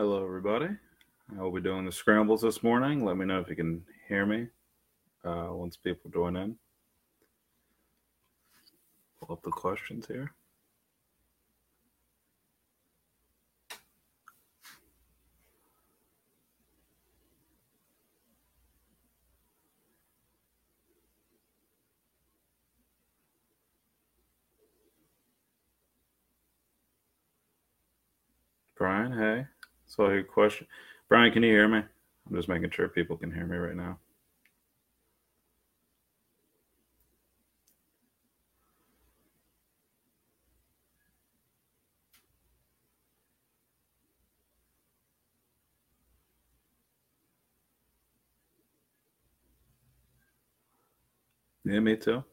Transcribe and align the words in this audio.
Hello, 0.00 0.24
everybody. 0.24 0.68
I 1.38 1.42
will 1.42 1.52
be 1.52 1.60
doing 1.60 1.84
the 1.84 1.92
scrambles 1.92 2.40
this 2.40 2.62
morning. 2.62 3.04
Let 3.04 3.18
me 3.18 3.26
know 3.26 3.38
if 3.38 3.50
you 3.50 3.54
can 3.54 3.84
hear 4.08 4.24
me 4.24 4.46
uh, 5.26 5.48
once 5.50 5.76
people 5.76 6.10
join 6.10 6.36
in. 6.36 6.56
Pull 9.20 9.34
up 9.34 9.42
the 9.42 9.50
questions 9.50 10.06
here. 10.06 10.32
Brian, 28.78 29.12
hey. 29.12 29.59
So 29.90 30.08
your 30.10 30.24
question. 30.24 30.68
Brian, 31.08 31.32
can 31.32 31.42
you 31.42 31.50
hear 31.50 31.68
me? 31.68 31.78
I'm 31.80 32.36
just 32.36 32.48
making 32.48 32.70
sure 32.70 32.88
people 32.88 33.18
can 33.18 33.32
hear 33.32 33.46
me 33.46 33.56
right 33.58 33.76
now. 33.76 33.98
Yeah, 51.64 51.80
me 51.80 51.96
too. 51.96 52.24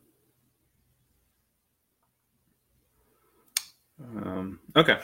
Um, 4.16 4.60
okay, 4.76 5.00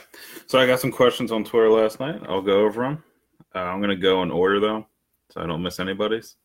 so 0.46 0.58
I 0.58 0.66
got 0.66 0.80
some 0.80 0.92
questions 0.92 1.30
on 1.30 1.44
Twitter 1.44 1.70
last 1.70 2.00
night. 2.00 2.22
I'll 2.28 2.40
go 2.40 2.64
over 2.64 2.82
them. 2.82 3.04
Uh, 3.54 3.58
I'm 3.58 3.80
going 3.80 3.90
to 3.90 3.96
go 3.96 4.22
in 4.22 4.30
order 4.30 4.60
though, 4.60 4.86
so 5.30 5.40
I 5.40 5.46
don't 5.46 5.62
miss 5.62 5.80
anybody's. 5.80 6.36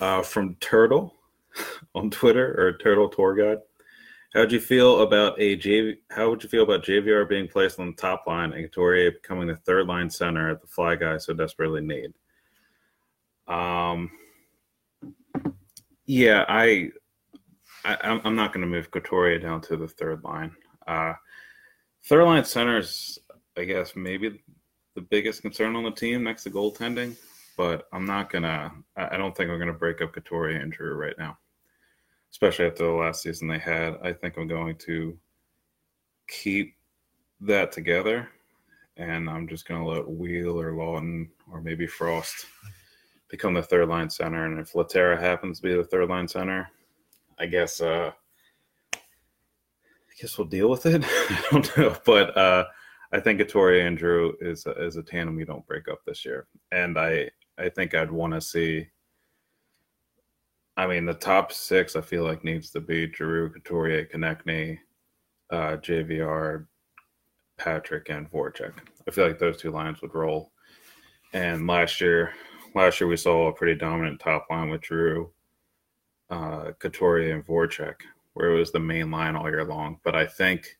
Uh, 0.00 0.22
from 0.22 0.54
Turtle 0.60 1.14
on 1.94 2.10
Twitter 2.10 2.54
or 2.58 2.78
Turtle 2.78 3.08
Tour 3.08 3.34
Guide. 3.34 3.62
How'd 4.34 4.52
you 4.52 4.60
feel 4.60 5.00
about 5.00 5.40
a 5.40 5.56
JV? 5.56 5.96
How 6.10 6.28
would 6.28 6.42
you 6.42 6.48
feel 6.48 6.62
about 6.62 6.84
JVR 6.84 7.28
being 7.28 7.48
placed 7.48 7.80
on 7.80 7.88
the 7.88 7.96
top 7.96 8.24
line 8.26 8.52
and 8.52 8.62
Couturier 8.64 9.12
becoming 9.12 9.48
the 9.48 9.56
third 9.56 9.86
line 9.86 10.10
center 10.10 10.50
at 10.50 10.60
the 10.60 10.66
Fly 10.66 10.96
Guy 10.96 11.16
so 11.16 11.32
desperately 11.32 11.80
need? 11.80 12.12
Um, 13.46 14.10
yeah, 16.04 16.44
I, 16.46 16.90
I 17.84 18.20
I'm 18.22 18.36
not 18.36 18.52
going 18.52 18.60
to 18.60 18.70
move 18.70 18.90
Couturier 18.90 19.38
down 19.38 19.62
to 19.62 19.76
the 19.76 19.88
third 19.88 20.22
line. 20.22 20.54
Uh, 20.86 21.14
third 22.08 22.24
line 22.24 22.44
center 22.44 22.78
is, 22.78 23.18
I 23.56 23.64
guess, 23.64 23.94
maybe 23.94 24.42
the 24.94 25.02
biggest 25.02 25.42
concern 25.42 25.76
on 25.76 25.84
the 25.84 25.90
team 25.90 26.24
next 26.24 26.44
to 26.44 26.50
goaltending. 26.50 27.16
But 27.56 27.88
I'm 27.92 28.06
not 28.06 28.30
gonna. 28.30 28.72
I 28.96 29.16
don't 29.16 29.36
think 29.36 29.50
I'm 29.50 29.58
gonna 29.58 29.72
break 29.72 30.00
up 30.00 30.12
Couturier 30.12 30.60
and 30.60 30.72
Drew 30.72 30.94
right 30.94 31.18
now, 31.18 31.36
especially 32.30 32.66
after 32.66 32.84
the 32.86 32.92
last 32.92 33.22
season 33.22 33.48
they 33.48 33.58
had. 33.58 33.96
I 34.02 34.12
think 34.12 34.36
I'm 34.36 34.46
going 34.46 34.76
to 34.76 35.18
keep 36.28 36.76
that 37.40 37.72
together, 37.72 38.28
and 38.96 39.28
I'm 39.28 39.48
just 39.48 39.66
gonna 39.66 39.86
let 39.86 40.08
Weal 40.08 40.60
or 40.60 40.72
Laughton 40.72 41.28
or 41.50 41.60
maybe 41.60 41.86
Frost 41.86 42.46
become 43.28 43.54
the 43.54 43.62
third 43.62 43.88
line 43.88 44.08
center. 44.08 44.46
And 44.46 44.60
if 44.60 44.72
Lehtera 44.72 45.18
happens 45.20 45.58
to 45.58 45.66
be 45.66 45.74
the 45.74 45.84
third 45.84 46.08
line 46.08 46.28
center, 46.28 46.70
I 47.40 47.46
guess 47.46 47.80
uh, 47.80 48.12
guess 50.20 50.38
we'll 50.38 50.46
deal 50.46 50.68
with 50.68 50.86
it. 50.86 51.04
I 51.06 51.44
don't 51.50 51.76
know, 51.76 51.96
but 52.04 52.36
uh, 52.36 52.64
I 53.12 53.20
think 53.20 53.38
Couturier 53.38 53.86
and 53.86 53.96
Drew 53.96 54.36
is 54.40 54.66
a, 54.66 54.72
is 54.84 54.96
a 54.96 55.02
tandem 55.02 55.38
you 55.38 55.46
don't 55.46 55.66
break 55.66 55.88
up 55.88 56.00
this 56.04 56.24
year, 56.24 56.46
and 56.72 56.98
I 56.98 57.30
I 57.58 57.68
think 57.68 57.94
I'd 57.94 58.10
want 58.10 58.34
to 58.34 58.40
see. 58.40 58.86
I 60.76 60.86
mean, 60.86 61.06
the 61.06 61.14
top 61.14 61.52
six 61.52 61.96
I 61.96 62.00
feel 62.00 62.24
like 62.24 62.44
needs 62.44 62.70
to 62.70 62.80
be 62.80 63.06
Drew, 63.06 63.50
Couturier, 63.50 64.06
Konecny, 64.06 64.78
uh, 65.50 65.76
JVR, 65.78 66.66
Patrick, 67.56 68.10
and 68.10 68.30
Voracek. 68.30 68.74
I 69.06 69.10
feel 69.10 69.26
like 69.26 69.38
those 69.38 69.56
two 69.56 69.72
lines 69.72 70.00
would 70.02 70.14
roll. 70.14 70.52
And 71.32 71.66
last 71.66 72.00
year, 72.00 72.32
last 72.74 73.00
year 73.00 73.08
we 73.08 73.16
saw 73.16 73.48
a 73.48 73.52
pretty 73.52 73.74
dominant 73.74 74.20
top 74.20 74.46
line 74.50 74.70
with 74.70 74.82
Drew, 74.82 75.30
uh, 76.30 76.72
Couturier, 76.78 77.34
and 77.34 77.46
Voracek, 77.46 77.96
where 78.38 78.52
it 78.52 78.58
was 78.58 78.70
the 78.70 78.78
main 78.78 79.10
line 79.10 79.34
all 79.34 79.50
year 79.50 79.64
long. 79.64 79.98
But 80.04 80.14
I 80.14 80.24
think 80.24 80.78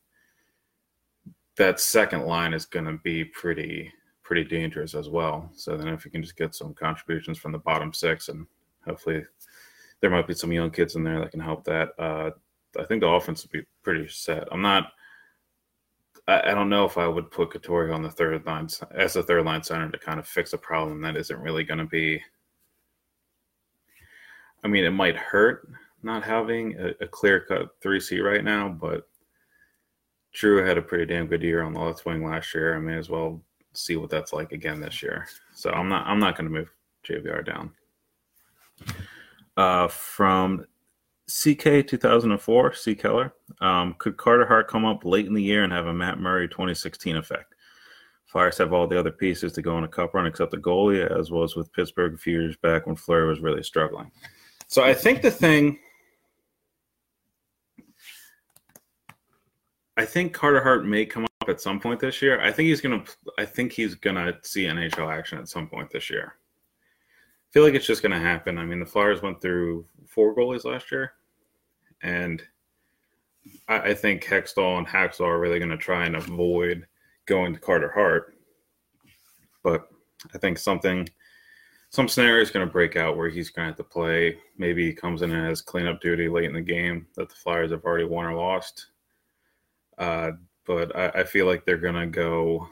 that 1.57 1.81
second 1.81 2.23
line 2.25 2.55
is 2.55 2.65
going 2.65 2.85
to 2.85 2.99
be 3.03 3.25
pretty 3.25 3.93
pretty 4.23 4.45
dangerous 4.45 4.95
as 4.95 5.09
well. 5.09 5.51
So 5.55 5.77
then 5.77 5.89
if 5.89 6.05
you 6.05 6.11
can 6.11 6.23
just 6.23 6.37
get 6.37 6.55
some 6.55 6.73
contributions 6.75 7.39
from 7.39 7.51
the 7.51 7.59
bottom 7.59 7.93
six, 7.93 8.29
and 8.29 8.47
hopefully 8.87 9.25
there 10.01 10.11
might 10.11 10.29
be 10.29 10.35
some 10.35 10.53
young 10.53 10.71
kids 10.71 10.95
in 10.95 11.03
there 11.03 11.19
that 11.19 11.33
can 11.33 11.41
help 11.41 11.65
that. 11.65 11.89
Uh, 11.99 12.31
I 12.79 12.85
think 12.85 13.01
the 13.01 13.09
offense 13.09 13.43
will 13.43 13.59
be 13.61 13.67
pretty 13.83 14.07
set. 14.09 14.47
I'm 14.53 14.63
not. 14.63 14.93
I, 16.29 16.53
don't 16.53 16.69
know 16.69 16.85
if 16.85 16.99
I 16.99 17.09
would 17.09 17.31
put 17.31 17.51
Couturier 17.51 17.95
on 17.95 18.03
the 18.03 18.11
third 18.11 18.45
line 18.45 18.69
as 18.95 19.17
a 19.17 19.23
third 19.23 19.47
line 19.47 19.63
center 19.63 19.91
to 19.91 19.99
kind 19.99 20.21
of 20.21 20.29
fix 20.29 20.53
a 20.53 20.59
problem 20.59 21.01
that 21.01 21.17
isn't 21.17 21.41
really 21.41 21.65
going 21.65 21.79
to 21.79 21.87
be. 21.87 22.23
I 24.63 24.69
mean, 24.69 24.85
it 24.85 24.91
might 24.91 25.17
hurt 25.17 25.67
not 26.03 26.23
having 26.23 26.77
a, 26.79 27.05
a 27.05 27.09
clear 27.09 27.41
cut 27.41 27.77
three 27.81 28.01
C 28.01 28.21
right 28.21 28.45
now, 28.45 28.69
but 28.69 29.09
Drew 30.33 30.65
had 30.65 30.79
a 30.79 30.83
pretty 30.83 31.07
damn 31.07 31.27
good 31.27 31.43
year 31.43 31.63
on 31.63 31.73
the 31.73 31.81
left 31.81 32.05
wing 32.07 32.25
last 32.25 32.55
year. 32.55 32.77
I 32.77 32.79
may 32.79 32.97
as 32.97 33.09
well 33.09 33.43
see 33.73 33.97
what 33.97 34.11
that's 34.11 34.33
like 34.33 34.53
again 34.53 34.81
this 34.81 35.03
year. 35.03 35.27
So 35.55 35.71
I'm 35.71 35.89
not 35.89 36.07
I'm 36.07 36.21
not 36.21 36.37
going 36.37 36.51
to 36.51 36.57
move 36.57 36.71
JVR 37.07 37.45
down. 37.45 37.73
Uh, 39.57 39.89
from 39.89 40.65
CK 41.27 41.87
2004, 41.87 42.73
C 42.75 42.95
Keller, 42.95 43.35
um, 43.61 43.97
could 43.99 44.17
Carter 44.17 44.47
Hart 44.47 44.69
come 44.69 44.85
up 44.85 45.05
late 45.05 45.27
in 45.27 45.35
the 45.35 45.43
year 45.43 45.65
and 45.65 45.73
have 45.73 45.87
a 45.87 45.93
Matt 45.93 46.21
Murray 46.21 46.49
2016 46.49 47.17
effect? 47.17 47.55
Flyers 48.27 48.59
have 48.59 48.73
all 48.73 48.87
the 48.87 48.99
other 48.99 49.11
pieces 49.11 49.53
to 49.55 49.63
go 49.63 49.75
on 49.75 49.85
a 49.85 49.89
cup 49.89 50.15
run 50.15 50.27
except 50.27 50.51
the 50.51 50.59
goalie, 50.59 51.05
as 51.19 51.31
was 51.31 51.57
with 51.57 51.73
Pittsburgh 51.73 52.15
a 52.15 52.19
few 52.19 52.41
years 52.41 52.57
back 52.57 52.87
when 52.87 52.95
Fleury 52.95 53.27
was 53.27 53.41
really 53.41 53.63
struggling. 53.63 54.11
So 54.69 54.85
I 54.85 54.93
think 54.93 55.23
the 55.23 55.31
thing 55.31 55.79
I 59.99 60.05
think 60.05 60.33
Carter 60.33 60.63
Hart 60.63 60.87
may 60.87 61.05
come 61.05 61.25
up 61.25 61.49
at 61.49 61.61
some 61.61 61.81
point 61.81 61.99
this 61.99 62.23
year. 62.23 62.41
I 62.41 62.53
think 62.53 62.69
he's 62.69 62.81
gonna. 62.81 63.03
I 63.37 63.45
think 63.45 63.73
he's 63.73 63.97
gonna 63.97 64.39
see 64.43 64.63
NHL 64.63 65.13
action 65.13 65.39
at 65.39 65.49
some 65.49 65.67
point 65.67 65.91
this 65.91 66.09
year. 66.09 66.37
I 66.37 67.49
feel 67.51 67.65
like 67.65 67.75
it's 67.75 67.87
just 67.87 68.01
gonna 68.01 68.21
happen. 68.21 68.59
I 68.59 68.65
mean, 68.65 68.79
the 68.79 68.87
Flyers 68.87 69.23
went 69.23 69.43
through 69.43 69.85
four 70.07 70.37
goalies 70.37 70.65
last 70.65 70.93
year, 70.93 71.15
and 72.01 72.41
I, 73.67 73.79
I 73.79 73.95
think 73.95 74.25
Hextall 74.25 74.79
and 74.79 74.87
Hacksaw 74.87 75.27
are 75.27 75.41
really 75.41 75.59
gonna 75.59 75.77
try 75.77 76.07
and 76.07 76.15
avoid 76.15 76.87
going 77.27 77.53
to 77.53 77.59
Carter 77.59 77.91
Hart. 77.91 78.37
But 79.65 79.89
I 80.33 80.39
think 80.39 80.59
something, 80.59 81.09
some 81.91 82.07
scenario 82.07 82.41
is 82.41 82.51
going 82.51 82.67
to 82.67 82.73
break 82.73 82.97
out 82.97 83.17
where 83.17 83.29
he's 83.29 83.51
going 83.51 83.67
to 83.67 83.71
have 83.71 83.77
to 83.77 83.85
play. 83.85 84.39
Maybe 84.57 84.87
he 84.87 84.93
comes 84.95 85.23
in 85.23 85.33
and 85.33 85.47
has 85.47 85.61
cleanup 85.61 86.01
duty 86.01 86.29
late 86.29 86.47
in 86.47 86.55
the 86.55 86.63
game 86.63 87.07
that 87.17 87.29
the 87.29 87.35
Flyers 87.35 87.73
have 87.73 87.85
already 87.85 88.05
won 88.05 88.25
or 88.25 88.35
lost 88.35 88.87
uh, 89.99 90.33
but 90.67 90.95
I, 90.97 91.21
I, 91.21 91.25
feel 91.25 91.47
like 91.47 91.65
they're 91.65 91.77
gonna 91.77 92.07
go. 92.07 92.69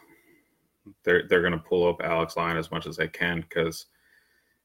They're 1.05 1.27
they're 1.29 1.43
gonna 1.43 1.59
pull 1.59 1.89
up 1.89 2.03
Alex 2.03 2.37
Lyon 2.37 2.57
as 2.57 2.71
much 2.71 2.87
as 2.87 2.97
they 2.97 3.09
can 3.09 3.41
because 3.41 3.87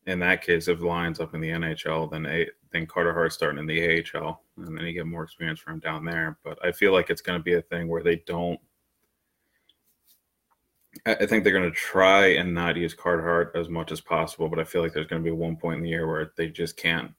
in 0.07 0.19
that 0.19 0.41
case, 0.41 0.67
if 0.67 0.81
Lyon's 0.81 1.19
up 1.19 1.33
in 1.35 1.41
the 1.41 1.49
NHL, 1.49 2.09
then 2.11 2.25
a, 2.25 2.47
then 2.71 2.87
Carter 2.87 3.13
Hart's 3.13 3.35
starting 3.35 3.59
in 3.59 3.67
the 3.67 4.03
AHL, 4.15 4.41
and 4.57 4.75
then 4.77 4.85
you 4.85 4.93
get 4.93 5.05
more 5.05 5.23
experience 5.23 5.59
from 5.59 5.73
him 5.73 5.79
down 5.79 6.05
there. 6.05 6.37
But 6.43 6.63
I 6.65 6.71
feel 6.71 6.91
like 6.91 7.09
it's 7.09 7.21
going 7.21 7.39
to 7.39 7.43
be 7.43 7.53
a 7.53 7.61
thing 7.61 7.87
where 7.87 8.03
they 8.03 8.17
don't. 8.25 8.59
I 11.05 11.25
think 11.25 11.43
they're 11.43 11.53
going 11.53 11.69
to 11.69 11.71
try 11.71 12.27
and 12.33 12.53
not 12.53 12.75
use 12.75 12.93
Carter 12.93 13.23
Hart 13.23 13.53
as 13.55 13.69
much 13.69 13.91
as 13.91 14.01
possible, 14.01 14.49
but 14.49 14.59
I 14.59 14.65
feel 14.65 14.81
like 14.81 14.93
there's 14.93 15.07
going 15.07 15.23
to 15.23 15.25
be 15.25 15.35
one 15.35 15.55
point 15.55 15.77
in 15.77 15.83
the 15.83 15.89
year 15.89 16.05
where 16.05 16.33
they 16.35 16.49
just 16.49 16.75
can't. 16.75 17.11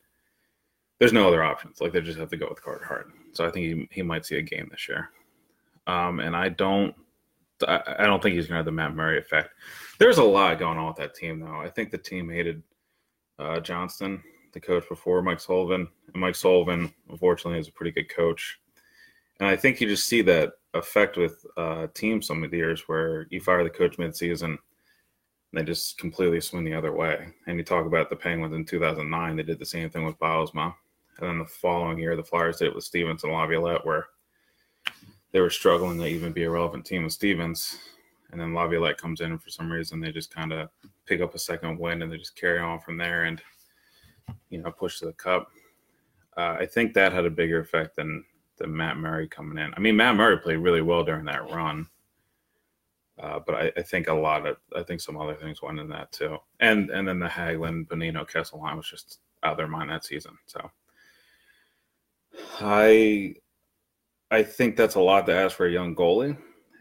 There's 0.99 1.13
no 1.13 1.27
other 1.27 1.43
options. 1.43 1.81
Like 1.81 1.93
they 1.93 2.01
just 2.01 2.19
have 2.19 2.29
to 2.31 2.37
go 2.37 2.49
with 2.49 2.63
Carter 2.63 2.85
Hart. 2.85 3.11
So 3.33 3.47
I 3.47 3.51
think 3.51 3.65
he, 3.65 3.89
he 3.91 4.03
might 4.03 4.27
see 4.27 4.37
a 4.37 4.43
game 4.43 4.69
this 4.71 4.89
year. 4.89 5.09
Um, 5.87 6.21
and 6.21 6.37
I 6.37 6.49
don't. 6.49 6.95
I, 7.67 7.81
I 8.01 8.07
don't 8.07 8.23
think 8.23 8.35
he's 8.35 8.47
going 8.47 8.55
to 8.55 8.59
have 8.59 8.65
the 8.65 8.73
Matt 8.73 8.95
Murray 8.95 9.19
effect. 9.19 9.51
There's 9.99 10.19
a 10.19 10.25
lot 10.25 10.59
going 10.59 10.79
on 10.79 10.89
with 10.89 10.97
that 10.97 11.15
team, 11.15 11.41
though. 11.41 11.61
I 11.61 11.69
think 11.69 11.91
the 11.91 11.99
team 11.99 12.29
hated 12.29 12.63
uh, 13.39 13.61
Johnston, 13.61 14.23
the 14.53 14.61
coach 14.61 14.89
before 14.89 15.23
Mike 15.23 15.39
Sullivan, 15.41 15.89
and 16.13 16.21
Mike 16.21 16.35
Sullivan, 16.35 16.93
unfortunately, 17.09 17.61
is 17.61 17.69
a 17.69 17.73
pretty 17.73 17.93
good 17.93 18.09
coach. 18.09 18.59
And 19.39 19.49
I 19.49 19.57
think 19.57 19.81
you 19.81 19.87
just 19.87 20.07
see 20.07 20.23
that 20.23 20.55
effect 20.75 21.17
with 21.17 21.45
uh, 21.57 21.87
teams 21.95 22.27
some 22.27 22.43
of 22.43 22.51
the 22.51 22.57
years 22.57 22.83
where 22.89 23.27
you 23.31 23.41
fire 23.41 23.65
the 23.65 23.71
coach 23.71 23.97
midseason, 23.97 24.45
and 24.45 24.59
they 25.53 25.63
just 25.63 25.99
completely 25.99 26.41
swing 26.41 26.65
the 26.65 26.75
other 26.75 26.93
way. 26.93 27.29
And 27.47 27.59
you 27.59 27.65
talk 27.65 27.87
about 27.87 28.11
the 28.11 28.17
Penguins 28.17 28.55
in 28.55 28.65
2009, 28.65 29.37
they 29.37 29.43
did 29.43 29.59
the 29.59 29.67
same 29.67 29.91
thing 29.91 30.05
with 30.05 30.19
Bylsma. 30.19 30.75
And 31.19 31.29
then 31.29 31.39
the 31.39 31.45
following 31.45 31.99
year, 31.99 32.17
the 32.17 32.25
Flyers 32.25 32.59
did 32.59 32.69
it 32.69 32.75
with 32.75 32.85
Stevens 32.85 33.25
and 33.25 33.33
Laviolette, 33.33 33.85
where 33.85 34.07
they 35.33 35.41
were 35.41 35.51
struggling 35.51 35.99
to 35.99 36.07
even 36.07 36.33
be 36.33 36.45
a 36.45 36.51
relevant 36.51 36.85
team 36.85 37.05
with 37.05 37.13
Stevens. 37.13 37.79
And 38.31 38.41
then 38.41 38.55
Laviolette 38.55 38.99
comes 38.99 39.21
in, 39.21 39.31
and 39.31 39.43
for 39.43 39.51
some 39.51 39.71
reason, 39.71 40.01
they 40.01 40.11
just 40.11 40.35
kind 40.35 40.53
of 40.53 40.71
pick 41.05 41.21
up 41.21 41.35
a 41.35 41.39
second 41.39 41.79
win 41.79 42.01
and 42.01 42.11
they 42.11 42.17
just 42.17 42.37
carry 42.37 42.61
on 42.61 42.81
from 42.81 42.97
there 42.97 43.25
and, 43.25 43.43
you 44.49 44.63
know, 44.63 44.71
push 44.71 44.99
to 44.99 45.07
the 45.07 45.13
cup. 45.13 45.51
Uh, 46.37 46.57
I 46.59 46.67
think 46.67 46.95
that 46.95 47.13
had 47.13 47.27
a 47.27 47.31
bigger 47.31 47.61
effect 47.61 47.97
than, 47.97 48.25
than 48.57 48.75
Matt 48.75 48.97
Murray 48.97 49.29
coming 49.29 49.59
in. 49.59 49.73
I 49.75 49.81
mean, 49.81 49.97
Matt 49.97 50.17
Murray 50.17 50.39
played 50.39 50.57
really 50.57 50.81
well 50.81 51.05
during 51.05 51.27
that 51.27 51.51
run. 51.51 51.89
Uh, 53.21 53.39
but 53.45 53.55
I, 53.55 53.73
I, 53.77 53.83
think 53.83 54.09
a 54.09 54.15
lot 54.15 54.47
of 54.47 54.57
I 54.75 54.83
think 54.83 55.01
some 55.01 55.19
other 55.19 55.35
things 55.35 55.61
went 55.61 55.79
in 55.79 55.89
that 55.91 56.11
too, 56.13 56.39
and 56.61 56.91
and 56.91 57.07
then 57.07 57.19
the 57.19 57.27
Hagelin 57.27 57.87
Bonino 57.87 58.27
Kessel 58.27 58.59
line 58.59 58.77
was 58.77 58.89
just 58.89 59.19
out 59.43 59.53
of 59.53 59.59
their 59.59 59.69
mind 59.69 59.91
that 59.91 60.05
season. 60.05 60.37
So 60.47 60.71
I 62.59 63.35
I 64.33 64.43
think 64.43 64.77
that's 64.77 64.95
a 64.95 65.01
lot 65.01 65.27
to 65.27 65.35
ask 65.35 65.59
for 65.59 65.67
a 65.67 65.71
young 65.71 65.95
goalie, 65.95 66.39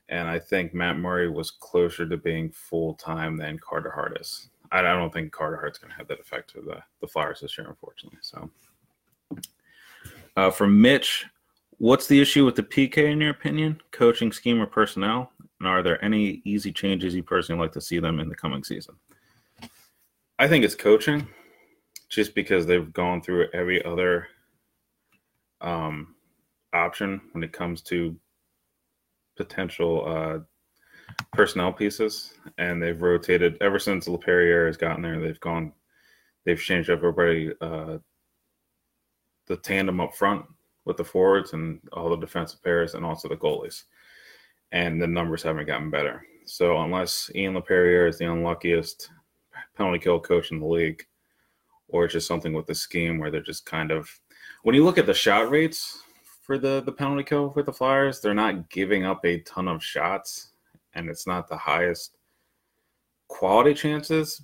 and 0.08 0.30
I 0.30 0.40
think 0.40 0.74
Matt 0.74 0.98
Murray 0.98 1.30
was 1.30 1.52
closer 1.52 2.08
to 2.08 2.16
being 2.16 2.50
full 2.50 2.94
time 2.94 3.36
than 3.36 3.60
Carter 3.60 3.92
Hart 3.92 4.18
is. 4.22 4.48
I, 4.72 4.82
don't 4.82 5.12
think 5.12 5.34
Carter 5.34 5.58
Hart's 5.58 5.78
going 5.78 5.92
to 5.92 5.98
have 5.98 6.08
that 6.08 6.22
effect 6.22 6.50
to 6.52 6.62
the 6.62 6.82
the 7.02 7.08
Flyers 7.08 7.42
this 7.42 7.58
year, 7.58 7.68
unfortunately. 7.68 8.20
So 8.22 8.50
uh, 10.38 10.50
from 10.50 10.82
Mitch, 10.82 11.26
what's 11.78 12.08
the 12.08 12.22
issue 12.22 12.46
with 12.46 12.56
the 12.56 12.64
PK 12.64 13.12
in 13.12 13.20
your 13.20 13.32
opinion? 13.32 13.82
Coaching 13.92 14.32
scheme 14.32 14.62
or 14.62 14.66
personnel? 14.66 15.34
And 15.60 15.68
are 15.68 15.84
there 15.84 16.04
any 16.04 16.42
easy 16.46 16.72
changes 16.72 17.14
you 17.14 17.22
personally 17.22 17.62
like 17.62 17.74
to 17.74 17.82
see 17.82 18.00
them 18.00 18.22
in 18.22 18.30
the 18.30 18.36
coming 18.36 18.64
season? 18.64 18.96
I 20.40 20.48
think 20.48 20.64
it's 20.64 20.74
coaching, 20.74 21.28
just 22.08 22.34
because 22.34 22.66
they've 22.66 22.94
gone 22.94 23.22
through 23.22 23.50
every 23.54 23.84
other 23.84 24.30
um, 25.60 26.16
option 26.74 27.22
when 27.32 27.44
it 27.44 27.54
comes 27.54 27.82
to 27.84 28.16
potential 29.38 30.06
uh, 30.08 30.40
personnel 31.34 31.74
pieces, 31.74 32.34
and 32.58 32.82
they've 32.82 33.02
rotated 33.02 33.58
ever 33.62 33.80
since 33.80 34.08
Laperriere 34.08 34.68
has 34.68 34.78
gotten 34.78 35.02
there. 35.02 35.20
They've 35.20 35.40
gone, 35.40 35.74
they've 36.46 36.60
changed 36.60 36.90
everybody, 36.90 37.52
uh, 37.62 37.98
the 39.48 39.58
tandem 39.58 40.00
up 40.00 40.16
front 40.16 40.46
with 40.86 40.98
the 40.98 41.04
forwards 41.04 41.54
and 41.54 41.80
all 41.94 42.10
the 42.10 42.16
defensive 42.16 42.64
pairs, 42.64 42.94
and 42.94 43.06
also 43.06 43.28
the 43.28 43.36
goalies, 43.36 43.84
and 44.72 45.02
the 45.02 45.08
numbers 45.08 45.44
haven't 45.44 45.68
gotten 45.68 45.90
better. 45.90 46.26
So 46.46 46.82
unless 46.82 47.30
Ian 47.36 47.56
Laperriere 47.56 48.10
is 48.10 48.18
the 48.18 48.32
unluckiest 48.32 49.10
penalty 49.76 50.00
kill 50.00 50.20
coach 50.20 50.52
in 50.52 50.60
the 50.60 50.66
league, 50.66 51.04
or 51.88 52.06
it's 52.06 52.14
just 52.14 52.28
something 52.28 52.54
with 52.54 52.66
the 52.66 52.76
scheme 52.76 53.20
where 53.20 53.30
they're 53.32 53.42
just 53.42 53.66
kind 53.66 53.92
of 53.92 54.10
when 54.64 54.76
you 54.76 54.84
look 54.84 54.98
at 54.98 55.06
the 55.06 55.14
shot 55.14 55.50
rates 55.50 56.02
for 56.42 56.58
the 56.58 56.82
the 56.86 56.92
penalty 56.92 57.24
kill 57.24 57.54
with 57.56 57.68
the 57.68 57.74
Flyers, 57.74 58.20
they're 58.20 58.34
not 58.34 58.70
giving 58.70 59.06
up 59.06 59.24
a 59.26 59.40
ton 59.42 59.68
of 59.68 59.84
shots, 59.84 60.52
and 60.94 61.10
it's 61.10 61.28
not 61.28 61.48
the 61.48 61.58
highest 61.58 62.18
quality 63.28 63.74
chances, 63.74 64.42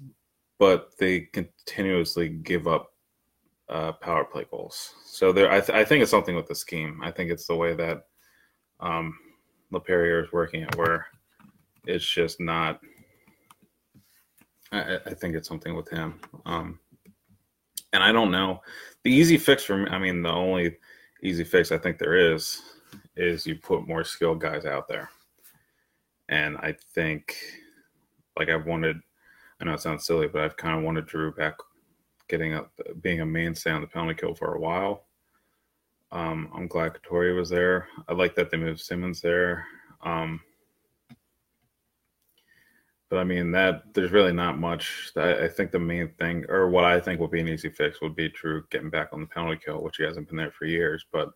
but 0.60 0.92
they 0.98 1.22
continuously 1.22 2.30
give 2.30 2.68
up 2.68 2.94
uh, 3.70 3.92
power 3.94 4.24
play 4.24 4.46
goals. 4.50 4.96
So 5.06 5.32
there, 5.32 5.52
I, 5.52 5.60
th- 5.60 5.78
I, 5.78 5.84
think 5.84 6.02
it's 6.02 6.12
something 6.12 6.36
with 6.36 6.48
the 6.48 6.56
scheme. 6.56 7.02
I 7.04 7.12
think 7.12 7.30
it's 7.30 7.48
the 7.48 7.56
way 7.56 7.74
that 7.74 8.06
um, 8.80 9.18
is 9.74 10.32
working 10.32 10.62
it, 10.62 10.76
where 10.78 11.08
it's 11.86 12.08
just 12.08 12.40
not. 12.40 12.80
I, 14.72 15.00
I 15.06 15.14
think 15.14 15.36
it's 15.36 15.48
something 15.48 15.76
with 15.76 15.90
him. 15.90 16.20
Um, 16.46 16.80
and 17.94 18.04
I 18.04 18.12
don't 18.12 18.32
know. 18.32 18.62
The 19.04 19.12
easy 19.12 19.38
fix 19.38 19.64
for 19.64 19.78
me, 19.78 19.90
I 19.90 19.98
mean, 19.98 20.22
the 20.22 20.32
only 20.32 20.78
easy 21.24 21.44
fix 21.44 21.72
I 21.72 21.78
think 21.78 21.98
there 21.98 22.16
is 22.34 22.62
is 23.16 23.48
you 23.48 23.56
put 23.56 23.88
more 23.88 24.04
skilled 24.04 24.40
guys 24.40 24.66
out 24.66 24.88
there. 24.88 25.10
And 26.30 26.58
I 26.58 26.75
think, 26.94 27.36
like 28.38 28.50
I've 28.50 28.66
wanted, 28.66 28.98
I 29.60 29.66
know 29.66 29.74
it 29.74 29.81
sounds 29.81 30.06
silly, 30.06 30.28
but 30.28 30.42
I've 30.42 30.58
kind 30.58 30.78
of 30.78 30.84
wanted 30.84 31.08
Drew 31.08 31.34
back, 31.34 31.56
getting 32.28 32.54
up, 32.54 32.72
being 33.02 33.22
a 33.22 33.25
mainstay 33.25 33.72
on 33.72 33.81
the 33.81 33.88
penalty 33.88 34.19
kill 34.19 34.36
for 34.36 34.54
a 34.54 34.60
while. 34.60 35.06
Um, 36.12 36.50
I'm 36.54 36.68
glad 36.68 36.94
Couturier 36.94 37.36
was 37.36 37.50
there. 37.50 37.88
I 38.08 38.13
like 38.13 38.36
that 38.36 38.52
they 38.52 38.58
moved 38.58 38.80
Simmonds 38.80 39.22
there. 39.22 39.66
Um, 40.04 40.40
but 43.09 43.19
I 43.19 43.24
mean 43.24 43.51
that 43.51 43.94
there's 43.94 44.12
really 44.12 44.33
not 44.33 44.59
much. 44.59 45.12
I, 45.15 45.45
I, 45.45 45.48
think 45.48 45.71
the 45.71 45.80
main 45.80 46.09
thing, 46.19 46.45
or 46.50 46.69
what 46.69 46.83
I 46.83 47.00
think 47.00 47.19
would 47.19 47.31
be 47.31 47.39
an 47.39 47.48
easy 47.48 47.69
fix, 47.69 48.01
would 48.01 48.15
be 48.15 48.30
Drew 48.30 48.63
getting 48.69 48.89
back 48.89 49.09
on 49.13 49.21
the 49.21 49.27
penalty 49.27 49.59
kill, 49.63 49.81
which 49.81 49.98
he 49.98 50.04
hasn't 50.04 50.27
been 50.27 50.38
there 50.38 50.51
for 50.51 50.65
years. 50.65 51.06
But 51.12 51.27
at 51.27 51.33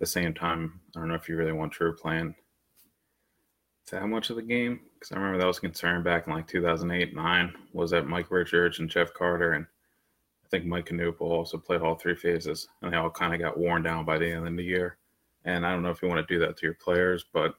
the 0.00 0.06
same 0.06 0.32
time, 0.32 0.80
I 0.96 1.00
don't 1.00 1.08
know 1.08 1.14
if 1.14 1.28
you 1.28 1.36
really 1.36 1.52
want 1.52 1.72
Drew 1.72 1.94
playing 1.94 2.34
that 3.90 4.08
much 4.08 4.30
of 4.30 4.36
the 4.36 4.42
game 4.42 4.80
because 4.94 5.12
I 5.12 5.16
remember 5.16 5.38
that 5.38 5.46
was 5.46 5.58
a 5.58 5.62
concern 5.62 6.02
back 6.02 6.26
in 6.26 6.32
like 6.32 6.46
2008 6.46 7.14
nine 7.14 7.54
was 7.72 7.90
that 7.90 8.06
Mike 8.06 8.30
Richards 8.30 8.78
and 8.78 8.90
Jeff 8.90 9.12
Carter 9.12 9.52
and 9.52 9.66
I 10.44 10.48
think 10.48 10.64
Mike 10.64 10.86
Knuble 10.86 11.20
also 11.20 11.58
played 11.58 11.80
all 11.80 11.94
three 11.94 12.14
phases 12.14 12.68
and 12.82 12.92
they 12.92 12.96
all 12.96 13.10
kind 13.10 13.34
of 13.34 13.40
got 13.40 13.58
worn 13.58 13.82
down 13.82 14.04
by 14.04 14.18
the 14.18 14.30
end 14.30 14.46
of 14.46 14.56
the 14.56 14.64
year. 14.64 14.98
And 15.44 15.66
I 15.66 15.72
don't 15.72 15.82
know 15.82 15.90
if 15.90 16.02
you 16.02 16.08
want 16.08 16.26
to 16.26 16.34
do 16.34 16.40
that 16.40 16.56
to 16.56 16.66
your 16.66 16.74
players, 16.74 17.24
but 17.32 17.54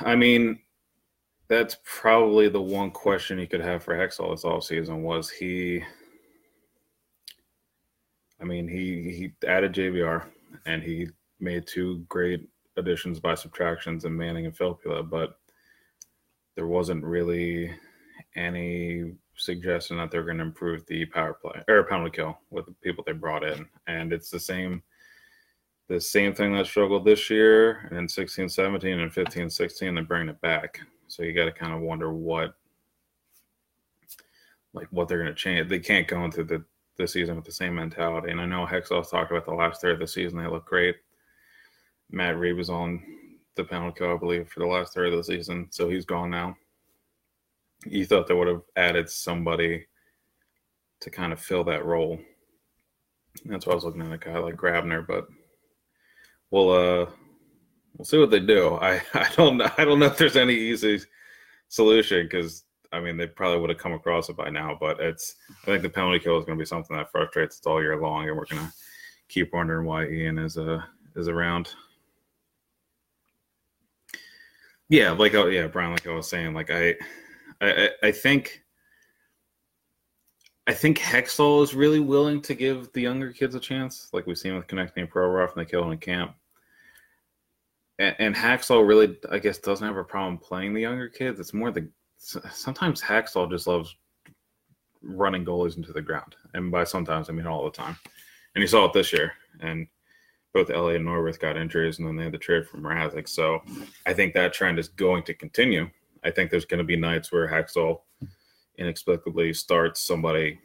I 0.00 0.16
mean, 0.16 0.58
that's 1.48 1.76
probably 1.84 2.48
the 2.48 2.60
one 2.60 2.90
question 2.90 3.38
you 3.38 3.46
could 3.46 3.60
have 3.60 3.82
for 3.82 3.94
Hextall 3.94 4.30
this 4.30 4.44
all 4.44 4.60
season 4.60 5.02
was 5.02 5.30
he 5.30 5.82
I 8.40 8.44
mean 8.44 8.66
he 8.66 9.12
he 9.12 9.46
added 9.46 9.72
JVR 9.72 10.26
and 10.66 10.82
he 10.82 11.08
made 11.40 11.66
two 11.66 11.98
great 12.08 12.48
additions 12.76 13.20
by 13.20 13.34
subtractions 13.34 14.04
in 14.04 14.16
Manning 14.16 14.46
and 14.46 14.56
Filppula, 14.56 15.08
but 15.08 15.38
there 16.56 16.66
wasn't 16.66 17.04
really 17.04 17.72
any 18.36 19.12
suggestion 19.36 19.96
that 19.96 20.10
they're 20.10 20.24
going 20.24 20.38
to 20.38 20.44
improve 20.44 20.86
the 20.86 21.04
power 21.06 21.34
play 21.34 21.62
or 21.68 21.84
penalty 21.84 22.10
kill 22.16 22.38
with 22.50 22.66
the 22.66 22.72
people 22.82 23.02
they 23.06 23.12
brought 23.12 23.44
in. 23.44 23.66
And 23.86 24.12
it's 24.12 24.30
the 24.30 24.40
same 24.40 24.82
the 25.88 26.00
same 26.00 26.34
thing 26.34 26.54
that 26.54 26.66
struggled 26.66 27.04
this 27.04 27.28
year 27.28 27.86
and 27.90 27.98
in 27.98 28.08
16 28.08 28.48
17 28.48 29.00
and 29.00 29.12
15 29.12 29.50
16 29.50 29.94
they 29.94 30.00
bring 30.00 30.30
it 30.30 30.40
back 30.40 30.80
so 31.14 31.22
you 31.22 31.32
got 31.32 31.44
to 31.44 31.52
kind 31.52 31.72
of 31.72 31.80
wonder 31.80 32.12
what, 32.12 32.54
like, 34.72 34.88
what 34.90 35.06
they're 35.06 35.22
going 35.22 35.28
to 35.28 35.34
change. 35.34 35.68
They 35.68 35.78
can't 35.78 36.08
go 36.08 36.24
into 36.24 36.42
the 36.42 36.64
the 36.96 37.06
season 37.08 37.34
with 37.36 37.44
the 37.44 37.52
same 37.52 37.74
mentality. 37.74 38.30
And 38.30 38.40
I 38.40 38.46
know 38.46 38.66
Hextall's 38.66 39.10
talked 39.10 39.32
about 39.32 39.44
the 39.44 39.54
last 39.54 39.80
third 39.80 39.94
of 39.94 40.00
the 40.00 40.06
season; 40.06 40.38
they 40.38 40.48
look 40.48 40.66
great. 40.66 40.96
Matt 42.10 42.36
Read 42.36 42.56
was 42.56 42.70
on 42.70 43.02
the 43.54 43.64
penalty 43.64 43.98
kill, 43.98 44.12
I 44.12 44.16
believe, 44.16 44.48
for 44.48 44.60
the 44.60 44.66
last 44.66 44.92
third 44.92 45.12
of 45.12 45.16
the 45.16 45.24
season, 45.24 45.68
so 45.70 45.88
he's 45.88 46.04
gone 46.04 46.30
now. 46.30 46.56
You 47.86 48.04
thought 48.04 48.26
they 48.26 48.34
would 48.34 48.48
have 48.48 48.62
added 48.76 49.08
somebody 49.08 49.86
to 51.00 51.10
kind 51.10 51.32
of 51.32 51.40
fill 51.40 51.64
that 51.64 51.84
role. 51.84 52.18
That's 53.44 53.66
why 53.66 53.72
I 53.72 53.74
was 53.74 53.84
looking 53.84 54.02
at 54.02 54.12
a 54.12 54.18
guy 54.18 54.38
like 54.38 54.56
Grabner, 54.56 55.06
but 55.06 55.28
we'll 56.50 56.70
uh 56.70 57.06
we'll 57.96 58.04
see 58.04 58.18
what 58.18 58.30
they 58.30 58.40
do. 58.40 58.74
I 58.76 59.02
I 59.14 59.30
don't 59.36 59.56
know. 59.56 59.70
I 59.78 59.84
don't 59.84 59.98
know 59.98 60.06
if 60.06 60.18
there's 60.18 60.36
any 60.36 60.54
easy 60.54 61.00
solution 61.68 62.26
because 62.26 62.64
I 62.92 63.00
mean 63.00 63.16
they 63.16 63.26
probably 63.26 63.60
would 63.60 63.70
have 63.70 63.78
come 63.78 63.92
across 63.92 64.28
it 64.28 64.36
by 64.36 64.50
now. 64.50 64.76
But 64.78 65.00
it's 65.00 65.36
I 65.62 65.66
think 65.66 65.82
the 65.82 65.88
penalty 65.88 66.18
kill 66.18 66.38
is 66.38 66.44
going 66.44 66.58
to 66.58 66.62
be 66.62 66.66
something 66.66 66.96
that 66.96 67.10
frustrates 67.10 67.60
us 67.60 67.66
all 67.66 67.82
year 67.82 68.00
long, 68.00 68.28
and 68.28 68.36
we're 68.36 68.46
going 68.46 68.64
to 68.64 68.72
keep 69.28 69.52
wondering 69.52 69.86
why 69.86 70.06
Ian 70.06 70.38
is 70.38 70.58
uh 70.58 70.82
is 71.16 71.28
around. 71.28 71.74
Yeah, 74.88 75.12
like 75.12 75.34
oh 75.34 75.46
yeah, 75.46 75.66
Brian, 75.66 75.92
like 75.92 76.06
I 76.06 76.14
was 76.14 76.28
saying, 76.28 76.54
like 76.54 76.70
I 76.70 76.94
I 77.60 77.90
I 78.02 78.12
think. 78.12 78.60
I 80.66 80.72
think 80.72 80.98
Hextall 80.98 81.62
is 81.62 81.74
really 81.74 82.00
willing 82.00 82.40
to 82.40 82.54
give 82.54 82.90
the 82.94 83.02
younger 83.02 83.34
kids 83.34 83.54
a 83.54 83.60
chance, 83.60 84.08
like 84.14 84.26
we've 84.26 84.38
seen 84.38 84.54
with 84.54 84.66
Konecny 84.66 85.06
pro 85.06 85.28
rough 85.28 85.54
and 85.54 85.60
the 85.60 85.70
kill 85.70 85.90
in 85.90 85.98
camp 85.98 86.34
and, 87.98 88.16
and 88.18 88.34
Hacksaw 88.34 88.86
really, 88.86 89.18
I 89.30 89.38
guess, 89.38 89.58
doesn't 89.58 89.86
have 89.86 89.96
a 89.96 90.04
problem 90.04 90.38
playing 90.38 90.74
the 90.74 90.82
younger 90.82 91.08
kids. 91.08 91.40
It's 91.40 91.54
more 91.54 91.70
the 91.70 91.88
sometimes 92.18 93.02
Hacksaw 93.02 93.50
just 93.50 93.66
loves 93.66 93.96
running 95.02 95.44
goalies 95.44 95.76
into 95.76 95.92
the 95.92 96.02
ground, 96.02 96.36
and 96.54 96.70
by 96.70 96.84
sometimes 96.84 97.28
I 97.28 97.32
mean 97.32 97.46
all 97.46 97.64
the 97.64 97.70
time. 97.70 97.96
And 98.54 98.62
you 98.62 98.68
saw 98.68 98.86
it 98.86 98.92
this 98.92 99.12
year, 99.12 99.32
and 99.60 99.86
both 100.52 100.70
Elliott 100.70 101.00
and 101.00 101.08
Neuvirth 101.08 101.40
got 101.40 101.56
injuries, 101.56 101.98
and 101.98 102.06
then 102.06 102.16
they 102.16 102.24
had 102.24 102.32
the 102.32 102.38
trade 102.38 102.66
from 102.66 102.82
Mrazek. 102.82 103.28
So 103.28 103.60
I 104.06 104.12
think 104.12 104.32
that 104.34 104.52
trend 104.52 104.78
is 104.78 104.88
going 104.88 105.24
to 105.24 105.34
continue. 105.34 105.90
I 106.22 106.30
think 106.30 106.50
there's 106.50 106.64
going 106.64 106.78
to 106.78 106.84
be 106.84 106.96
nights 106.96 107.32
where 107.32 107.48
Hakstol 107.48 108.00
inexplicably 108.78 109.52
starts 109.52 110.00
somebody 110.00 110.58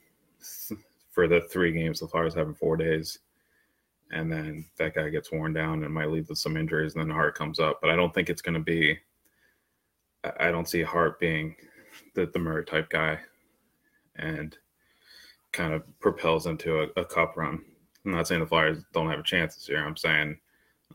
for 1.12 1.28
the 1.28 1.42
three 1.52 1.72
games 1.72 2.00
the 2.00 2.08
Flyers 2.08 2.36
have 2.36 2.48
in 2.48 2.54
four 2.54 2.78
days. 2.78 3.20
And 4.12 4.32
then 4.32 4.66
that 4.78 4.96
guy 4.96 5.10
gets 5.10 5.32
worn 5.32 5.54
down 5.54 5.84
and 5.84 5.94
might 5.94 6.10
lead 6.10 6.28
to 6.28 6.36
some 6.36 6.58
injuries, 6.58 6.96
and 6.96 7.02
then 7.02 7.16
Hart 7.16 7.36
comes 7.38 7.60
up. 7.60 7.80
But 7.82 7.92
I 7.92 7.96
don't 7.96 8.14
think 8.14 8.30
it's 8.30 8.42
going 8.42 8.56
to 8.56 8.60
be. 8.60 8.98
I 10.40 10.52
don't 10.52 10.68
see 10.68 10.82
Hart 10.82 11.20
being 11.20 11.56
the, 12.16 12.26
the 12.26 12.40
Murray 12.40 12.66
type 12.66 12.90
guy, 12.90 13.20
and 14.16 14.58
kind 15.52 15.74
of 15.74 15.84
propels 16.00 16.48
into 16.48 16.82
a, 16.82 16.88
a 17.00 17.06
cup 17.06 17.38
run. 17.38 17.62
I'm 18.06 18.12
not 18.12 18.28
saying 18.28 18.42
the 18.42 18.48
Flyers 18.48 18.84
don't 18.94 19.10
have 19.10 19.20
a 19.20 19.24
chance 19.24 19.56
this 19.56 19.70
year. 19.70 19.86
I'm 19.86 19.98
saying 19.98 20.38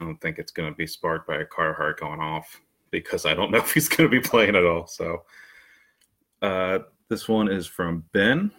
I 0.01 0.05
don't 0.05 0.21
think 0.21 0.39
it's 0.39 0.53
going 0.53 0.71
to 0.71 0.77
be 0.77 0.87
sparked 0.87 1.27
by 1.27 1.37
a 1.37 1.45
Carter 1.45 1.97
going 1.99 2.21
off 2.21 2.61
because 2.91 3.27
I 3.27 3.35
don't 3.35 3.51
know 3.51 3.59
if 3.65 3.73
he's 3.73 3.89
going 3.89 4.09
to 4.09 4.21
be 4.21 4.27
playing 4.27 4.57
at 4.57 4.65
all. 4.65 4.87
So 4.87 5.23
uh, 6.43 6.81
this 7.09 7.29
one 7.29 7.49
is 7.49 7.67
from 7.67 8.05
Ben. 8.13 8.51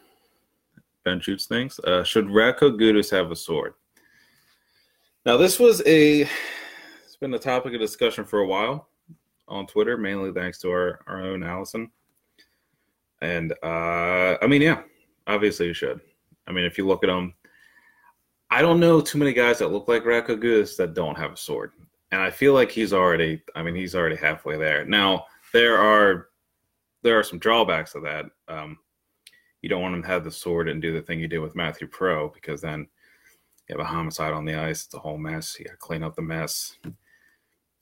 Ben 1.04 1.20
shoots 1.20 1.46
things. 1.46 1.80
Uh, 1.80 2.04
should 2.04 2.28
Radko 2.28 2.80
Gudas 2.80 3.12
have 3.12 3.32
a 3.32 3.36
sword? 3.36 3.74
Now 5.26 5.38
this 5.38 5.60
was 5.60 5.82
a 5.88 6.22
it's 7.04 7.16
been 7.20 7.34
a 7.34 7.40
topic 7.40 7.74
of 7.74 7.80
discussion 7.80 8.26
for 8.26 8.40
a 8.42 8.48
while 8.48 8.90
on 9.48 9.66
Twitter, 9.66 9.98
mainly 9.98 10.32
thanks 10.32 10.60
to 10.60 10.70
our, 10.70 11.00
our 11.08 11.24
own 11.24 11.42
Allison. 11.42 11.90
And 13.24 13.52
uh, 13.64 14.38
I 14.40 14.46
mean, 14.48 14.62
yeah, 14.62 14.84
obviously 15.26 15.66
you 15.66 15.74
should. 15.74 16.00
I 16.46 16.52
mean, 16.52 16.64
if 16.64 16.78
you 16.78 16.86
look 16.86 17.04
at 17.04 17.08
them, 17.08 17.34
I 18.52 18.62
don't 18.62 18.80
know 18.80 19.02
too 19.02 19.18
many 19.18 19.34
guys 19.34 19.58
that 19.60 19.72
look 19.72 19.88
like 19.88 20.04
Radko 20.04 20.38
Gudas 20.40 20.78
that 20.78 20.94
don't 20.94 21.18
have 21.18 21.34
a 21.34 21.38
sword, 21.38 21.72
and 22.12 22.22
I 22.22 22.30
feel 22.30 22.54
like 22.54 22.70
he's 22.70 22.94
already. 22.94 23.42
I 23.56 23.64
mean, 23.64 23.74
he's 23.74 23.96
already 23.96 24.18
halfway 24.18 24.58
there. 24.58 24.86
Now 24.86 25.26
there 25.54 25.80
are 25.80 26.28
there 27.02 27.18
are 27.18 27.24
some 27.24 27.40
drawbacks 27.40 27.94
to 27.94 28.00
that. 28.02 28.26
Um, 28.48 28.78
you 29.64 29.70
don't 29.70 29.82
want 29.82 29.96
him 29.96 30.04
to 30.04 30.08
have 30.08 30.24
the 30.24 30.32
sword 30.32 30.70
and 30.70 30.80
do 30.80 30.94
the 30.94 31.02
thing 31.02 31.20
you 31.20 31.28
did 31.28 31.40
with 31.40 31.56
Mathieu 31.56 31.88
Perreault 31.88 32.36
because 32.36 32.62
then 32.62 32.88
you 33.68 33.78
have 33.78 33.86
a 33.86 33.90
homicide 33.90 34.34
on 34.34 34.46
the 34.46 34.56
ice. 34.56 34.86
It's 34.86 34.94
a 34.94 35.00
whole 35.00 35.18
mess. 35.18 35.58
You 35.58 35.66
got 35.66 35.72
to 35.72 35.78
clean 35.78 36.04
up 36.04 36.16
the 36.16 36.22
mess. 36.22 36.78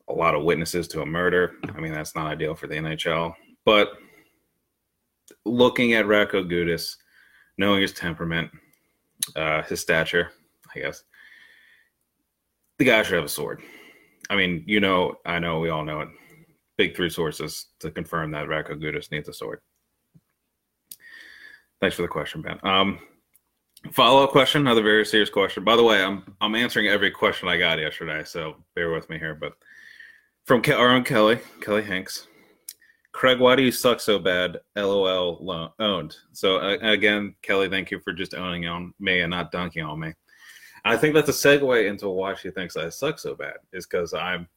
A 0.07 0.13
lot 0.13 0.35
of 0.35 0.43
witnesses 0.43 0.87
to 0.89 1.01
a 1.01 1.05
murder. 1.05 1.55
I 1.75 1.79
mean, 1.79 1.93
that's 1.93 2.15
not 2.15 2.27
ideal 2.27 2.55
for 2.55 2.67
the 2.67 2.75
NHL. 2.75 3.33
But 3.65 3.89
looking 5.45 5.93
at 5.93 6.05
Radko 6.05 6.49
Gudas, 6.49 6.95
knowing 7.57 7.81
his 7.81 7.93
temperament, 7.93 8.49
uh, 9.35 9.63
his 9.63 9.81
stature, 9.81 10.31
I 10.75 10.79
guess. 10.79 11.03
The 12.79 12.85
guy 12.85 13.03
should 13.03 13.15
have 13.15 13.25
a 13.25 13.29
sword. 13.29 13.61
I 14.29 14.35
mean, 14.35 14.63
you 14.65 14.79
know, 14.79 15.15
I 15.25 15.39
know, 15.39 15.59
we 15.59 15.69
all 15.69 15.85
know 15.85 16.01
it. 16.01 16.09
Big 16.77 16.95
three 16.95 17.09
sources 17.09 17.67
to 17.79 17.91
confirm 17.91 18.31
that 18.31 18.47
Radko 18.47 18.81
Gudas 18.81 19.11
needs 19.11 19.29
a 19.29 19.33
sword. 19.33 19.59
Thanks 21.81 21.95
for 21.95 22.01
the 22.01 22.07
question, 22.07 22.41
Ben. 22.41 22.59
Um, 22.63 22.99
follow 23.91 24.23
up 24.23 24.31
question, 24.31 24.61
another 24.61 24.81
very 24.81 25.05
serious 25.05 25.29
question. 25.29 25.63
By 25.63 25.75
the 25.75 25.83
way, 25.83 26.03
I'm 26.03 26.23
I'm 26.41 26.55
answering 26.55 26.87
every 26.87 27.11
question 27.11 27.49
I 27.49 27.57
got 27.57 27.79
yesterday, 27.79 28.23
so 28.23 28.55
bear 28.75 28.91
with 28.91 29.09
me 29.09 29.19
here. 29.19 29.35
But 29.35 29.53
from 30.45 30.61
Ke- 30.61 30.69
our 30.69 30.89
own 30.89 31.03
Kelly, 31.03 31.39
Kelly 31.61 31.83
Hanks, 31.83 32.27
Craig, 33.11 33.39
why 33.39 33.55
do 33.55 33.63
you 33.63 33.71
suck 33.71 33.99
so 33.99 34.19
bad? 34.19 34.59
LOL 34.75 35.37
lo- 35.41 35.73
owned. 35.79 36.15
So 36.31 36.57
uh, 36.57 36.77
again, 36.81 37.35
Kelly, 37.41 37.69
thank 37.69 37.91
you 37.91 37.99
for 37.99 38.13
just 38.13 38.33
owning 38.33 38.67
on 38.67 38.93
me 38.99 39.21
and 39.21 39.31
not 39.31 39.51
dunking 39.51 39.83
on 39.83 39.99
me. 39.99 40.13
I 40.85 40.97
think 40.97 41.13
that's 41.13 41.29
a 41.29 41.31
segue 41.31 41.87
into 41.87 42.09
why 42.09 42.33
she 42.35 42.51
thinks 42.51 42.75
I 42.75 42.89
suck 42.89 43.19
so 43.19 43.35
bad 43.35 43.55
is 43.71 43.85
because 43.85 44.13
I'm 44.13 44.47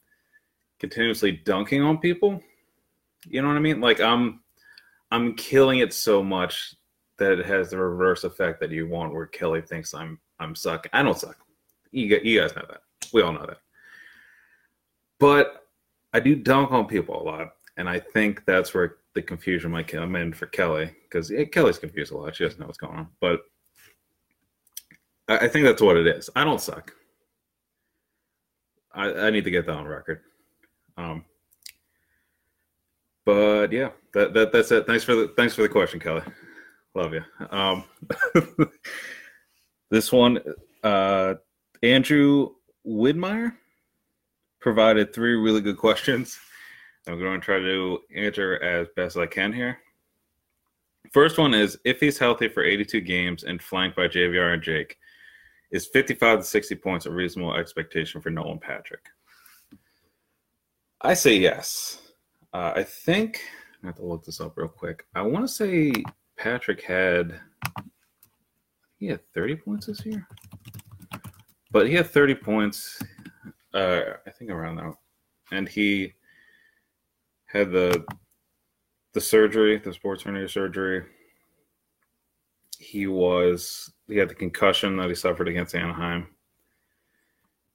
continuously 0.80 1.32
dunking 1.32 1.82
on 1.82 1.98
people. 1.98 2.42
You 3.28 3.42
know 3.42 3.48
what 3.48 3.56
I 3.56 3.60
mean? 3.60 3.80
Like 3.80 4.00
I'm, 4.00 4.40
I'm 5.10 5.34
killing 5.34 5.78
it 5.80 5.92
so 5.92 6.22
much 6.22 6.74
that 7.18 7.38
it 7.38 7.46
has 7.46 7.70
the 7.70 7.78
reverse 7.78 8.24
effect 8.24 8.60
that 8.60 8.70
you 8.70 8.86
want, 8.86 9.12
where 9.12 9.26
Kelly 9.26 9.62
thinks 9.62 9.94
I'm 9.94 10.18
I'm 10.38 10.54
suck. 10.54 10.86
I 10.92 11.02
don't 11.02 11.18
suck. 11.18 11.38
You 11.92 12.20
you 12.22 12.40
guys 12.40 12.54
know 12.54 12.64
that. 12.68 12.82
We 13.12 13.22
all 13.22 13.32
know 13.32 13.46
that. 13.46 13.58
But 15.18 15.66
I 16.12 16.20
do 16.20 16.34
dunk 16.36 16.72
on 16.72 16.86
people 16.86 17.20
a 17.20 17.24
lot 17.24 17.52
and 17.76 17.88
I 17.88 17.98
think 17.98 18.44
that's 18.46 18.72
where 18.74 18.96
the 19.14 19.22
confusion 19.22 19.70
might 19.70 19.88
come 19.88 20.16
in 20.16 20.32
for 20.32 20.46
Kelly 20.46 20.90
because 21.02 21.30
yeah, 21.30 21.44
Kelly's 21.44 21.78
confused 21.78 22.12
a 22.12 22.16
lot. 22.16 22.36
She 22.36 22.44
doesn't 22.44 22.58
know 22.58 22.66
what's 22.66 22.78
going 22.78 22.98
on, 22.98 23.08
but 23.20 23.40
I, 25.28 25.38
I 25.38 25.48
think 25.48 25.64
that's 25.66 25.82
what 25.82 25.96
it 25.96 26.06
is. 26.06 26.30
I 26.34 26.44
don't 26.44 26.60
suck. 26.60 26.92
I, 28.94 29.12
I 29.12 29.30
need 29.30 29.44
to 29.44 29.50
get 29.50 29.66
that 29.66 29.76
on 29.76 29.86
record. 29.86 30.20
Um, 30.96 31.24
but 33.26 33.72
yeah, 33.72 33.90
that, 34.14 34.32
that 34.32 34.52
that's 34.52 34.70
it. 34.70 34.86
Thanks 34.86 35.04
for 35.04 35.14
the 35.14 35.28
thanks 35.36 35.54
for 35.54 35.62
the 35.62 35.68
question, 35.68 36.00
Kelly. 36.00 36.22
Love 36.96 37.12
you. 37.12 37.22
Um, 37.50 37.84
this 39.90 40.10
one, 40.10 40.40
uh, 40.82 41.34
Andrew 41.82 42.54
Widmeyer 42.86 43.52
provided 44.60 45.12
three 45.12 45.34
really 45.34 45.60
good 45.60 45.76
questions. 45.76 46.38
I'm 47.06 47.18
going 47.18 47.38
to 47.38 47.44
try 47.44 47.58
to 47.58 47.98
answer 48.14 48.54
as 48.62 48.88
best 48.96 49.18
I 49.18 49.26
can 49.26 49.52
here. 49.52 49.76
First 51.12 51.36
one 51.36 51.52
is 51.52 51.78
if 51.84 52.00
he's 52.00 52.16
healthy 52.16 52.48
for 52.48 52.64
82 52.64 53.02
games 53.02 53.44
and 53.44 53.62
flanked 53.62 53.94
by 53.94 54.08
JVR 54.08 54.54
and 54.54 54.62
Jake, 54.62 54.96
is 55.72 55.84
55 55.88 56.38
to 56.38 56.44
60 56.46 56.76
points 56.76 57.04
a 57.04 57.10
reasonable 57.10 57.56
expectation 57.56 58.22
for 58.22 58.30
Nolan 58.30 58.58
Patrick? 58.58 59.04
I 61.02 61.12
say 61.12 61.36
yes. 61.36 62.00
Uh, 62.54 62.72
I 62.74 62.84
think 62.84 63.42
I 63.82 63.88
have 63.88 63.96
to 63.96 64.06
look 64.06 64.24
this 64.24 64.40
up 64.40 64.56
real 64.56 64.68
quick. 64.68 65.04
I 65.14 65.20
want 65.20 65.46
to 65.46 65.52
say 65.52 65.92
Patrick 66.36 66.82
had 66.82 67.40
he 68.98 69.06
had 69.06 69.20
30 69.32 69.56
points 69.56 69.86
this 69.86 70.04
year, 70.06 70.26
but 71.70 71.86
he 71.86 71.94
had 71.94 72.06
30 72.06 72.34
points. 72.36 73.02
Uh, 73.74 74.00
I 74.26 74.30
think 74.30 74.50
around 74.50 74.76
that, 74.76 74.94
and 75.52 75.68
he 75.68 76.14
had 77.46 77.70
the 77.70 78.04
the 79.12 79.20
surgery, 79.20 79.78
the 79.78 79.92
sports 79.92 80.22
hernia 80.22 80.48
surgery. 80.48 81.04
He 82.78 83.06
was 83.06 83.92
he 84.08 84.16
had 84.16 84.28
the 84.28 84.34
concussion 84.34 84.96
that 84.96 85.08
he 85.08 85.14
suffered 85.14 85.48
against 85.48 85.74
Anaheim. 85.74 86.28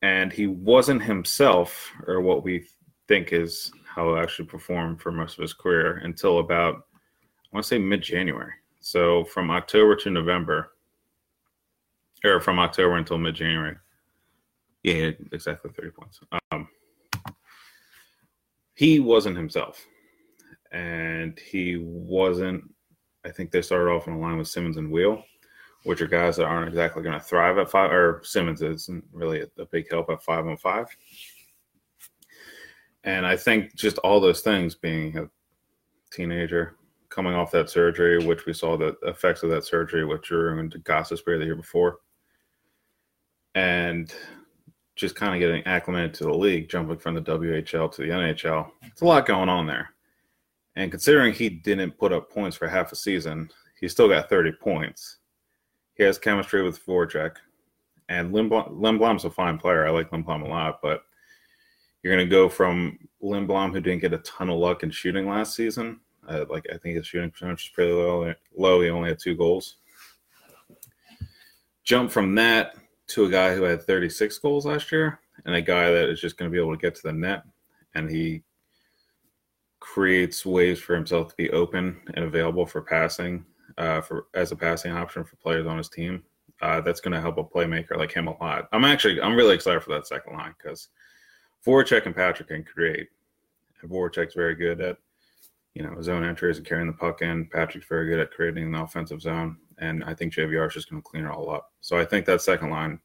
And 0.03 0.33
he 0.33 0.47
wasn't 0.47 1.03
himself, 1.03 1.91
or 2.07 2.21
what 2.21 2.43
we 2.43 2.65
think 3.07 3.33
is 3.33 3.71
how 3.85 4.15
he 4.15 4.21
actually 4.21 4.47
performed 4.47 5.01
for 5.01 5.11
most 5.11 5.37
of 5.37 5.41
his 5.41 5.53
career 5.53 5.97
until 6.03 6.39
about 6.39 6.87
I 7.51 7.57
want 7.57 7.65
to 7.65 7.67
say 7.67 7.79
mid 7.79 8.01
January. 8.01 8.53
So 8.79 9.25
from 9.25 9.51
October 9.51 9.95
to 9.97 10.09
November, 10.09 10.71
or 12.23 12.39
from 12.39 12.59
October 12.59 12.95
until 12.95 13.17
mid 13.17 13.35
January. 13.35 13.75
Yeah, 14.83 15.11
exactly 15.31 15.71
30 15.71 15.91
points. 15.91 16.19
Um, 16.51 16.67
he 18.73 18.99
wasn't 18.99 19.37
himself, 19.37 19.85
and 20.71 21.37
he 21.39 21.77
wasn't. 21.77 22.63
I 23.23 23.29
think 23.29 23.51
they 23.51 23.61
started 23.61 23.91
off 23.91 24.07
in 24.07 24.13
a 24.13 24.19
line 24.19 24.37
with 24.37 24.47
Simmonds 24.47 24.77
and 24.77 24.91
Weal, 24.91 25.23
which 25.83 26.01
are 26.01 26.07
guys 26.07 26.37
that 26.37 26.45
aren't 26.45 26.69
exactly 26.69 27.03
going 27.03 27.19
to 27.19 27.23
thrive 27.23 27.59
at 27.59 27.69
five. 27.69 27.91
Or 27.91 28.21
Simmonds 28.23 28.63
isn't 28.63 29.03
really 29.11 29.41
a, 29.41 29.61
a 29.61 29.65
big 29.65 29.89
help 29.91 30.09
at 30.09 30.23
five 30.23 30.47
on 30.47 30.57
five. 30.57 30.87
And 33.03 33.25
I 33.25 33.35
think 33.35 33.75
just 33.75 33.99
all 33.99 34.19
those 34.19 34.41
things, 34.41 34.73
being 34.73 35.17
a 35.17 35.29
teenager, 36.11 36.75
coming 37.11 37.33
off 37.33 37.51
that 37.51 37.69
surgery, 37.69 38.25
which 38.25 38.45
we 38.47 38.53
saw 38.53 38.77
the 38.77 38.97
effects 39.03 39.43
of 39.43 39.49
that 39.51 39.65
surgery 39.65 40.05
with 40.05 40.23
Drew 40.23 40.57
and 40.57 40.73
Gostisbehere 40.83 41.37
the 41.37 41.45
year 41.45 41.55
before, 41.55 41.99
and 43.53 44.11
just 44.95 45.15
kind 45.15 45.35
of 45.35 45.39
getting 45.39 45.63
acclimated 45.65 46.13
to 46.15 46.23
the 46.23 46.33
league, 46.33 46.69
jumping 46.69 46.97
from 46.97 47.15
the 47.15 47.21
WHL 47.21 47.91
to 47.91 48.01
the 48.01 48.07
NHL. 48.07 48.71
It's 48.83 49.01
a 49.01 49.05
lot 49.05 49.25
going 49.25 49.49
on 49.49 49.67
there. 49.67 49.89
And 50.75 50.89
considering 50.89 51.33
he 51.33 51.49
didn't 51.49 51.97
put 51.97 52.13
up 52.13 52.31
points 52.31 52.55
for 52.55 52.67
half 52.67 52.91
a 52.91 52.95
season, 52.95 53.49
he 53.79 53.87
still 53.87 54.07
got 54.07 54.29
30 54.29 54.53
points. 54.53 55.17
He 55.95 56.03
has 56.03 56.17
chemistry 56.17 56.63
with 56.63 56.83
Voracek. 56.85 57.35
And 58.09 58.33
Lindblom, 58.33 58.79
Lindblom's 58.79 59.25
a 59.25 59.29
fine 59.29 59.57
player. 59.57 59.85
I 59.85 59.89
like 59.89 60.11
Lindblom 60.11 60.43
a 60.43 60.47
lot, 60.47 60.81
but 60.81 61.03
you're 62.01 62.15
going 62.15 62.25
to 62.25 62.31
go 62.33 62.47
from 62.47 62.97
Lindblom, 63.21 63.71
who 63.71 63.81
didn't 63.81 64.01
get 64.01 64.13
a 64.13 64.19
ton 64.19 64.49
of 64.49 64.57
luck 64.57 64.83
in 64.83 64.91
shooting 64.91 65.27
last 65.27 65.55
season. 65.55 65.99
Uh, 66.27 66.45
like 66.49 66.65
I 66.71 66.77
think 66.77 66.97
his 66.97 67.07
shooting 67.07 67.31
percentage 67.31 67.65
is 67.65 67.69
pretty 67.69 67.91
low. 67.91 68.33
Low. 68.55 68.81
He 68.81 68.89
only 68.89 69.09
had 69.09 69.19
two 69.19 69.35
goals. 69.35 69.77
Jump 71.83 72.11
from 72.11 72.35
that 72.35 72.75
to 73.07 73.25
a 73.25 73.29
guy 73.29 73.55
who 73.55 73.63
had 73.63 73.83
36 73.83 74.37
goals 74.37 74.65
last 74.65 74.91
year 74.91 75.19
and 75.45 75.55
a 75.55 75.61
guy 75.61 75.89
that 75.89 76.09
is 76.09 76.21
just 76.21 76.37
going 76.37 76.49
to 76.49 76.53
be 76.53 76.61
able 76.61 76.75
to 76.75 76.81
get 76.81 76.95
to 76.95 77.01
the 77.03 77.11
net 77.11 77.43
and 77.95 78.09
he 78.09 78.43
creates 79.79 80.45
ways 80.45 80.79
for 80.79 80.95
himself 80.95 81.29
to 81.29 81.35
be 81.35 81.49
open 81.49 81.99
and 82.13 82.23
available 82.23 82.65
for 82.65 82.81
passing 82.81 83.43
uh, 83.77 83.99
for 83.99 84.27
as 84.35 84.51
a 84.51 84.55
passing 84.55 84.91
option 84.91 85.23
for 85.23 85.35
players 85.37 85.65
on 85.65 85.77
his 85.77 85.89
team. 85.89 86.23
uh, 86.61 86.79
that's 86.81 87.01
going 87.01 87.11
to 87.11 87.21
help 87.21 87.37
a 87.37 87.43
playmaker 87.43 87.97
like 87.97 88.11
him 88.11 88.27
a 88.27 88.37
lot. 88.43 88.69
I'm 88.71 88.85
actually 88.85 89.19
I'm 89.21 89.35
really 89.35 89.55
excited 89.55 89.81
for 89.83 89.91
that 89.93 90.07
second 90.07 90.37
line 90.37 90.53
because 90.57 90.89
Voracek 91.65 92.05
and 92.05 92.15
Patrick 92.15 92.49
can 92.49 92.63
create. 92.63 93.09
And 93.81 93.89
Voracek's 93.89 94.35
very 94.35 94.55
good 94.55 94.79
at 94.79 94.97
you 95.73 95.83
know 95.83 96.01
zone 96.01 96.23
entries 96.23 96.57
and 96.57 96.65
carrying 96.65 96.87
the 96.87 96.93
puck 96.93 97.21
in. 97.21 97.45
Patrick's 97.45 97.87
very 97.87 98.07
good 98.07 98.19
at 98.19 98.31
creating 98.31 98.65
an 98.65 98.75
offensive 98.75 99.21
zone, 99.21 99.57
and 99.77 100.03
I 100.03 100.13
think 100.13 100.33
JVR 100.33 100.67
is 100.67 100.73
just 100.73 100.89
going 100.89 101.01
to 101.01 101.07
clean 101.07 101.25
it 101.25 101.31
all 101.31 101.49
up. 101.49 101.71
So 101.81 101.97
I 101.97 102.05
think 102.05 102.25
that 102.25 102.41
second 102.41 102.69
line. 102.69 102.99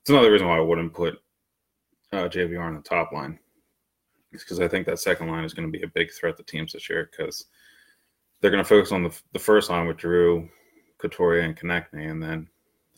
It's 0.00 0.10
another 0.10 0.32
reason 0.32 0.46
why 0.46 0.56
I 0.56 0.60
wouldn't 0.60 0.94
put 0.94 1.18
uh, 2.12 2.28
JVR 2.28 2.64
on 2.64 2.74
the 2.74 2.82
top 2.82 3.12
line. 3.12 3.38
Because 4.30 4.60
I 4.60 4.68
think 4.68 4.86
that 4.86 4.98
second 4.98 5.28
line 5.28 5.44
is 5.44 5.54
going 5.54 5.70
to 5.70 5.76
be 5.76 5.84
a 5.84 5.88
big 5.88 6.12
threat 6.12 6.36
to 6.36 6.42
teams 6.42 6.72
this 6.72 6.88
year 6.88 7.10
because 7.10 7.46
they're 8.40 8.50
going 8.50 8.62
to 8.62 8.68
focus 8.68 8.92
on 8.92 9.02
the, 9.02 9.20
the 9.32 9.38
first 9.38 9.70
line 9.70 9.86
with 9.86 9.96
Drew, 9.96 10.48
Couturier, 10.98 11.42
and 11.42 11.56
Konecny, 11.56 12.10
and 12.10 12.22
then 12.22 12.48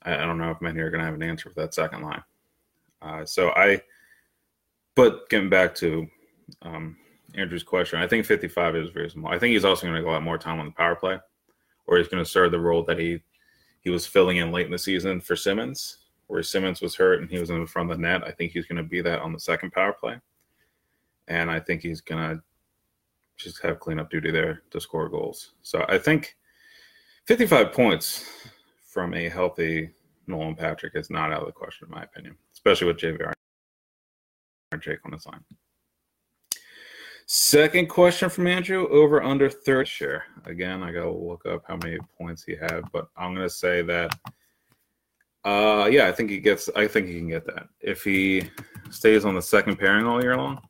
I, 0.03 0.15
I, 0.15 0.27
don't 0.27 0.39
know 0.39 0.51
if 0.51 0.61
many 0.61 0.81
are 0.81 0.91
going 0.91 1.01
to 1.01 1.05
have 1.05 1.15
an 1.15 1.23
answer 1.23 1.49
for 1.49 1.61
that 1.61 1.75
second 1.75 2.03
line. 2.03 2.23
Uh, 3.01 3.25
so 3.25 3.51
I, 3.51 3.81
but 4.97 5.29
getting 5.31 5.49
back 5.49 5.75
to 5.77 6.07
um, 6.63 6.97
Andrew's 7.35 7.63
question, 7.63 8.01
I 8.01 8.07
think 8.07 8.27
55 8.27 8.77
is 8.77 9.13
small. 9.13 9.33
I 9.33 9.39
think 9.39 9.53
he's 9.53 9.65
also 9.65 9.83
going 9.83 9.95
to 9.95 10.01
get 10.01 10.09
a 10.09 10.13
lot 10.13 10.23
more 10.23 10.39
time 10.39 10.61
on 10.61 10.67
the 10.67 10.73
power 10.73 10.97
play, 10.97 11.19
or 11.87 11.99
he's 11.99 12.09
going 12.09 12.23
to 12.23 12.31
serve 12.31 12.53
the 12.53 12.61
role 12.61 12.83
that 12.85 12.99
he 12.99 13.21
he 13.83 13.91
was 13.91 14.07
filling 14.07 14.37
in 14.37 14.53
late 14.53 14.67
in 14.67 14.73
the 14.73 14.79
season 14.79 15.21
for 15.21 15.35
Simmonds, 15.35 15.99
where 16.27 16.43
Simmonds 16.43 16.83
was 16.83 16.95
hurt 16.95 17.21
and 17.21 17.31
he 17.31 17.39
was 17.39 17.49
in 17.49 17.67
front 17.67 17.91
of 17.91 17.97
the 17.97 18.03
net. 18.03 18.23
I 18.27 18.31
think 18.31 18.53
he's 18.53 18.67
going 18.67 18.77
to 18.77 18.83
be 18.83 19.01
that 19.01 19.21
on 19.21 19.33
the 19.33 19.41
second 19.41 19.73
power 19.73 19.93
play, 19.93 20.19
and 21.29 21.51
I 21.51 21.61
think 21.61 21.83
he's 21.83 22.01
going 22.01 22.37
to 22.37 22.43
just 23.37 23.63
have 23.63 23.81
cleanup 23.81 24.11
duty 24.11 24.31
there 24.31 24.63
to 24.71 24.81
score 24.81 25.09
goals. 25.09 25.53
So 25.63 25.85
I 25.89 25.99
think 25.99 26.37
55 27.27 27.73
points 27.73 28.31
from 28.87 29.15
a 29.15 29.29
healthy 29.29 29.91
Nolan 30.27 30.55
Patrick 30.55 30.95
is 30.95 31.11
not 31.11 31.33
out 31.33 31.41
of 31.41 31.47
the 31.47 31.53
question, 31.53 31.87
in 31.89 31.95
my 31.95 32.03
opinion, 32.03 32.37
especially 32.53 32.87
with 32.87 32.99
JVR 32.99 33.33
and 34.73 34.83
Jake 34.83 34.99
on 35.05 35.13
his 35.13 35.27
line. 35.27 35.45
Second 37.33 37.89
question 37.89 38.29
from 38.29 38.49
Andrew 38.49 38.89
over 38.89 39.23
under 39.23 39.49
third 39.49 39.87
share. 39.87 40.25
Again, 40.47 40.83
I 40.83 40.91
gotta 40.91 41.13
look 41.13 41.47
up 41.47 41.63
how 41.65 41.77
many 41.77 41.97
points 42.19 42.43
he 42.43 42.57
had, 42.57 42.83
but 42.93 43.09
I'm 43.17 43.33
gonna 43.37 43.49
say 43.49 43.83
that 43.83 44.19
uh 45.45 45.89
yeah, 45.93 46.09
I 46.09 46.13
think 46.13 46.29
he 46.29 46.39
gets 46.41 46.69
I 46.75 46.89
think 46.89 47.07
he 47.07 47.19
can 47.19 47.29
get 47.29 47.47
that. 47.47 47.69
If 47.81 48.03
he 48.03 48.51
stays 48.91 49.25
on 49.25 49.37
the 49.37 49.43
second 49.43 49.77
pairing 49.77 50.07
all 50.07 50.21
year 50.21 50.37
long, 50.37 50.61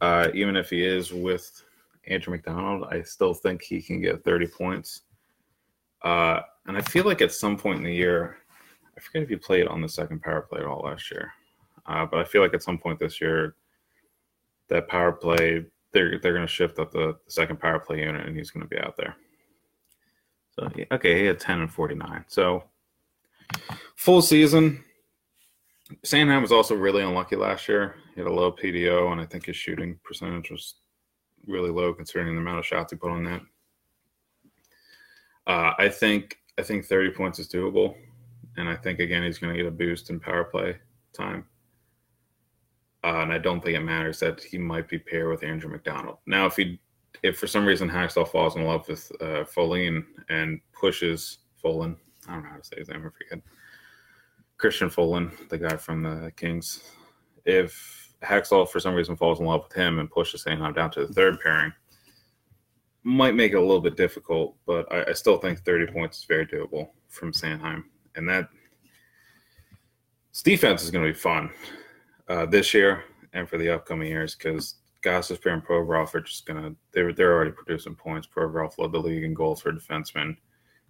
uh, 0.00 0.28
even 0.32 0.56
if 0.56 0.70
he 0.70 0.82
is 0.82 1.12
with 1.12 1.62
Andrew 2.06 2.32
MacDonald, 2.32 2.88
I 2.90 3.02
still 3.02 3.34
think 3.34 3.60
he 3.60 3.82
can 3.82 4.00
get 4.00 4.24
30 4.24 4.46
points. 4.46 5.02
Uh, 6.00 6.40
and 6.64 6.74
I 6.74 6.80
feel 6.80 7.04
like 7.04 7.20
at 7.20 7.32
some 7.32 7.58
point 7.58 7.80
in 7.80 7.84
the 7.84 7.94
year, 7.94 8.38
I 8.96 9.00
forget 9.00 9.24
if 9.24 9.28
he 9.28 9.36
played 9.36 9.68
on 9.68 9.82
the 9.82 9.88
second 9.90 10.22
power 10.22 10.40
play 10.40 10.60
at 10.60 10.66
all 10.66 10.84
last 10.86 11.10
year, 11.10 11.34
uh, 11.84 12.06
but 12.06 12.18
I 12.18 12.24
feel 12.24 12.40
like 12.40 12.54
at 12.54 12.62
some 12.62 12.78
point 12.78 12.98
this 12.98 13.20
year, 13.20 13.56
that 14.68 14.88
power 14.88 15.12
play 15.12 15.64
they're 15.94 16.18
they're 16.18 16.34
going 16.34 16.46
to 16.46 16.52
shift 16.52 16.78
up 16.78 16.90
the, 16.92 17.16
second 17.28 17.58
power 17.58 17.78
play 17.78 18.00
unit, 18.00 18.26
and 18.26 18.36
he's 18.36 18.50
going 18.50 18.62
to 18.62 18.68
be 18.68 18.78
out 18.78 18.96
there. 18.96 19.16
So 20.50 20.68
okay, 20.92 21.18
he 21.18 21.24
had 21.24 21.40
10 21.40 21.60
and 21.60 21.72
49. 21.72 22.24
So 22.28 22.64
full 23.96 24.20
season, 24.20 24.84
Sanheim 26.04 26.42
was 26.42 26.52
also 26.52 26.74
really 26.74 27.02
unlucky 27.02 27.36
last 27.36 27.68
year. 27.68 27.96
He 28.14 28.20
had 28.20 28.28
a 28.28 28.32
low 28.32 28.52
PDO, 28.52 29.10
and 29.10 29.20
I 29.20 29.24
think 29.24 29.46
his 29.46 29.56
shooting 29.56 29.98
percentage 30.04 30.50
was 30.50 30.74
really 31.46 31.70
low 31.70 31.94
considering 31.94 32.34
the 32.34 32.40
amount 32.40 32.58
of 32.58 32.66
shots 32.66 32.92
he 32.92 32.98
put 32.98 33.10
on 33.10 33.24
that. 33.24 33.40
Uh, 35.46 35.72
I 35.78 35.88
think 35.88 36.38
I 36.58 36.62
think 36.62 36.84
30 36.84 37.10
points 37.10 37.38
is 37.38 37.48
doable, 37.48 37.94
and 38.56 38.68
I 38.68 38.76
think 38.76 38.98
again 38.98 39.22
he's 39.22 39.38
going 39.38 39.52
to 39.54 39.62
get 39.62 39.68
a 39.68 39.74
boost 39.74 40.10
in 40.10 40.20
power 40.20 40.44
play 40.44 40.76
time. 41.12 41.46
Uh, 43.04 43.20
and 43.20 43.32
I 43.32 43.38
don't 43.38 43.62
think 43.62 43.76
it 43.76 43.80
matters 43.80 44.18
that 44.20 44.42
he 44.42 44.56
might 44.56 44.88
be 44.88 44.98
paired 44.98 45.28
with 45.28 45.44
Andrew 45.44 45.70
MacDonald. 45.70 46.18
Now, 46.26 46.46
if 46.46 46.56
he 46.56 46.80
if 47.22 47.38
for 47.38 47.46
some 47.46 47.64
reason 47.64 47.88
Hakstol 47.88 48.26
falls 48.26 48.56
in 48.56 48.64
love 48.64 48.88
with 48.88 49.12
uh, 49.20 49.44
Folin 49.44 50.04
and 50.30 50.60
pushes 50.72 51.38
Folin, 51.62 51.96
I 52.26 52.34
don't 52.34 52.44
know 52.44 52.50
how 52.50 52.56
to 52.56 52.64
say 52.64 52.76
his 52.78 52.88
name, 52.88 53.00
I 53.00 53.10
forget 53.10 53.44
Christian 54.56 54.88
Folin, 54.88 55.30
the 55.50 55.58
guy 55.58 55.76
from 55.76 56.02
the 56.02 56.32
Kings. 56.36 56.82
If 57.44 58.14
Hakstol 58.22 58.68
for 58.68 58.80
some 58.80 58.94
reason 58.94 59.16
falls 59.16 59.38
in 59.38 59.46
love 59.46 59.64
with 59.64 59.74
him 59.74 59.98
and 59.98 60.10
pushes 60.10 60.44
Sanheim 60.44 60.74
down 60.74 60.90
to 60.92 61.06
the 61.06 61.12
third 61.12 61.38
pairing, 61.40 61.72
might 63.02 63.34
make 63.34 63.52
it 63.52 63.56
a 63.56 63.60
little 63.60 63.82
bit 63.82 63.98
difficult, 63.98 64.56
but 64.64 64.90
I, 64.90 65.10
I 65.10 65.12
still 65.12 65.36
think 65.36 65.60
30 65.60 65.92
points 65.92 66.18
is 66.18 66.24
very 66.24 66.46
doable 66.46 66.88
from 67.08 67.32
Sanheim. 67.32 67.84
And 68.16 68.26
that 68.30 68.48
defense 70.42 70.82
is 70.82 70.90
going 70.90 71.04
to 71.04 71.12
be 71.12 71.18
fun 71.18 71.50
uh, 72.28 72.46
this 72.46 72.74
year 72.74 73.04
and 73.32 73.48
for 73.48 73.58
the 73.58 73.70
upcoming 73.70 74.08
years 74.08 74.34
because 74.34 74.76
Gostisbehere 75.02 75.52
and 75.52 75.64
Provorov 75.64 76.14
are 76.14 76.20
just 76.20 76.46
going 76.46 76.62
to, 76.62 76.76
they're, 76.92 77.12
they're 77.12 77.34
already 77.34 77.50
producing 77.50 77.94
points. 77.94 78.26
Provorov 78.26 78.78
led 78.78 78.92
the 78.92 78.98
league 78.98 79.24
in 79.24 79.34
goals 79.34 79.60
for 79.60 79.72
defensemen, 79.72 80.36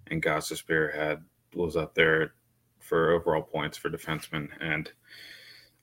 and 0.08 0.22
Gostisbehere 0.22 0.94
had, 0.94 1.22
was 1.54 1.76
up 1.76 1.94
there 1.94 2.34
for 2.78 3.12
overall 3.12 3.42
points 3.42 3.76
for 3.76 3.90
defensemen. 3.90 4.48
And 4.60 4.90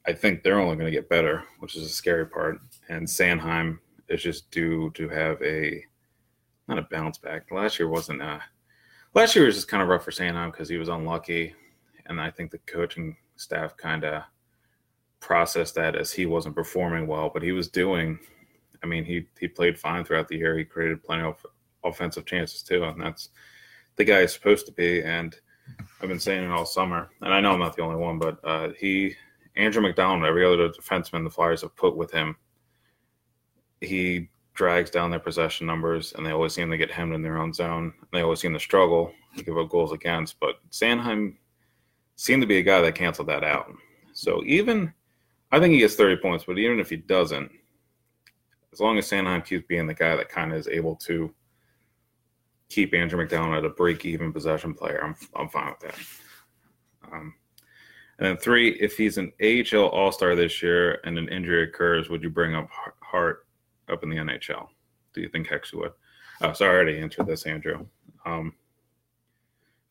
I 0.05 0.13
think 0.13 0.43
they're 0.43 0.59
only 0.59 0.75
going 0.75 0.85
to 0.85 0.97
get 0.97 1.09
better, 1.09 1.43
which 1.59 1.75
is 1.75 1.83
a 1.83 1.89
scary 1.89 2.25
part. 2.25 2.59
And 2.89 3.05
Sanheim 3.07 3.79
is 4.07 4.23
just 4.23 4.49
due 4.51 4.91
to 4.91 5.09
have 5.09 5.41
a 5.41 5.83
not 6.67 6.77
a 6.77 6.87
bounce 6.89 7.17
back. 7.17 7.51
Last 7.51 7.79
year 7.79 7.89
wasn't. 7.89 8.21
a 8.21 8.41
last 9.13 9.35
year 9.35 9.45
was 9.45 9.55
just 9.55 9.67
kind 9.67 9.83
of 9.83 9.89
rough 9.89 10.05
for 10.05 10.11
Sanheim 10.11 10.51
because 10.51 10.69
he 10.69 10.77
was 10.77 10.89
unlucky, 10.89 11.53
and 12.05 12.21
I 12.21 12.31
think 12.31 12.51
the 12.51 12.59
coaching 12.59 13.17
staff 13.35 13.75
kind 13.75 14.05
of 14.05 14.23
processed 15.21 15.75
that 15.75 15.95
as 15.95 16.11
he 16.11 16.25
wasn't 16.25 16.55
performing 16.55 17.07
well, 17.07 17.29
but 17.33 17.43
he 17.43 17.53
was 17.53 17.69
doing. 17.69 18.19
I 18.83 18.87
mean, 18.87 19.05
he 19.05 19.27
he 19.39 19.47
played 19.47 19.79
fine 19.79 20.03
throughout 20.03 20.27
the 20.27 20.37
year. 20.37 20.57
He 20.57 20.65
created 20.65 21.03
plenty 21.03 21.23
of 21.23 21.45
offensive 21.83 22.25
chances 22.25 22.61
too, 22.61 22.83
and 22.83 22.99
that's 22.99 23.29
the 23.95 24.03
guy 24.03 24.21
he's 24.21 24.33
supposed 24.33 24.65
to 24.65 24.71
be. 24.73 25.01
And 25.03 25.35
I've 26.01 26.09
been 26.09 26.19
saying 26.19 26.43
it 26.43 26.51
all 26.51 26.65
summer, 26.65 27.09
and 27.21 27.33
I 27.33 27.39
know 27.39 27.53
I'm 27.53 27.59
not 27.59 27.75
the 27.75 27.83
only 27.83 27.97
one, 27.97 28.19
but 28.19 28.39
uh, 28.43 28.69
he, 28.77 29.15
Andrew 29.55 29.81
MacDonald, 29.81 30.25
every 30.25 30.43
other 30.43 30.69
defenseman 30.69 31.23
the 31.23 31.29
Flyers 31.29 31.61
have 31.61 31.75
put 31.75 31.95
with 31.95 32.11
him, 32.11 32.35
he 33.79 34.29
drags 34.53 34.89
down 34.89 35.11
their 35.11 35.19
possession 35.19 35.65
numbers, 35.65 36.13
and 36.13 36.25
they 36.25 36.31
always 36.31 36.53
seem 36.53 36.69
to 36.71 36.77
get 36.77 36.91
hemmed 36.91 37.13
in 37.13 37.21
their 37.21 37.37
own 37.37 37.53
zone. 37.53 37.93
They 38.11 38.21
always 38.21 38.39
seem 38.39 38.53
to 38.53 38.59
struggle 38.59 39.13
to 39.37 39.43
give 39.43 39.57
up 39.57 39.69
goals 39.69 39.93
against, 39.93 40.39
but 40.39 40.55
Sanheim 40.71 41.35
seemed 42.15 42.41
to 42.41 42.47
be 42.47 42.57
a 42.57 42.63
guy 42.63 42.81
that 42.81 42.95
canceled 42.95 43.29
that 43.29 43.43
out. 43.43 43.71
So 44.13 44.43
even, 44.45 44.93
I 45.51 45.59
think 45.59 45.73
he 45.73 45.79
gets 45.79 45.95
30 45.95 46.21
points, 46.21 46.45
but 46.45 46.57
even 46.57 46.79
if 46.79 46.89
he 46.89 46.97
doesn't, 46.97 47.51
as 48.71 48.79
long 48.79 48.97
as 48.97 49.09
Sanheim 49.09 49.45
keeps 49.45 49.67
being 49.67 49.87
the 49.87 49.93
guy 49.93 50.15
that 50.15 50.29
kind 50.29 50.51
of 50.51 50.57
is 50.57 50.67
able 50.67 50.95
to 50.97 51.33
keep 52.69 52.93
Andrew 52.93 53.19
MacDonald 53.19 53.57
at 53.57 53.65
a 53.65 53.73
break-even 53.73 54.31
possession 54.31 54.73
player, 54.73 55.03
I'm 55.03 55.15
I'm 55.35 55.49
fine 55.49 55.71
with 55.71 55.79
that. 55.81 57.11
Um, 57.11 57.33
and 58.17 58.27
then 58.27 58.37
three, 58.37 58.69
if 58.79 58.97
he's 58.97 59.17
an 59.17 59.33
AHL 59.41 59.87
All 59.87 60.11
Star 60.11 60.35
this 60.35 60.61
year 60.61 61.01
and 61.03 61.17
an 61.17 61.27
injury 61.27 61.63
occurs, 61.63 62.09
would 62.09 62.23
you 62.23 62.29
bring 62.29 62.55
up 62.55 62.69
Hart 63.01 63.47
up 63.89 64.03
in 64.03 64.09
the 64.09 64.17
NHL? 64.17 64.67
Do 65.13 65.21
you 65.21 65.27
think 65.27 65.47
Hex 65.47 65.73
would? 65.73 65.91
Oh, 66.41 66.53
sorry, 66.53 66.71
I 66.71 66.75
already 66.75 66.99
answered 66.99 67.27
this, 67.27 67.45
Andrew. 67.45 67.85
Um, 68.25 68.53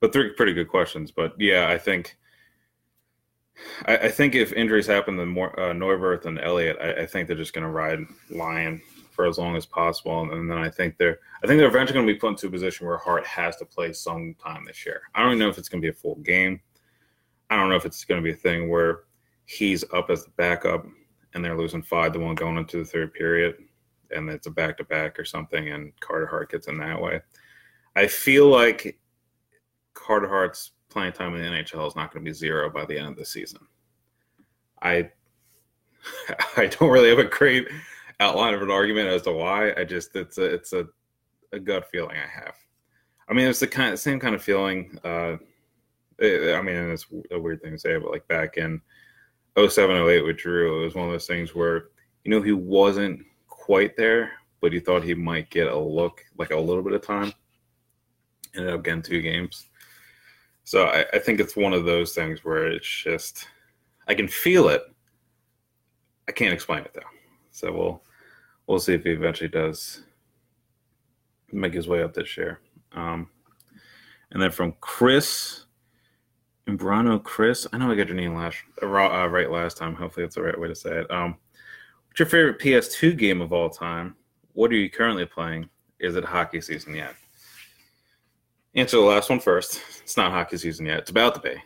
but 0.01 0.13
three 0.13 0.33
pretty 0.33 0.55
good 0.55 0.69
questions. 0.69 1.11
But 1.11 1.35
yeah, 1.39 1.69
I 1.69 1.77
think 1.77 2.17
I, 3.87 3.97
I 3.97 4.09
think 4.09 4.35
if 4.35 4.53
injuries 4.53 4.87
happen 4.87 5.17
to 5.17 5.27
more 5.27 5.59
uh, 5.59 5.71
and 5.71 6.41
Elliott, 6.41 6.77
I, 6.81 7.03
I 7.03 7.07
think 7.07 7.29
they're 7.29 7.37
just 7.37 7.53
going 7.53 7.65
to 7.65 7.71
ride 7.71 8.01
Lyon 8.31 8.81
for 9.11 9.27
as 9.27 9.39
long 9.39 9.57
as 9.57 9.67
possible. 9.67 10.33
And 10.33 10.51
then 10.51 10.59
I 10.59 10.71
think 10.71 10.97
they're 10.97 11.19
I 11.43 11.47
think 11.47 11.59
they're 11.59 11.69
eventually 11.69 11.95
going 11.95 12.07
to 12.07 12.13
be 12.13 12.19
put 12.19 12.31
into 12.31 12.47
a 12.47 12.51
position 12.51 12.87
where 12.87 12.99
Hart 12.99 13.27
has 13.27 13.57
to 13.57 13.65
play 13.65 13.93
sometime 13.93 14.65
this 14.65 14.85
year. 14.87 15.03
I 15.15 15.21
don't 15.21 15.33
even 15.33 15.41
know 15.41 15.49
if 15.49 15.59
it's 15.59 15.69
going 15.69 15.83
to 15.83 15.87
be 15.87 15.91
a 15.91 16.01
full 16.01 16.17
game. 16.17 16.61
I 17.51 17.57
don't 17.57 17.69
know 17.69 17.77
if 17.77 17.85
it's 17.85 18.05
going 18.05 18.21
to 18.21 18.25
be 18.25 18.33
a 18.33 18.37
thing 18.37 18.69
where 18.69 19.01
he's 19.45 19.85
up 19.93 20.11
as 20.11 20.25
the 20.25 20.31
backup 20.37 20.87
and 21.35 21.45
they're 21.45 21.59
losing 21.59 21.83
five 21.83 22.13
to 22.13 22.19
one 22.19 22.35
going 22.35 22.57
into 22.57 22.79
the 22.79 22.85
third 22.85 23.13
period, 23.13 23.57
and 24.11 24.29
it's 24.31 24.47
a 24.47 24.51
back 24.51 24.77
to 24.79 24.85
back 24.85 25.19
or 25.19 25.25
something, 25.25 25.71
and 25.71 25.93
Carter 26.01 26.27
Hart 26.27 26.51
gets 26.51 26.69
in 26.69 26.79
that 26.79 27.01
way. 27.01 27.21
I 27.97 28.07
feel 28.07 28.49
like 28.49 28.99
Carter 29.95 30.29
Hart's 30.29 30.73
playing 30.91 31.13
time 31.13 31.35
in 31.35 31.43
the 31.43 31.49
NHL 31.49 31.87
is 31.87 31.97
not 31.97 32.13
going 32.13 32.25
to 32.25 32.31
be 32.31 32.35
zero 32.35 32.69
by 32.69 32.85
the 32.85 32.99
end 32.99 33.09
of 33.09 33.17
the 33.17 33.25
season. 33.25 33.61
I 34.83 35.11
I 36.57 36.67
don't 36.67 36.91
really 36.91 37.11
have 37.11 37.19
a 37.19 37.25
great 37.25 37.69
outline 38.21 38.55
of 38.55 38.63
an 38.63 38.71
argument 38.71 39.09
as 39.09 39.23
to 39.23 39.33
why. 39.33 39.73
I 39.77 39.85
just 39.85 40.15
it's 40.17 40.39
a 40.39 40.45
it's 40.45 40.73
a, 40.73 40.87
a 41.53 41.59
gut 41.59 41.89
feeling 41.91 42.17
I 42.17 42.29
have. 42.29 42.55
I 43.29 43.33
mean, 43.33 43.49
it's 43.49 43.61
the 43.61 43.67
kind 43.67 43.99
same 43.99 44.21
kind 44.21 44.35
of 44.35 44.43
feeling. 44.43 44.99
Uh, 45.05 45.37
it, 46.19 46.55
I 46.55 46.63
mean, 46.63 46.77
it's 46.77 47.07
a 47.31 47.39
weird 47.39 47.63
thing 47.63 47.73
to 47.73 47.79
say, 47.79 47.97
but 47.97 48.11
like 48.11 48.27
back 48.29 48.57
in 48.57 48.81
07, 49.57 49.97
08 49.97 50.23
with 50.23 50.37
Drew, 50.37 50.81
it 50.81 50.85
was 50.85 50.95
one 50.95 51.07
of 51.07 51.13
those 51.13 51.27
things 51.27 51.55
where 51.55 51.87
you 52.25 52.31
know 52.31 52.43
he 52.43 52.53
wasn't 52.53 53.25
quite 53.49 53.97
there, 53.97 54.33
but 54.61 54.73
he 54.73 54.81
thought 54.81 55.03
he 55.03 55.15
might 55.15 55.51
get 55.51 55.69
a 55.69 55.79
look, 55.79 56.23
like 56.37 56.51
a 56.51 56.59
little 56.59 56.83
bit 56.83 56.93
of 56.93 57.03
time. 57.03 57.33
Ended 58.55 58.75
up 58.75 58.85
getting 58.85 59.03
two 59.03 59.23
games. 59.23 59.70
So 60.65 60.87
I, 60.87 61.05
I 61.13 61.19
think 61.19 61.41
it's 61.41 61.57
one 61.57 61.73
of 61.73 61.85
those 61.85 62.15
things 62.15 62.45
where 62.45 62.69
it's 62.69 62.87
just 62.87 63.47
I 64.09 64.15
can 64.15 64.29
feel 64.29 64.69
it. 64.69 64.83
I 66.29 66.33
can't 66.33 66.55
explain 66.55 66.81
it 66.81 66.93
though. 66.95 67.01
So 67.51 67.73
we'll 67.73 68.03
we'll 68.67 68.79
see 68.79 68.95
if 68.95 69.05
he 69.05 69.11
eventually 69.11 69.49
does 69.49 70.03
make 71.53 71.75
his 71.75 71.89
way 71.89 72.03
up 72.03 72.15
this 72.15 72.37
year. 72.37 72.61
Um, 72.93 73.29
and 74.31 74.41
then 74.41 74.51
from 74.51 74.75
Chris 74.81 75.67
Imbrano, 76.71 77.23
Chris, 77.23 77.67
I 77.73 77.79
know 77.79 77.91
I 77.91 77.97
got 77.97 78.07
your 78.07 78.17
name 78.17 78.35
last 78.35 78.59
uh, 78.83 78.87
right 78.87 79.51
last 79.51 79.77
time. 79.77 79.95
Hopefully, 79.95 80.25
that's 80.25 80.37
the 80.37 80.43
right 80.43 80.59
way 80.59 80.69
to 80.69 80.75
say 80.75 81.01
it. 81.01 81.11
Um, 81.11 81.37
what's 82.07 82.21
your 82.21 82.27
favorite 82.27 82.61
PS2 82.61 83.17
game 83.17 83.41
of 83.41 83.53
all 83.53 83.71
time? 83.71 84.15
What 84.53 84.71
are 84.71 84.77
you 84.77 84.91
currently 84.91 85.27
playing? 85.27 85.69
Is 85.99 86.17
it 86.17 86.25
hockey 86.25 86.61
season 86.61 86.95
yet? 86.95 87.15
Answer 88.75 88.99
the 88.99 89.03
last 89.03 89.29
one 89.29 89.41
first. 89.41 89.81
It's 90.01 90.17
not 90.17 90.31
hockey 90.31 90.57
season 90.57 90.87
yet. 90.87 91.01
It's 91.01 91.11
about 91.11 91.35
to 91.35 91.41
be. 91.41 91.57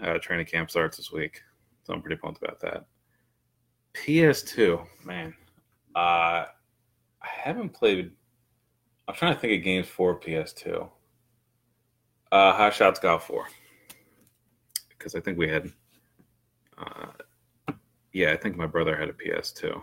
Uh, 0.00 0.18
training 0.18 0.46
camp 0.46 0.70
starts 0.70 0.98
this 0.98 1.10
week, 1.10 1.42
so 1.84 1.92
I'm 1.92 2.02
pretty 2.02 2.16
pumped 2.16 2.42
about 2.42 2.60
that. 2.60 2.84
PS2, 3.94 4.86
man. 5.04 5.34
Uh, 5.96 6.44
I 7.22 7.26
haven't 7.26 7.70
played. 7.70 8.12
I'm 9.08 9.14
trying 9.14 9.34
to 9.34 9.40
think 9.40 9.58
of 9.58 9.64
games 9.64 9.86
for 9.86 10.20
PS2. 10.20 10.88
Uh, 12.30 12.52
Hot 12.52 12.74
Shots 12.74 13.00
Golf 13.00 13.26
4. 13.26 13.46
Because 14.90 15.14
I 15.14 15.20
think 15.20 15.38
we 15.38 15.48
had. 15.48 15.72
Uh, 16.76 17.72
yeah, 18.12 18.32
I 18.32 18.36
think 18.36 18.56
my 18.56 18.66
brother 18.66 18.96
had 18.96 19.08
a 19.08 19.14
PS2. 19.14 19.82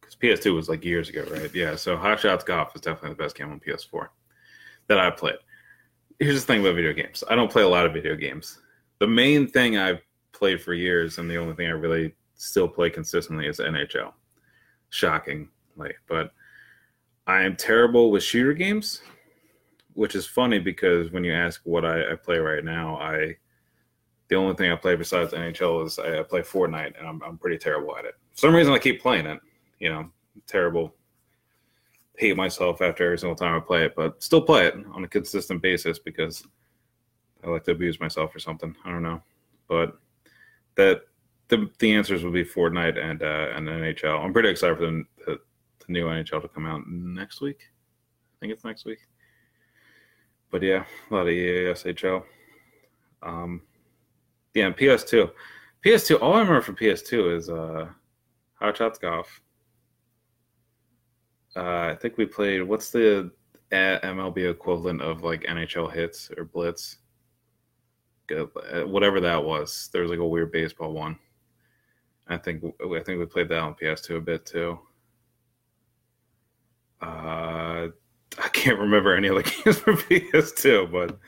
Because 0.00 0.16
PS2 0.16 0.54
was 0.54 0.70
like 0.70 0.84
years 0.84 1.10
ago, 1.10 1.24
right? 1.30 1.54
Yeah, 1.54 1.76
so 1.76 1.98
Hot 1.98 2.18
Shots 2.18 2.44
Golf 2.44 2.74
is 2.74 2.80
definitely 2.80 3.10
the 3.10 3.22
best 3.22 3.36
game 3.36 3.52
on 3.52 3.60
PS4 3.60 4.08
that 4.88 4.98
I 4.98 5.10
played. 5.10 5.36
Here's 6.18 6.40
the 6.40 6.46
thing 6.46 6.60
about 6.60 6.76
video 6.76 6.92
games 6.92 7.24
I 7.28 7.34
don't 7.34 7.50
play 7.50 7.62
a 7.62 7.68
lot 7.68 7.86
of 7.86 7.92
video 7.92 8.14
games. 8.14 8.60
The 8.98 9.06
main 9.06 9.48
thing 9.48 9.76
I've 9.76 10.00
played 10.32 10.62
for 10.62 10.74
years 10.74 11.18
and 11.18 11.30
the 11.30 11.36
only 11.36 11.54
thing 11.54 11.66
I 11.66 11.70
really 11.70 12.14
still 12.34 12.68
play 12.68 12.90
consistently 12.90 13.46
is 13.46 13.58
NHL. 13.58 14.12
Shockingly. 14.90 15.94
But 16.08 16.32
I 17.26 17.42
am 17.42 17.56
terrible 17.56 18.10
with 18.10 18.22
shooter 18.22 18.52
games, 18.52 19.02
which 19.94 20.14
is 20.14 20.26
funny 20.26 20.58
because 20.58 21.10
when 21.12 21.24
you 21.24 21.32
ask 21.32 21.60
what 21.64 21.84
I, 21.84 22.12
I 22.12 22.16
play 22.16 22.38
right 22.38 22.64
now, 22.64 22.96
I 22.96 23.36
the 24.28 24.36
only 24.36 24.54
thing 24.54 24.72
I 24.72 24.76
play 24.76 24.96
besides 24.96 25.32
NHL 25.32 25.86
is 25.86 25.98
I, 25.98 26.20
I 26.20 26.22
play 26.22 26.40
Fortnite 26.40 26.98
and 26.98 27.06
I'm, 27.06 27.22
I'm 27.22 27.38
pretty 27.38 27.58
terrible 27.58 27.96
at 27.96 28.04
it. 28.04 28.14
For 28.32 28.38
some 28.38 28.54
reason 28.54 28.72
I 28.72 28.78
keep 28.78 29.00
playing 29.02 29.26
it. 29.26 29.38
You 29.78 29.90
know, 29.90 30.10
terrible 30.46 30.94
hate 32.16 32.36
myself 32.36 32.82
after 32.82 33.04
every 33.04 33.18
single 33.18 33.36
time 33.36 33.56
I 33.56 33.60
play 33.60 33.84
it, 33.84 33.94
but 33.96 34.22
still 34.22 34.42
play 34.42 34.66
it 34.66 34.74
on 34.92 35.04
a 35.04 35.08
consistent 35.08 35.62
basis 35.62 35.98
because 35.98 36.46
I 37.44 37.48
like 37.48 37.64
to 37.64 37.72
abuse 37.72 38.00
myself 38.00 38.34
or 38.34 38.38
something. 38.38 38.74
I 38.84 38.90
don't 38.90 39.02
know, 39.02 39.22
but 39.68 39.98
that 40.76 41.02
the 41.48 41.70
the 41.78 41.92
answers 41.94 42.24
would 42.24 42.32
be 42.32 42.44
Fortnite 42.44 42.98
and 42.98 43.22
uh, 43.22 43.48
and 43.54 43.68
NHL. 43.68 44.24
I'm 44.24 44.32
pretty 44.32 44.48
excited 44.48 44.78
for 44.78 44.86
the, 44.86 45.04
the, 45.26 45.38
the 45.86 45.92
new 45.92 46.06
NHL 46.06 46.42
to 46.42 46.48
come 46.48 46.66
out 46.66 46.86
next 46.86 47.40
week. 47.40 47.60
I 47.60 48.34
think 48.40 48.52
it's 48.52 48.64
next 48.64 48.84
week. 48.84 49.00
But 50.50 50.62
yeah, 50.62 50.84
a 51.10 51.14
lot 51.14 51.22
of 51.22 51.28
EA 51.28 51.72
SHL. 51.72 52.24
Um, 53.22 53.62
yeah, 54.54 54.66
and 54.66 54.76
PS2. 54.76 55.30
PS2. 55.84 56.20
All 56.20 56.34
I 56.34 56.40
remember 56.40 56.60
from 56.60 56.76
PS2 56.76 57.36
is 57.36 57.48
uh, 57.48 57.88
Hot 58.54 58.76
Shots 58.76 58.98
Golf 58.98 59.40
uh, 61.56 61.92
I 61.92 61.96
think 62.00 62.16
we 62.16 62.26
played. 62.26 62.62
What's 62.62 62.90
the 62.90 63.30
MLB 63.70 64.50
equivalent 64.50 65.02
of 65.02 65.22
like 65.22 65.42
NHL 65.42 65.92
hits 65.92 66.30
or 66.36 66.44
Blitz? 66.44 66.98
Uh, 68.30 68.86
whatever 68.86 69.20
that 69.20 69.42
was. 69.42 69.90
There 69.92 70.02
was 70.02 70.10
like 70.10 70.20
a 70.20 70.26
weird 70.26 70.52
baseball 70.52 70.92
one. 70.92 71.18
I 72.28 72.36
think 72.36 72.64
I 72.64 73.02
think 73.02 73.18
we 73.18 73.26
played 73.26 73.48
that 73.48 73.58
on 73.58 73.74
PS2 73.74 74.16
a 74.16 74.20
bit 74.20 74.46
too. 74.46 74.78
Uh, 77.00 77.88
I 78.38 78.48
can't 78.52 78.78
remember 78.78 79.14
any 79.14 79.28
other 79.28 79.42
games 79.42 79.78
for 79.78 79.94
PS2, 79.94 80.90
but 80.90 81.18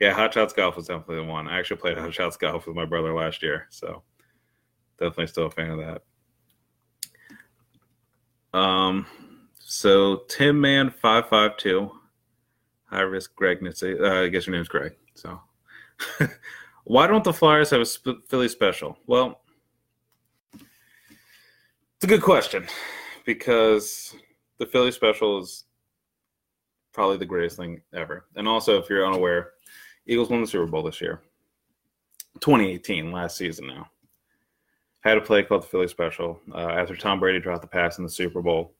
yeah, 0.00 0.12
Hot 0.12 0.34
Shots 0.34 0.52
Golf 0.52 0.76
was 0.76 0.88
definitely 0.88 1.16
the 1.16 1.24
one. 1.24 1.48
I 1.48 1.58
actually 1.58 1.76
played 1.76 1.98
Hot 1.98 2.12
Shots 2.12 2.36
Golf 2.36 2.66
with 2.66 2.76
my 2.76 2.84
brother 2.84 3.14
last 3.14 3.42
year, 3.42 3.66
so 3.70 4.02
definitely 4.98 5.28
still 5.28 5.46
a 5.46 5.50
fan 5.50 5.70
of 5.70 5.78
that. 5.78 8.58
Um, 8.58 9.06
so 9.70 10.22
Tim 10.28 10.60
Man 10.60 10.90
five 10.90 11.28
five 11.28 11.56
two, 11.56 11.92
high 12.86 13.02
risk 13.02 13.36
Greg 13.36 13.64
Uh, 13.64 14.22
I 14.24 14.26
guess 14.26 14.44
your 14.44 14.56
name's 14.56 14.66
Greg. 14.66 14.96
So 15.14 15.40
why 16.84 17.06
don't 17.06 17.22
the 17.22 17.32
Flyers 17.32 17.70
have 17.70 17.80
a 17.80 17.86
sp- 17.86 18.26
Philly 18.26 18.48
special? 18.48 18.98
Well, 19.06 19.42
it's 20.52 22.02
a 22.02 22.08
good 22.08 22.20
question 22.20 22.66
because 23.24 24.12
the 24.58 24.66
Philly 24.66 24.90
special 24.90 25.38
is 25.38 25.66
probably 26.92 27.18
the 27.18 27.24
greatest 27.24 27.56
thing 27.56 27.80
ever. 27.94 28.26
And 28.34 28.48
also, 28.48 28.76
if 28.76 28.90
you're 28.90 29.06
unaware, 29.06 29.52
Eagles 30.04 30.30
won 30.30 30.40
the 30.40 30.48
Super 30.48 30.66
Bowl 30.66 30.82
this 30.82 31.00
year, 31.00 31.22
2018, 32.40 33.12
last 33.12 33.36
season 33.36 33.68
now. 33.68 33.88
Had 35.02 35.16
a 35.16 35.20
play 35.20 35.44
called 35.44 35.62
the 35.62 35.68
Philly 35.68 35.86
special 35.86 36.40
uh, 36.52 36.70
after 36.70 36.96
Tom 36.96 37.20
Brady 37.20 37.38
dropped 37.38 37.62
the 37.62 37.68
pass 37.68 37.98
in 37.98 38.04
the 38.04 38.10
Super 38.10 38.42
Bowl 38.42 38.74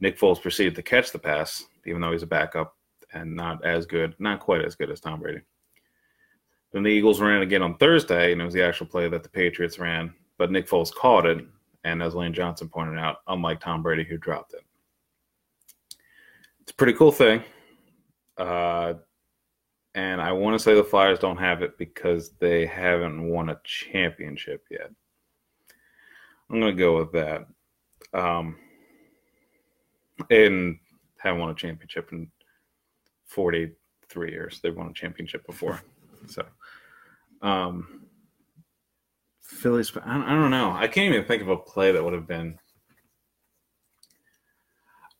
Nick 0.00 0.18
Foles 0.18 0.40
proceeded 0.40 0.74
to 0.74 0.82
catch 0.82 1.12
the 1.12 1.18
pass, 1.18 1.64
even 1.86 2.00
though 2.00 2.12
he's 2.12 2.22
a 2.22 2.26
backup 2.26 2.76
and 3.12 3.34
not 3.34 3.64
as 3.64 3.86
good, 3.86 4.14
not 4.18 4.40
quite 4.40 4.64
as 4.64 4.74
good 4.74 4.90
as 4.90 5.00
Tom 5.00 5.20
Brady. 5.20 5.40
Then 6.72 6.82
the 6.82 6.90
Eagles 6.90 7.20
ran 7.20 7.42
again 7.42 7.62
on 7.62 7.76
Thursday, 7.76 8.32
and 8.32 8.40
it 8.40 8.44
was 8.44 8.54
the 8.54 8.64
actual 8.64 8.86
play 8.86 9.08
that 9.08 9.22
the 9.22 9.28
Patriots 9.28 9.78
ran, 9.78 10.12
but 10.38 10.50
Nick 10.50 10.68
Foles 10.68 10.94
caught 10.94 11.26
it, 11.26 11.44
and 11.84 12.02
as 12.02 12.14
Lane 12.14 12.34
Johnson 12.34 12.68
pointed 12.68 12.98
out, 12.98 13.18
unlike 13.28 13.60
Tom 13.60 13.82
Brady, 13.82 14.04
who 14.04 14.18
dropped 14.18 14.54
it. 14.54 14.62
It's 16.60 16.72
a 16.72 16.74
pretty 16.74 16.94
cool 16.94 17.12
thing. 17.12 17.42
Uh, 18.36 18.94
and 19.94 20.20
I 20.20 20.32
want 20.32 20.54
to 20.54 20.58
say 20.62 20.74
the 20.74 20.84
Flyers 20.84 21.20
don't 21.20 21.38
have 21.38 21.62
it 21.62 21.78
because 21.78 22.32
they 22.38 22.66
haven't 22.66 23.26
won 23.26 23.48
a 23.48 23.60
championship 23.64 24.64
yet. 24.70 24.90
I'm 26.50 26.60
going 26.60 26.76
to 26.76 26.82
go 26.82 26.98
with 26.98 27.12
that. 27.12 27.46
Um, 28.12 28.56
and 30.30 30.78
haven't 31.18 31.40
won 31.40 31.50
a 31.50 31.54
championship 31.54 32.12
in 32.12 32.30
43 33.26 34.30
years. 34.30 34.60
They've 34.62 34.76
won 34.76 34.88
a 34.88 34.92
championship 34.92 35.46
before. 35.46 35.80
So, 36.26 36.44
um, 37.42 38.02
Phillies, 39.40 39.92
I 40.04 40.18
don't 40.34 40.50
know. 40.50 40.72
I 40.72 40.88
can't 40.88 41.14
even 41.14 41.26
think 41.26 41.42
of 41.42 41.48
a 41.48 41.56
play 41.56 41.92
that 41.92 42.02
would 42.02 42.12
have 42.12 42.26
been. 42.26 42.58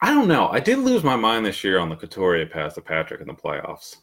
I 0.02 0.12
don't 0.12 0.28
know. 0.28 0.48
I 0.48 0.60
did 0.60 0.78
lose 0.78 1.02
my 1.02 1.16
mind 1.16 1.46
this 1.46 1.64
year 1.64 1.78
on 1.78 1.88
the 1.88 1.96
Couturier 1.96 2.46
pass 2.46 2.74
to 2.74 2.82
Patrick 2.82 3.20
in 3.20 3.28
the 3.28 3.34
playoffs. 3.34 3.96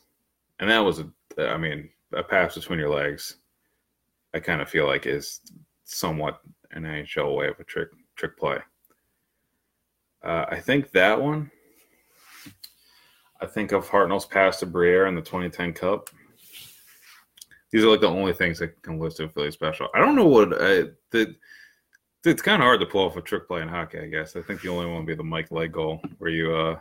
And 0.59 0.69
that 0.69 0.79
was, 0.79 0.99
a, 0.99 1.09
I 1.37 1.57
mean, 1.57 1.89
a 2.13 2.23
pass 2.23 2.55
between 2.55 2.79
your 2.79 2.89
legs, 2.89 3.37
I 4.33 4.39
kind 4.39 4.61
of 4.61 4.69
feel 4.69 4.87
like 4.87 5.05
is 5.05 5.41
somewhat 5.83 6.39
an 6.71 6.83
NHL 6.83 7.35
way 7.35 7.47
of 7.47 7.59
a 7.59 7.63
trick 7.63 7.89
trick 8.15 8.37
play. 8.37 8.57
Uh, 10.23 10.45
I 10.49 10.59
think 10.59 10.91
that 10.91 11.21
one. 11.21 11.51
I 13.41 13.45
think 13.45 13.73
of 13.73 13.89
Hartnell's 13.89 14.25
pass 14.25 14.59
to 14.59 14.65
Briere 14.65 15.07
in 15.07 15.15
the 15.15 15.21
2010 15.21 15.73
Cup. 15.73 16.09
These 17.71 17.83
are 17.83 17.89
like 17.89 17.99
the 18.01 18.07
only 18.07 18.31
things 18.31 18.59
that 18.59 18.81
can 18.83 18.99
list 18.99 19.19
in 19.19 19.27
Philly 19.29 19.51
special. 19.51 19.89
I 19.93 19.99
don't 19.99 20.15
know 20.15 20.27
what 20.27 20.53
uh, 20.53 20.87
the. 21.11 21.35
It's 22.25 22.41
kind 22.41 22.61
of 22.61 22.65
hard 22.65 22.79
to 22.79 22.85
pull 22.85 23.05
off 23.05 23.17
a 23.17 23.21
trick 23.21 23.49
play 23.49 23.61
in 23.61 23.67
hockey, 23.67 23.99
I 23.99 24.07
guess. 24.07 24.37
I 24.37 24.41
think 24.41 24.61
the 24.61 24.69
only 24.69 24.85
one 24.85 24.97
would 24.97 25.07
be 25.07 25.15
the 25.15 25.23
Mike 25.23 25.51
Legg 25.51 25.73
goal 25.73 26.01
where 26.19 26.31
you 26.31 26.55
uh 26.55 26.79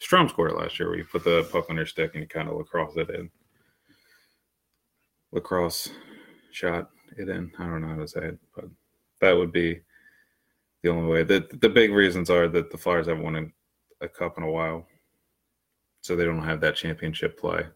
Strom 0.00 0.28
scored 0.28 0.52
last 0.52 0.80
year, 0.80 0.88
where 0.88 0.98
you 0.98 1.04
put 1.04 1.22
the 1.22 1.46
puck 1.52 1.68
on 1.70 1.76
your 1.76 1.86
stick 1.86 2.12
and 2.14 2.22
you 2.22 2.28
kind 2.28 2.48
of 2.48 2.56
lacrosse 2.56 2.96
it 2.96 3.10
in. 3.10 3.30
Lacrosse 5.30 5.90
shot 6.50 6.90
it 7.18 7.28
in. 7.28 7.52
I 7.58 7.66
don't 7.66 7.82
know 7.82 7.88
how 7.88 7.96
to 7.96 8.08
say 8.08 8.20
it, 8.28 8.38
but 8.56 8.64
that 9.20 9.36
would 9.36 9.52
be 9.52 9.80
the 10.82 10.90
only 10.90 11.10
way. 11.10 11.22
The 11.22 11.46
the 11.60 11.68
big 11.68 11.92
reasons 11.92 12.30
are 12.30 12.48
that 12.48 12.70
the 12.70 12.78
Flyers 12.78 13.06
haven't 13.06 13.22
won 13.22 13.52
a 14.00 14.08
cup 14.08 14.38
in 14.38 14.44
a 14.44 14.50
while, 14.50 14.86
so 16.00 16.16
they 16.16 16.24
don't 16.24 16.42
have 16.42 16.60
that 16.60 16.76
championship 16.76 17.38
play, 17.38 17.66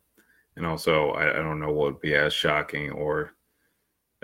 and 0.56 0.66
also 0.66 1.10
I, 1.10 1.30
I 1.30 1.42
don't 1.42 1.60
know 1.60 1.72
what 1.72 1.92
would 1.92 2.00
be 2.00 2.14
as 2.14 2.32
shocking 2.32 2.90
or 2.90 3.34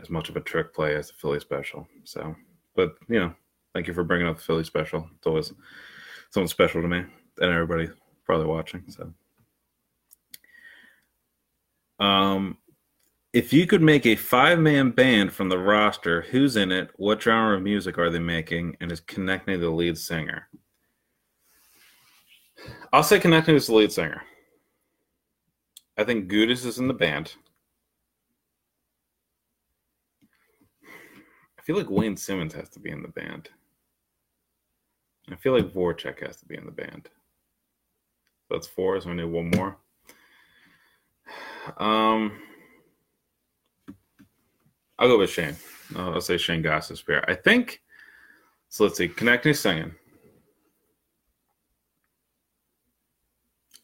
as 0.01 0.11
much 0.11 0.29
of 0.29 0.37
a 0.37 0.41
trick 0.41 0.75
play 0.75 0.97
as 0.97 1.09
the 1.09 1.15
Philly 1.15 1.41
special. 1.41 1.87
So, 2.05 2.35
but 2.75 2.95
you 3.09 3.21
know, 3.21 3.35
thank 3.75 3.87
you 3.87 3.95
for 3.95 4.05
bringing 4.05 4.27
up 4.27 4.39
the 4.39 4.43
Philly 4.43 4.65
special. 4.65 5.09
It's 5.17 5.27
always 5.27 5.53
something 6.31 6.49
special 6.49 6.81
to 6.83 6.89
me 6.89 6.99
and 6.99 7.53
everybody 7.53 7.89
probably 8.25 8.47
watching. 8.47 8.85
So, 8.89 9.13
um, 12.05 12.57
if 13.33 13.53
you 13.53 13.67
could 13.67 13.83
make 13.83 14.07
a 14.07 14.17
five 14.17 14.59
man 14.59 14.91
band 14.91 15.33
from 15.33 15.49
the 15.49 15.59
roster, 15.59 16.23
who's 16.23 16.57
in 16.57 16.73
it? 16.73 16.91
What 16.97 17.23
genre 17.23 17.57
of 17.57 17.63
music 17.63 17.97
are 17.99 18.11
they 18.11 18.19
making? 18.19 18.77
And 18.81 18.91
is 18.91 19.01
Konecny 19.01 19.59
the 19.59 19.71
lead 19.71 19.97
singer? 19.97 20.49
I'll 22.93 23.05
say 23.05 23.21
Konecny 23.21 23.55
is 23.55 23.69
the 23.69 23.75
lead 23.75 23.93
singer. 23.93 24.23
I 25.97 26.05
think 26.05 26.31
Gudas 26.31 26.65
is 26.65 26.79
in 26.79 26.89
the 26.89 26.95
band. 26.95 27.35
I 31.59 31.63
feel 31.63 31.77
like 31.77 31.91
Wayne 31.91 32.17
Simmonds 32.17 32.55
has 32.55 32.69
to 32.71 32.81
be 32.81 32.91
in 32.91 33.03
the 33.03 33.09
band. 33.09 33.49
I 35.31 35.37
feel 35.37 35.53
like 35.53 35.73
Voracek 35.73 36.27
has 36.27 36.37
to 36.39 36.47
be 36.47 36.57
in 36.57 36.65
the 36.65 36.73
band. 36.73 37.09
That's 38.51 38.67
four, 38.67 39.01
so 39.01 39.11
I 39.11 39.15
need 39.15 39.25
one 39.25 39.51
more. 39.55 39.77
Um, 41.77 42.41
I'll 45.01 45.09
go 45.09 45.19
with 45.19 45.31
Shayne. 45.31 45.57
I'll 45.97 46.21
say 46.21 46.37
Shayne 46.37 46.63
Gostisbehere. 46.63 47.25
I 47.27 47.35
think. 47.35 47.81
So 48.69 48.85
let's 48.85 48.99
see. 48.99 49.09
Konecny 49.09 49.57
singing. 49.57 49.93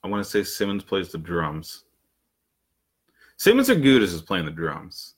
I 0.05 0.09
want 0.09 0.23
to 0.23 0.31
say 0.31 0.45
Simmonds 0.45 0.85
plays 0.85 1.09
the 1.09 1.19
drums. 1.19 1.85
Simmonds 3.39 3.71
or 3.71 3.75
Gudas 3.75 4.15
is 4.15 4.23
playing 4.23 4.45
the 4.45 4.53
drums. 4.53 5.15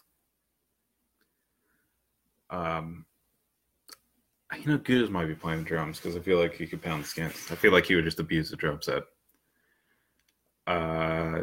Um, 2.48 3.04
you 4.56 4.66
know, 4.66 4.78
Gudas 4.78 5.10
might 5.10 5.26
be 5.26 5.34
playing 5.34 5.64
the 5.64 5.68
drums 5.68 5.98
because 5.98 6.16
I 6.16 6.20
feel 6.20 6.38
like 6.38 6.54
he 6.54 6.66
could 6.66 6.80
pound 6.80 7.04
the 7.04 7.08
skins. 7.08 7.34
I 7.50 7.54
feel 7.54 7.72
like 7.72 7.84
he 7.86 7.96
would 7.96 8.04
just 8.04 8.20
abuse 8.20 8.50
the 8.50 8.56
drum 8.56 8.80
set. 8.80 9.02
Uh, 10.66 11.42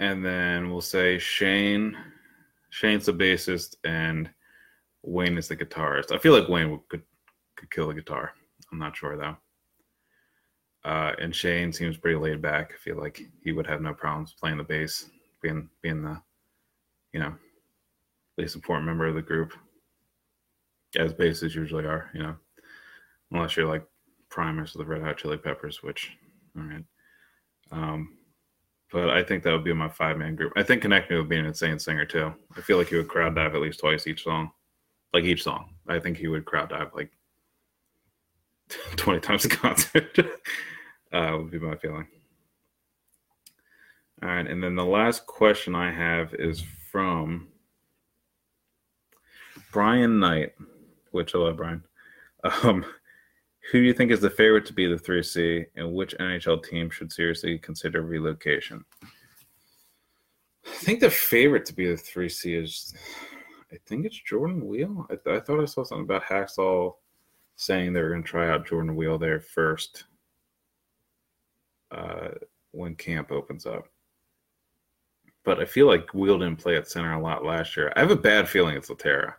and 0.00 0.24
then 0.24 0.70
we'll 0.70 0.80
say 0.80 1.18
Shayne. 1.18 1.96
Shayne's 2.70 3.06
the 3.06 3.12
bassist, 3.12 3.76
and 3.84 4.30
Wayne 5.02 5.36
is 5.36 5.48
the 5.48 5.56
guitarist. 5.56 6.12
I 6.12 6.18
feel 6.18 6.32
like 6.38 6.48
Wayne 6.48 6.80
could 6.88 7.02
could 7.56 7.70
kill 7.70 7.88
the 7.88 7.94
guitar. 7.94 8.32
I'm 8.72 8.78
not 8.78 8.96
sure 8.96 9.16
though. 9.16 9.36
Uh, 10.84 11.12
and 11.20 11.34
Shayne 11.34 11.72
seems 11.72 11.98
pretty 11.98 12.18
laid 12.18 12.40
back. 12.40 12.72
I 12.72 12.78
feel 12.78 12.96
like 12.96 13.20
he 13.42 13.52
would 13.52 13.66
have 13.66 13.82
no 13.82 13.92
problems 13.92 14.34
playing 14.38 14.56
the 14.56 14.64
bass, 14.64 15.10
being 15.42 15.68
being 15.82 16.02
the, 16.02 16.20
you 17.12 17.20
know, 17.20 17.34
least 18.38 18.54
important 18.54 18.86
member 18.86 19.06
of 19.06 19.14
the 19.14 19.22
group, 19.22 19.52
as 20.96 21.12
basses 21.12 21.54
usually 21.54 21.84
are. 21.84 22.10
You 22.14 22.22
know, 22.22 22.36
unless 23.30 23.56
you're 23.56 23.66
like 23.66 23.84
Primus 24.30 24.74
or 24.74 24.78
the 24.78 24.86
Red 24.86 25.02
Hot 25.02 25.18
Chili 25.18 25.36
Peppers, 25.36 25.82
which, 25.82 26.12
all 26.56 26.62
right. 26.62 26.84
Um, 27.72 28.16
but 28.92 29.10
I 29.10 29.22
think 29.22 29.42
that 29.42 29.52
would 29.52 29.64
be 29.64 29.72
my 29.72 29.88
five 29.88 30.18
man 30.18 30.34
group. 30.34 30.52
I 30.56 30.62
think 30.62 30.82
Konecny 30.82 31.16
would 31.16 31.28
be 31.28 31.38
an 31.38 31.46
insane 31.46 31.78
singer 31.78 32.04
too. 32.04 32.32
I 32.56 32.60
feel 32.60 32.76
like 32.78 32.88
he 32.88 32.96
would 32.96 33.08
crowd 33.08 33.34
dive 33.34 33.54
at 33.54 33.60
least 33.60 33.80
twice 33.80 34.06
each 34.06 34.24
song, 34.24 34.50
like 35.12 35.24
each 35.24 35.42
song. 35.42 35.74
I 35.88 35.98
think 35.98 36.16
he 36.16 36.28
would 36.28 36.44
crowd 36.44 36.70
dive 36.70 36.90
like 36.94 37.10
20 38.96 39.20
times 39.20 39.44
a 39.44 39.48
concert. 39.48 40.18
uh, 41.12 41.36
would 41.38 41.50
be 41.50 41.58
my 41.58 41.76
feeling. 41.76 42.06
All 44.22 44.28
right, 44.28 44.46
and 44.46 44.62
then 44.62 44.74
the 44.74 44.84
last 44.84 45.26
question 45.26 45.74
I 45.74 45.90
have 45.90 46.34
is 46.34 46.62
from 46.90 47.48
Brian 49.72 50.20
Knight, 50.20 50.52
which 51.10 51.34
love 51.34 51.56
Brian. 51.56 51.84
Um, 52.62 52.84
who 53.70 53.80
do 53.80 53.84
you 53.84 53.92
think 53.92 54.10
is 54.10 54.20
the 54.20 54.30
favorite 54.30 54.64
to 54.66 54.72
be 54.72 54.86
the 54.86 54.96
3C, 54.96 55.66
and 55.76 55.92
which 55.92 56.16
NHL 56.18 56.64
team 56.64 56.90
should 56.90 57.12
seriously 57.12 57.58
consider 57.58 58.02
relocation? 58.02 58.84
I 60.66 60.70
think 60.70 61.00
the 61.00 61.10
favorite 61.10 61.64
to 61.66 61.74
be 61.74 61.86
the 61.86 61.94
3C 61.94 62.62
is, 62.62 62.94
I 63.72 63.76
think 63.86 64.06
it's 64.06 64.20
Jordan 64.20 64.66
Weal. 64.66 65.06
I, 65.10 65.16
th- 65.16 65.36
I 65.36 65.40
thought 65.40 65.60
I 65.60 65.66
saw 65.66 65.84
something 65.84 66.04
about 66.04 66.24
Hakstol 66.24 66.94
saying 67.56 67.92
they 67.92 68.02
were 68.02 68.10
going 68.10 68.22
to 68.22 68.28
try 68.28 68.48
out 68.48 68.66
Jordan 68.66 68.96
Weal 68.96 69.18
there 69.18 69.40
first 69.40 70.04
uh, 71.90 72.30
when 72.72 72.94
camp 72.94 73.30
opens 73.30 73.66
up. 73.66 73.86
But 75.44 75.60
I 75.60 75.64
feel 75.64 75.86
like 75.86 76.14
Weal 76.14 76.38
didn't 76.38 76.58
play 76.58 76.76
at 76.76 76.88
center 76.88 77.12
a 77.12 77.20
lot 77.20 77.44
last 77.44 77.76
year. 77.76 77.92
I 77.96 78.00
have 78.00 78.10
a 78.10 78.16
bad 78.16 78.48
feeling 78.48 78.76
it's 78.76 78.90
Lehtera, 78.90 79.34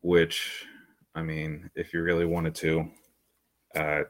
which, 0.00 0.64
I 1.14 1.22
mean, 1.22 1.70
if 1.74 1.92
you 1.92 2.02
really 2.02 2.24
wanted 2.24 2.54
to, 2.56 2.90
uh, 3.76 4.02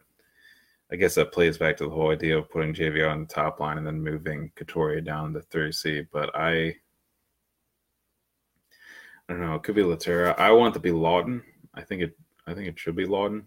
I 0.92 0.96
guess 0.96 1.14
that 1.14 1.32
plays 1.32 1.58
back 1.58 1.76
to 1.76 1.84
the 1.84 1.90
whole 1.90 2.10
idea 2.10 2.36
of 2.36 2.50
putting 2.50 2.74
JVR 2.74 3.10
on 3.10 3.20
the 3.20 3.26
top 3.26 3.60
line 3.60 3.78
and 3.78 3.86
then 3.86 4.02
moving 4.02 4.50
Couturier 4.56 5.00
down 5.00 5.32
to 5.34 5.40
3C. 5.40 6.08
But 6.12 6.34
I, 6.34 6.74
I 9.28 9.32
don't 9.32 9.40
know. 9.40 9.54
It 9.54 9.62
could 9.62 9.76
be 9.76 9.82
Lehtera. 9.82 10.36
I 10.38 10.50
want 10.50 10.74
it 10.74 10.78
to 10.78 10.80
be 10.80 10.90
Laughton. 10.90 11.42
I 11.74 11.82
think 11.82 12.02
it. 12.02 12.18
I 12.46 12.54
think 12.54 12.66
it 12.66 12.78
should 12.78 12.96
be 12.96 13.06
Laughton. 13.06 13.44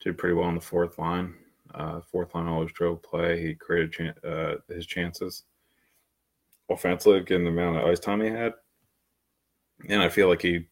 Did 0.00 0.18
pretty 0.18 0.34
well 0.34 0.46
on 0.46 0.54
the 0.54 0.60
fourth 0.60 0.98
line. 0.98 1.34
Uh, 1.74 2.00
fourth 2.00 2.34
line 2.34 2.46
always 2.46 2.70
drove 2.72 3.02
play. 3.02 3.40
He 3.40 3.54
created 3.54 3.92
chan- 3.92 4.14
uh, 4.24 4.56
his 4.68 4.86
chances 4.86 5.44
offensively, 6.70 7.20
given 7.22 7.44
the 7.44 7.50
amount 7.50 7.78
of 7.78 7.84
ice 7.86 7.98
time 7.98 8.20
he 8.20 8.28
had. 8.28 8.52
And 9.88 10.00
I 10.00 10.08
feel 10.08 10.28
like 10.28 10.42
he 10.42 10.68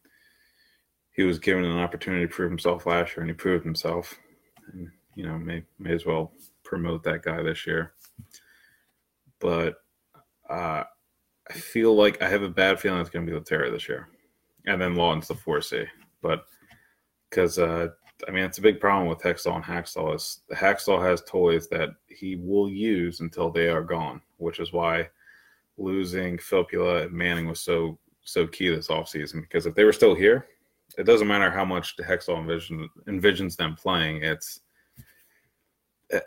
he 1.12 1.24
was 1.24 1.40
given 1.40 1.64
an 1.64 1.78
opportunity 1.78 2.26
to 2.26 2.32
prove 2.32 2.50
himself 2.50 2.86
last 2.86 3.16
year, 3.16 3.22
and 3.22 3.30
he 3.30 3.34
proved 3.34 3.64
himself 3.64 4.14
and 4.72 4.90
you 5.14 5.26
know 5.26 5.38
may 5.38 5.62
may 5.78 5.92
as 5.92 6.06
well 6.06 6.32
promote 6.64 7.02
that 7.04 7.22
guy 7.22 7.42
this 7.42 7.66
year. 7.66 7.92
But 9.38 9.76
uh, 10.48 10.84
I 11.48 11.52
feel 11.52 11.94
like 11.94 12.20
I 12.22 12.28
have 12.28 12.42
a 12.42 12.48
bad 12.48 12.78
feeling 12.78 13.00
it's 13.00 13.10
going 13.10 13.26
to 13.26 13.32
be 13.32 13.38
Lehtera 13.38 13.70
this 13.70 13.88
year, 13.88 14.08
and 14.66 14.80
then 14.80 14.96
Laughton's 14.96 15.28
the 15.28 15.34
four 15.34 15.60
C. 15.60 15.84
But 16.22 16.44
because 17.28 17.58
uh, 17.58 17.88
I 18.28 18.30
mean 18.30 18.44
it's 18.44 18.58
a 18.58 18.62
big 18.62 18.80
problem 18.80 19.08
with 19.08 19.20
Hextall 19.20 19.56
and 19.56 19.64
Hakstol 19.64 20.14
is 20.14 20.40
Hakstol 20.52 21.02
has 21.02 21.22
toys 21.22 21.68
that 21.68 21.90
he 22.08 22.36
will 22.36 22.68
use 22.68 23.20
until 23.20 23.50
they 23.50 23.68
are 23.68 23.82
gone, 23.82 24.20
which 24.38 24.60
is 24.60 24.72
why 24.72 25.08
losing 25.78 26.36
Filppula 26.38 27.04
and 27.04 27.12
Manning 27.12 27.46
was 27.46 27.60
so 27.60 27.98
so 28.22 28.46
key 28.46 28.68
this 28.68 28.88
offseason 28.88 29.40
because 29.40 29.66
if 29.66 29.74
they 29.74 29.84
were 29.84 29.92
still 29.92 30.14
here, 30.14 30.46
it 31.00 31.06
doesn't 31.06 31.28
matter 31.28 31.50
how 31.50 31.64
much 31.64 31.96
Hextall 31.96 32.38
envision, 32.38 32.86
envisions 33.08 33.56
them 33.56 33.74
playing. 33.74 34.22
It's 34.22 34.60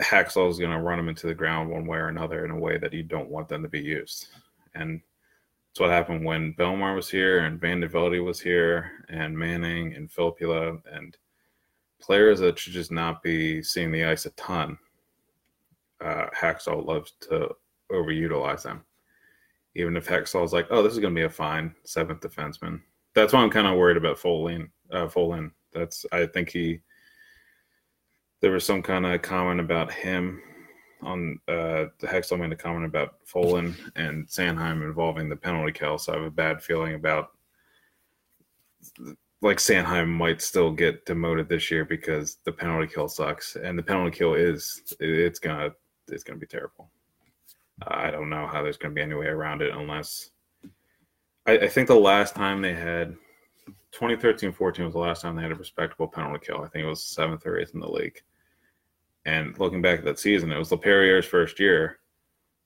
Hakstol 0.01 0.49
is 0.49 0.57
going 0.57 0.71
to 0.71 0.79
run 0.79 0.97
them 0.97 1.09
into 1.09 1.27
the 1.27 1.35
ground 1.35 1.69
one 1.69 1.85
way 1.85 1.99
or 1.99 2.07
another 2.07 2.43
in 2.43 2.49
a 2.49 2.57
way 2.57 2.79
that 2.79 2.91
you 2.91 3.03
don't 3.03 3.29
want 3.29 3.47
them 3.47 3.61
to 3.61 3.69
be 3.69 3.81
used. 3.81 4.29
And 4.73 4.99
that's 5.69 5.79
what 5.79 5.91
happened 5.91 6.25
when 6.25 6.55
Bellemare 6.55 6.95
was 6.95 7.07
here 7.07 7.41
and 7.45 7.61
VandeVelde 7.61 8.25
was 8.25 8.39
here 8.39 9.05
and 9.09 9.37
Manning 9.37 9.93
and 9.93 10.09
Filppula 10.09 10.81
and 10.91 11.15
players 12.01 12.39
that 12.39 12.57
should 12.57 12.73
just 12.73 12.91
not 12.91 13.21
be 13.21 13.61
seeing 13.61 13.91
the 13.91 14.05
ice 14.05 14.25
a 14.25 14.31
ton. 14.31 14.75
Uh, 16.01 16.27
Hakstol 16.35 16.83
loves 16.83 17.13
to 17.29 17.49
overutilize 17.91 18.63
them. 18.63 18.83
Even 19.75 19.95
if 19.97 20.07
Hextall 20.07 20.45
is 20.45 20.53
like, 20.53 20.65
oh, 20.71 20.81
this 20.81 20.93
is 20.93 20.99
going 20.99 21.13
to 21.13 21.19
be 21.19 21.25
a 21.25 21.29
fine 21.29 21.75
seventh 21.83 22.21
defenseman 22.21 22.81
that's 23.13 23.33
why 23.33 23.41
I'm 23.41 23.49
kind 23.49 23.67
of 23.67 23.77
worried 23.77 23.97
about 23.97 24.17
Folin. 24.17 24.69
Uh, 24.91 25.07
Folin. 25.07 25.51
That's 25.73 26.05
I 26.11 26.25
think 26.25 26.49
he. 26.49 26.81
There 28.41 28.51
was 28.51 28.65
some 28.65 28.81
kind 28.81 29.05
of 29.05 29.21
comment 29.21 29.59
about 29.59 29.91
him 29.91 30.41
on 31.01 31.39
uh, 31.47 31.85
the 31.99 32.07
Hextall 32.07 32.39
made 32.39 32.51
a 32.51 32.55
comment 32.55 32.85
about 32.85 33.15
Folin 33.25 33.75
and 33.95 34.27
Sanheim 34.27 34.83
involving 34.83 35.29
the 35.29 35.35
penalty 35.35 35.71
kill. 35.71 35.97
So 35.97 36.13
I 36.13 36.17
have 36.17 36.25
a 36.25 36.31
bad 36.31 36.61
feeling 36.61 36.95
about 36.95 37.31
like 39.41 39.57
Sanheim 39.57 40.07
might 40.07 40.41
still 40.41 40.71
get 40.71 41.05
demoted 41.05 41.49
this 41.49 41.69
year 41.69 41.85
because 41.85 42.37
the 42.45 42.51
penalty 42.51 42.91
kill 42.91 43.07
sucks, 43.07 43.55
and 43.55 43.77
the 43.77 43.83
penalty 43.83 44.17
kill 44.17 44.33
is 44.33 44.95
it's 44.99 45.39
gonna 45.39 45.71
it's 46.07 46.23
gonna 46.23 46.39
be 46.39 46.47
terrible. 46.47 46.89
I 47.87 48.11
don't 48.11 48.29
know 48.29 48.47
how 48.47 48.61
there's 48.61 48.77
gonna 48.77 48.93
be 48.93 49.01
any 49.01 49.15
way 49.15 49.27
around 49.27 49.61
it 49.61 49.73
unless 49.75 50.31
I, 51.45 51.59
I 51.59 51.67
think 51.67 51.87
the 51.87 51.95
last 51.95 52.35
time 52.35 52.61
they 52.61 52.73
had 52.73 53.15
2013-14 53.93 54.85
was 54.85 54.93
the 54.93 54.99
last 54.99 55.21
time 55.21 55.35
they 55.35 55.43
had 55.43 55.51
a 55.51 55.55
respectable 55.55 56.07
penalty 56.07 56.45
kill. 56.45 56.61
I 56.61 56.67
think 56.67 56.85
it 56.85 56.89
was 56.89 57.03
seventh 57.03 57.45
or 57.45 57.59
eighth 57.59 57.73
in 57.73 57.79
the 57.79 57.89
league. 57.89 58.21
And 59.25 59.57
looking 59.59 59.81
back 59.81 59.99
at 59.99 60.05
that 60.05 60.19
season, 60.19 60.51
it 60.51 60.57
was 60.57 60.69
Laperriere's 60.69 61.25
first 61.25 61.59
year, 61.59 61.99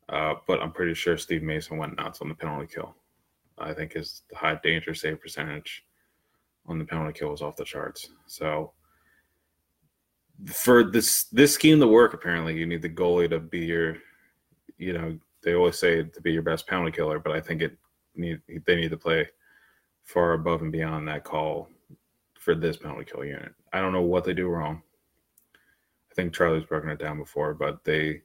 uh, 0.09 0.35
but 0.47 0.61
I'm 0.61 0.71
pretty 0.71 0.93
sure 0.93 1.17
Steve 1.17 1.43
Mason 1.43 1.77
went 1.77 1.97
nuts 1.97 2.21
on 2.21 2.29
the 2.29 2.35
penalty 2.35 2.73
kill. 2.73 2.95
I 3.57 3.73
think 3.73 3.93
his 3.93 4.23
high 4.33 4.59
danger 4.63 4.93
save 4.93 5.21
percentage 5.21 5.85
on 6.65 6.79
the 6.79 6.85
penalty 6.85 7.17
kill 7.17 7.29
was 7.29 7.41
off 7.41 7.55
the 7.55 7.65
charts. 7.65 8.09
So 8.25 8.73
for 10.45 10.83
this 10.83 11.25
this 11.25 11.53
scheme 11.53 11.79
to 11.79 11.87
work, 11.87 12.13
apparently 12.13 12.55
you 12.55 12.65
need 12.65 12.81
the 12.81 12.89
goalie 12.89 13.29
to 13.29 13.39
be 13.39 13.59
your, 13.59 13.97
you 14.77 14.93
know, 14.93 15.17
they 15.43 15.55
always 15.55 15.77
say 15.77 16.03
to 16.03 16.21
be 16.21 16.31
your 16.31 16.43
best 16.43 16.67
penalty 16.67 16.91
killer, 16.91 17.19
but 17.19 17.31
I 17.31 17.41
think 17.41 17.61
it 17.61 17.77
need 18.17 18.41
they 18.65 18.75
need 18.75 18.91
to 18.91 18.97
play 18.97 19.27
far 20.03 20.33
above 20.33 20.61
and 20.61 20.71
beyond 20.71 21.07
that 21.07 21.23
call 21.23 21.69
for 22.39 22.55
this 22.55 22.77
penalty 22.77 23.05
kill 23.05 23.25
unit. 23.25 23.53
I 23.73 23.81
don't 23.81 23.93
know 23.93 24.01
what 24.01 24.23
they 24.23 24.33
do 24.33 24.47
wrong. 24.47 24.81
I 26.11 26.13
think 26.15 26.33
Charlie's 26.33 26.65
broken 26.65 26.89
it 26.89 26.99
down 26.99 27.19
before, 27.19 27.53
but 27.53 27.83
they 27.83 28.21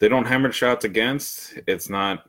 they 0.00 0.08
don't 0.08 0.26
hammer 0.26 0.50
shots 0.50 0.84
against. 0.84 1.58
It's 1.66 1.90
not 1.90 2.24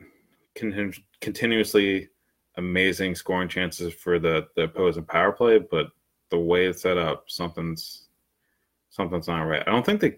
con- 0.55 0.93
continuously 1.21 2.09
amazing 2.57 3.15
scoring 3.15 3.47
chances 3.47 3.93
for 3.93 4.19
the 4.19 4.47
the 4.55 4.63
opposing 4.63 5.05
power 5.05 5.31
play, 5.31 5.59
but 5.59 5.87
the 6.29 6.39
way 6.39 6.65
it's 6.65 6.81
set 6.81 6.97
up, 6.97 7.25
something's 7.27 8.07
something's 8.89 9.27
not 9.27 9.43
right. 9.43 9.63
I 9.65 9.71
don't 9.71 9.85
think 9.85 10.01
they 10.01 10.17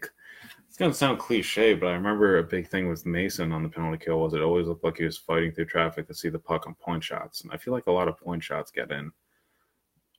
it's 0.73 0.79
gonna 0.79 0.91
sound 0.91 1.19
cliche, 1.19 1.75
but 1.75 1.86
I 1.86 1.93
remember 1.93 2.39
a 2.39 2.43
big 2.43 2.67
thing 2.67 2.89
with 2.89 3.05
Mason 3.05 3.51
on 3.51 3.62
the 3.62 3.69
penalty 3.69 4.03
kill 4.03 4.21
was 4.21 4.33
it 4.33 4.41
always 4.41 4.65
looked 4.65 4.83
like 4.83 4.97
he 4.97 5.03
was 5.03 5.19
fighting 5.19 5.51
through 5.51 5.65
traffic 5.65 6.07
to 6.07 6.15
see 6.15 6.29
the 6.29 6.39
puck 6.39 6.65
on 6.65 6.73
point 6.73 7.03
shots, 7.03 7.41
and 7.41 7.53
I 7.53 7.57
feel 7.57 7.75
like 7.75 7.86
a 7.86 7.91
lot 7.91 8.07
of 8.07 8.17
point 8.17 8.43
shots 8.43 8.71
get 8.71 8.89
in 8.89 9.12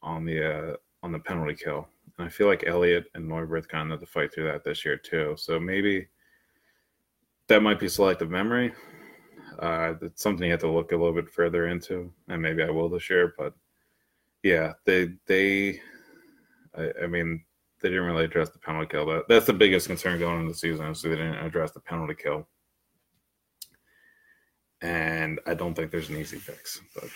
on 0.00 0.24
the 0.24 0.72
uh, 0.72 0.76
on 1.02 1.10
the 1.10 1.18
penalty 1.18 1.56
kill, 1.56 1.88
and 2.18 2.28
I 2.28 2.30
feel 2.30 2.46
like 2.46 2.68
Elliott 2.68 3.06
and 3.14 3.28
Neuvirth 3.28 3.66
kind 3.66 3.90
of 3.90 3.98
had 3.98 4.06
to 4.06 4.12
fight 4.12 4.32
through 4.32 4.44
that 4.44 4.62
this 4.62 4.84
year 4.84 4.96
too. 4.96 5.34
So 5.36 5.58
maybe 5.58 6.06
that 7.48 7.60
might 7.60 7.80
be 7.80 7.88
selective 7.88 8.30
memory. 8.30 8.72
Uh, 9.58 9.94
it's 10.02 10.22
something 10.22 10.44
you 10.44 10.52
have 10.52 10.60
to 10.60 10.70
look 10.70 10.92
a 10.92 10.96
little 10.96 11.14
bit 11.14 11.30
further 11.30 11.66
into, 11.66 12.12
and 12.28 12.40
maybe 12.40 12.62
I 12.62 12.70
will 12.70 12.88
this 12.88 13.10
year. 13.10 13.34
But 13.36 13.54
yeah, 14.44 14.74
they 14.84 15.14
they, 15.26 15.80
I, 16.78 16.92
I 17.02 17.06
mean, 17.08 17.44
they 17.84 17.90
didn't 17.90 18.06
really 18.06 18.24
address 18.24 18.48
the 18.48 18.58
penalty 18.58 18.88
kill. 18.90 19.04
That, 19.04 19.28
that's 19.28 19.44
the 19.44 19.52
biggest 19.52 19.88
concern 19.88 20.18
going 20.18 20.40
into 20.40 20.52
the 20.52 20.58
season. 20.58 20.94
So 20.94 21.10
they 21.10 21.16
didn't 21.16 21.34
address 21.34 21.72
the 21.72 21.80
penalty 21.80 22.14
kill. 22.14 22.48
And 24.80 25.38
I 25.46 25.52
don't 25.52 25.74
think 25.74 25.90
there's 25.90 26.08
an 26.08 26.16
easy 26.16 26.38
fix. 26.38 26.80
But 26.94 27.10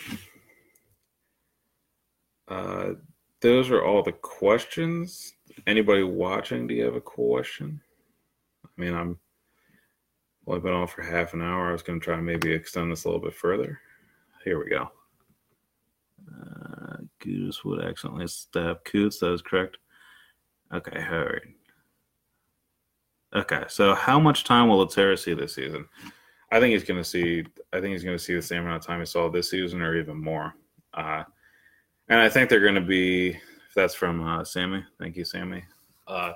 uh, 2.55 2.93
those 3.41 3.71
are 3.71 3.83
all 3.83 4.03
the 4.03 4.13
questions. 4.13 5.33
Anybody 5.67 6.03
watching, 6.03 6.67
do 6.67 6.75
you 6.75 6.85
have 6.85 6.97
a 6.97 7.01
question? 7.01 7.81
I 8.67 8.69
mean, 8.77 8.95
I'm 8.95 9.19
well, 10.45 10.59
I've 10.59 10.63
been 10.63 10.75
on 10.75 10.87
for 10.87 11.01
half 11.01 11.33
an 11.33 11.41
hour. 11.41 11.71
I 11.71 11.73
was 11.73 11.83
going 11.83 11.99
to 11.99 12.05
try 12.05 12.17
and 12.17 12.27
maybe 12.27 12.53
extend 12.53 12.93
this 12.93 13.05
a 13.05 13.09
little 13.09 13.23
bit 13.23 13.35
further. 13.35 13.81
Here 14.45 14.63
we 14.63 14.69
go. 14.69 14.91
Uh, 16.31 16.97
Goose 17.21 17.65
would 17.65 17.83
accidentally 17.83 18.27
stab 18.27 18.85
Coots. 18.85 19.21
That 19.21 19.33
is 19.33 19.41
correct. 19.41 19.79
Okay, 20.73 21.05
right. 21.11 21.43
Okay, 23.35 23.65
so 23.69 23.95
how 23.95 24.19
much 24.19 24.45
time 24.45 24.69
will 24.69 24.87
Lehtera 24.87 25.19
see 25.19 25.35
this 25.35 25.55
season? 25.55 25.87
I 26.51 26.61
think 26.61 26.73
he's 26.73 26.85
going 26.85 27.01
to 27.01 27.09
see. 27.09 27.45
I 27.73 27.81
think 27.81 27.93
he's 27.93 28.05
going 28.05 28.17
to 28.17 28.23
see 28.23 28.35
the 28.35 28.43
same 28.43 28.63
amount 28.63 28.83
of 28.83 28.87
time 28.87 29.01
he 29.01 29.07
saw 29.07 29.29
this 29.29 29.51
season, 29.51 29.83
or 29.83 29.97
even 29.97 30.23
more. 30.23 30.55
Uh, 30.95 31.25
and 32.09 32.21
I 32.21 32.29
think 32.29 32.49
they're 32.49 32.61
going 32.61 32.75
to 32.75 32.81
be. 32.81 33.31
If 33.31 33.75
that's 33.75 33.95
from 33.95 34.27
uh, 34.27 34.45
Sammy, 34.45 34.83
thank 34.99 35.17
you, 35.17 35.25
Sammy. 35.25 35.63
Uh, 36.07 36.33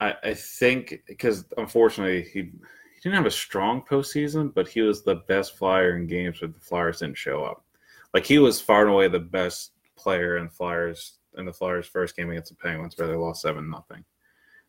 I, 0.00 0.14
I 0.22 0.34
think 0.34 1.02
because 1.06 1.46
unfortunately 1.56 2.22
he 2.22 2.40
he 2.40 3.00
didn't 3.02 3.16
have 3.16 3.26
a 3.26 3.30
strong 3.30 3.82
postseason, 3.82 4.52
but 4.54 4.68
he 4.68 4.82
was 4.82 5.02
the 5.02 5.16
best 5.28 5.56
flyer 5.56 5.96
in 5.96 6.06
games 6.06 6.40
where 6.40 6.48
the 6.48 6.60
Flyers 6.60 7.00
didn't 7.00 7.16
show 7.16 7.42
up. 7.42 7.64
Like 8.12 8.26
he 8.26 8.38
was 8.38 8.60
far 8.60 8.82
and 8.82 8.90
away 8.90 9.08
the 9.08 9.18
best 9.18 9.72
player 9.96 10.36
in 10.36 10.48
Flyers 10.48 11.18
in 11.36 11.44
the 11.44 11.52
Flyers' 11.52 11.86
first 11.86 12.16
game 12.16 12.30
against 12.30 12.50
the 12.50 12.56
Penguins, 12.56 12.96
where 12.96 13.08
they 13.08 13.14
lost 13.14 13.42
seven 13.42 13.68
nothing. 13.68 14.04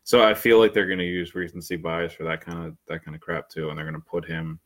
So 0.04 0.22
I 0.22 0.34
feel 0.34 0.60
like 0.60 0.72
they're 0.72 0.86
going 0.86 1.00
to 1.00 1.04
use 1.04 1.34
recency 1.34 1.76
bias 1.76 2.12
for 2.12 2.24
that 2.24 2.40
kind 2.40 2.64
of 2.64 2.76
that 2.86 3.04
kind 3.04 3.14
of 3.14 3.20
crap 3.20 3.48
too, 3.48 3.68
and 3.68 3.76
they're 3.78 3.84
going 3.84 4.00
to 4.00 4.08
put 4.08 4.24
him. 4.24 4.60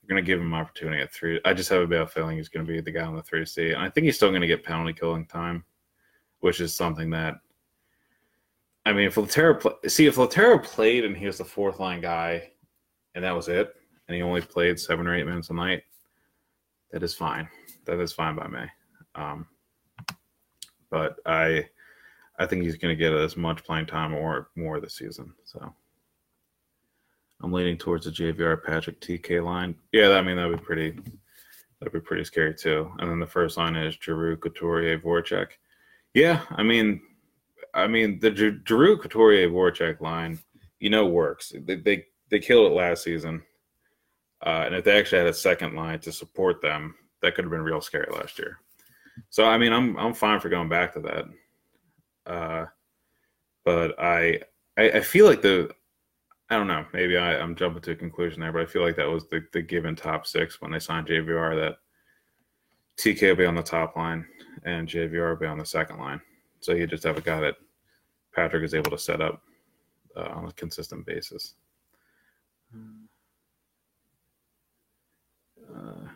They're 0.00 0.14
going 0.14 0.24
to 0.24 0.26
give 0.26 0.40
him 0.40 0.54
opportunity 0.54 1.02
at 1.02 1.12
three. 1.12 1.40
I 1.44 1.52
just 1.52 1.68
have 1.70 1.82
a 1.82 1.86
bad 1.86 2.10
feeling 2.10 2.36
he's 2.36 2.48
going 2.48 2.66
to 2.66 2.72
be 2.72 2.80
the 2.80 2.90
guy 2.90 3.04
on 3.04 3.14
the 3.14 3.22
three 3.22 3.44
C, 3.44 3.72
and 3.72 3.82
I 3.82 3.90
think 3.90 4.06
he's 4.06 4.16
still 4.16 4.30
going 4.30 4.40
to 4.40 4.46
get 4.46 4.64
penalty 4.64 4.92
killing 4.92 5.26
time, 5.26 5.64
which 6.40 6.60
is 6.60 6.74
something 6.74 7.10
that. 7.10 7.36
I 8.84 8.92
mean, 8.92 9.06
if 9.06 9.14
Lehtera 9.14 9.60
play, 9.60 9.74
see 9.88 10.06
if 10.06 10.16
Lehtera 10.16 10.60
played 10.60 11.04
and 11.04 11.16
he 11.16 11.26
was 11.26 11.38
the 11.38 11.44
fourth 11.44 11.78
line 11.78 12.00
guy, 12.00 12.50
and 13.14 13.22
that 13.22 13.36
was 13.36 13.48
it, 13.48 13.74
and 14.08 14.16
he 14.16 14.22
only 14.22 14.40
played 14.40 14.80
seven 14.80 15.06
or 15.06 15.14
eight 15.14 15.26
minutes 15.26 15.50
a 15.50 15.54
night, 15.54 15.82
that 16.90 17.02
is 17.02 17.14
fine. 17.14 17.48
That 17.84 18.00
is 18.00 18.12
fine 18.12 18.36
by 18.36 18.48
me. 18.48 18.64
Um, 19.14 19.46
but 20.92 21.16
I 21.26 21.66
I 22.38 22.46
think 22.46 22.62
he's 22.62 22.76
going 22.76 22.96
to 22.96 23.02
get 23.02 23.12
as 23.12 23.36
much 23.36 23.64
playing 23.64 23.86
time 23.86 24.14
or 24.14 24.50
more 24.54 24.78
this 24.78 24.96
season. 24.96 25.32
So 25.44 25.74
I'm 27.40 27.52
leaning 27.52 27.78
towards 27.78 28.04
the 28.04 28.12
JVR 28.12 28.62
Patrick 28.62 29.00
TK 29.00 29.42
line. 29.44 29.74
Yeah, 29.92 30.10
I 30.10 30.22
mean 30.22 30.36
that 30.36 30.48
would 30.48 30.60
be 30.60 30.64
pretty 30.64 30.98
that'd 31.80 31.92
be 31.92 32.00
pretty 32.00 32.24
scary 32.24 32.54
too. 32.54 32.92
And 32.98 33.10
then 33.10 33.18
the 33.18 33.26
first 33.26 33.56
line 33.56 33.74
is 33.74 33.96
Giroux, 34.00 34.36
Couturier, 34.36 34.98
Voracek. 34.98 35.48
Yeah, 36.14 36.42
I 36.50 36.62
mean, 36.62 37.00
I 37.74 37.86
mean 37.88 38.20
the 38.20 38.30
Giroux, 38.30 38.98
Couturier, 38.98 39.48
Voracek 39.48 40.00
line, 40.00 40.38
you 40.78 40.90
know, 40.90 41.06
works. 41.06 41.52
They 41.64 41.76
they, 41.76 42.04
they 42.30 42.38
killed 42.38 42.70
it 42.70 42.74
last 42.74 43.02
season, 43.02 43.42
uh, 44.44 44.64
and 44.66 44.74
if 44.74 44.84
they 44.84 44.98
actually 44.98 45.18
had 45.18 45.28
a 45.28 45.34
second 45.34 45.74
line 45.74 46.00
to 46.00 46.12
support 46.12 46.60
them, 46.60 46.94
that 47.22 47.34
could 47.34 47.44
have 47.44 47.52
been 47.52 47.62
real 47.62 47.80
scary 47.80 48.08
last 48.12 48.38
year. 48.38 48.58
So 49.30 49.44
I 49.44 49.58
mean, 49.58 49.72
I'm 49.72 49.96
I'm 49.96 50.14
fine 50.14 50.40
for 50.40 50.48
going 50.48 50.68
back 50.68 50.94
to 50.94 51.00
that. 51.00 52.32
Uh, 52.32 52.66
but 53.64 53.98
I, 53.98 54.40
I, 54.76 54.90
I 54.90 55.00
feel 55.00 55.26
like 55.26 55.42
the 55.42 55.70
I 56.50 56.56
don't 56.56 56.66
know. 56.66 56.84
Maybe 56.92 57.16
I, 57.16 57.38
I'm 57.38 57.54
jumping 57.54 57.82
to 57.82 57.92
a 57.92 57.96
conclusion 57.96 58.40
there, 58.40 58.52
but 58.52 58.62
I 58.62 58.66
feel 58.66 58.82
like 58.82 58.96
that 58.96 59.08
was 59.08 59.26
the, 59.28 59.42
the 59.52 59.62
given 59.62 59.96
top 59.96 60.26
six 60.26 60.60
when 60.60 60.70
they 60.70 60.78
signed 60.78 61.06
JVR 61.06 61.56
that 61.56 61.76
TK 62.98 63.28
will 63.28 63.36
be 63.36 63.46
on 63.46 63.54
the 63.54 63.62
top 63.62 63.96
line 63.96 64.26
and 64.64 64.86
JVR 64.86 65.30
will 65.30 65.40
be 65.40 65.46
on 65.46 65.58
the 65.58 65.64
second 65.64 65.98
line. 65.98 66.20
So 66.60 66.72
you 66.72 66.86
just 66.86 67.04
have 67.04 67.16
a 67.16 67.22
guy 67.22 67.40
that 67.40 67.54
Patrick 68.34 68.64
is 68.64 68.74
able 68.74 68.90
to 68.90 68.98
set 68.98 69.22
up 69.22 69.40
uh, 70.14 70.28
on 70.34 70.46
a 70.46 70.52
consistent 70.52 71.06
basis. 71.06 71.54
Uh, 75.74 76.08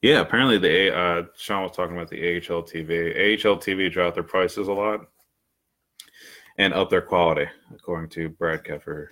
Yeah, 0.00 0.20
apparently 0.20 0.58
the 0.58 0.96
uh, 0.96 1.22
Sean 1.36 1.64
was 1.64 1.72
talking 1.72 1.96
about 1.96 2.08
the 2.08 2.36
AHL 2.36 2.62
TV. 2.62 3.14
AHL 3.16 3.56
TV 3.56 3.90
dropped 3.90 4.14
their 4.14 4.22
prices 4.22 4.68
a 4.68 4.72
lot 4.72 5.00
and 6.56 6.72
up 6.72 6.88
their 6.88 7.02
quality, 7.02 7.46
according 7.74 8.10
to 8.10 8.28
Brad 8.28 8.62
Keffer, 8.62 9.08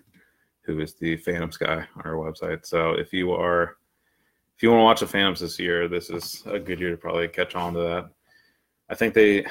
who 0.62 0.78
is 0.80 0.94
the 0.94 1.16
Phantoms 1.16 1.56
guy 1.56 1.86
on 1.96 2.02
our 2.04 2.14
website. 2.14 2.66
So 2.66 2.92
if 2.92 3.12
you 3.12 3.32
are 3.32 3.76
if 4.56 4.62
you 4.62 4.70
want 4.70 4.80
to 4.80 4.84
watch 4.84 5.00
the 5.00 5.06
Phantoms 5.06 5.40
this 5.40 5.58
year, 5.58 5.88
this 5.88 6.08
is 6.08 6.42
a 6.46 6.58
good 6.58 6.80
year 6.80 6.92
to 6.92 6.96
probably 6.96 7.28
catch 7.28 7.54
on 7.56 7.74
to 7.74 7.80
that. 7.80 8.10
I 8.88 8.94
think 8.94 9.12
they 9.12 9.44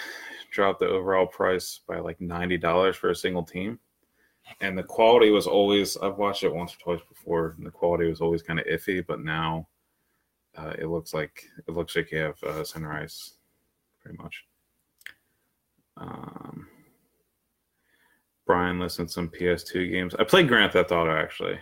dropped 0.51 0.79
the 0.79 0.87
overall 0.87 1.27
price 1.27 1.81
by 1.85 1.99
like 1.99 2.21
ninety 2.21 2.57
dollars 2.57 2.95
for 2.95 3.09
a 3.09 3.15
single 3.15 3.43
team, 3.43 3.77
and 4.61 4.77
the 4.77 4.83
quality 4.83 5.31
was 5.31 5.47
always. 5.47 5.97
I've 5.97 6.17
watched 6.17 6.43
it 6.43 6.55
once 6.55 6.73
or 6.73 6.77
twice 6.77 7.05
before, 7.09 7.55
and 7.57 7.65
the 7.65 7.71
quality 7.71 8.09
was 8.09 8.21
always 8.21 8.41
kind 8.41 8.57
of 8.57 8.65
iffy. 8.67 9.05
But 9.05 9.19
now 9.19 9.67
uh, 10.57 10.73
it 10.77 10.87
looks 10.87 11.13
like 11.13 11.45
it 11.67 11.71
looks 11.71 11.95
like 11.95 12.11
you 12.11 12.19
have 12.19 12.37
uh, 12.43 12.63
ice, 12.89 13.35
pretty 14.01 14.17
much. 14.17 14.45
Um, 15.97 16.67
Brian 18.45 18.79
listened 18.79 19.07
to 19.09 19.13
some 19.13 19.29
PS2 19.29 19.91
games. 19.91 20.15
I 20.15 20.23
played 20.23 20.47
Grand 20.47 20.73
Theft 20.73 20.91
Auto 20.91 21.15
actually. 21.15 21.59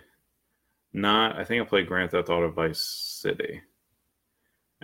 Not, 0.93 1.38
I 1.38 1.43
think 1.43 1.62
I 1.62 1.65
played 1.65 1.88
Grand 1.88 2.12
Theft 2.12 2.29
Auto 2.29 2.51
Vice 2.51 2.82
City, 2.82 3.62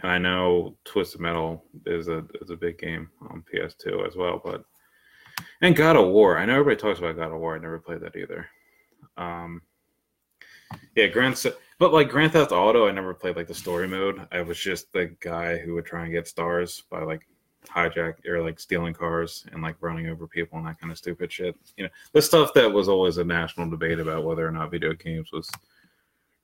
and 0.01 0.11
I 0.11 0.17
know 0.17 0.75
Twisted 0.85 1.21
Metal 1.21 1.63
is 1.85 2.07
a 2.07 2.25
is 2.41 2.49
a 2.49 2.55
big 2.57 2.79
game 2.79 3.09
on 3.29 3.43
PS2 3.53 4.07
as 4.07 4.15
well. 4.15 4.41
But 4.43 4.63
and 5.61 5.75
God 5.75 5.97
of 5.97 6.07
War, 6.07 6.37
I 6.37 6.45
know 6.45 6.53
everybody 6.53 6.77
talks 6.77 6.99
about 6.99 7.15
God 7.15 7.31
of 7.31 7.39
War. 7.39 7.55
I 7.55 7.59
never 7.59 7.79
played 7.79 8.01
that 8.01 8.15
either. 8.15 8.47
Um, 9.17 9.61
yeah, 10.95 11.07
Grand. 11.07 11.41
But 11.79 11.93
like 11.93 12.09
Grand 12.09 12.33
Theft 12.33 12.51
Auto, 12.51 12.87
I 12.87 12.91
never 12.91 13.13
played 13.13 13.37
like 13.37 13.47
the 13.47 13.53
story 13.53 13.87
mode. 13.87 14.27
I 14.31 14.41
was 14.41 14.59
just 14.59 14.91
the 14.91 15.15
guy 15.21 15.57
who 15.57 15.75
would 15.75 15.85
try 15.85 16.03
and 16.03 16.11
get 16.11 16.27
stars 16.27 16.83
by 16.89 17.01
like 17.03 17.25
hijack 17.67 18.25
or 18.25 18.41
like 18.41 18.59
stealing 18.59 18.93
cars 18.93 19.45
and 19.51 19.61
like 19.61 19.75
running 19.81 20.07
over 20.07 20.27
people 20.27 20.57
and 20.57 20.67
that 20.67 20.79
kind 20.79 20.91
of 20.91 20.97
stupid 20.97 21.31
shit. 21.31 21.55
You 21.77 21.85
know, 21.85 21.89
the 22.11 22.21
stuff 22.21 22.53
that 22.55 22.71
was 22.71 22.89
always 22.89 23.17
a 23.17 23.23
national 23.23 23.69
debate 23.69 23.99
about 23.99 24.25
whether 24.25 24.45
or 24.45 24.51
not 24.51 24.71
video 24.71 24.93
games 24.93 25.31
was 25.31 25.49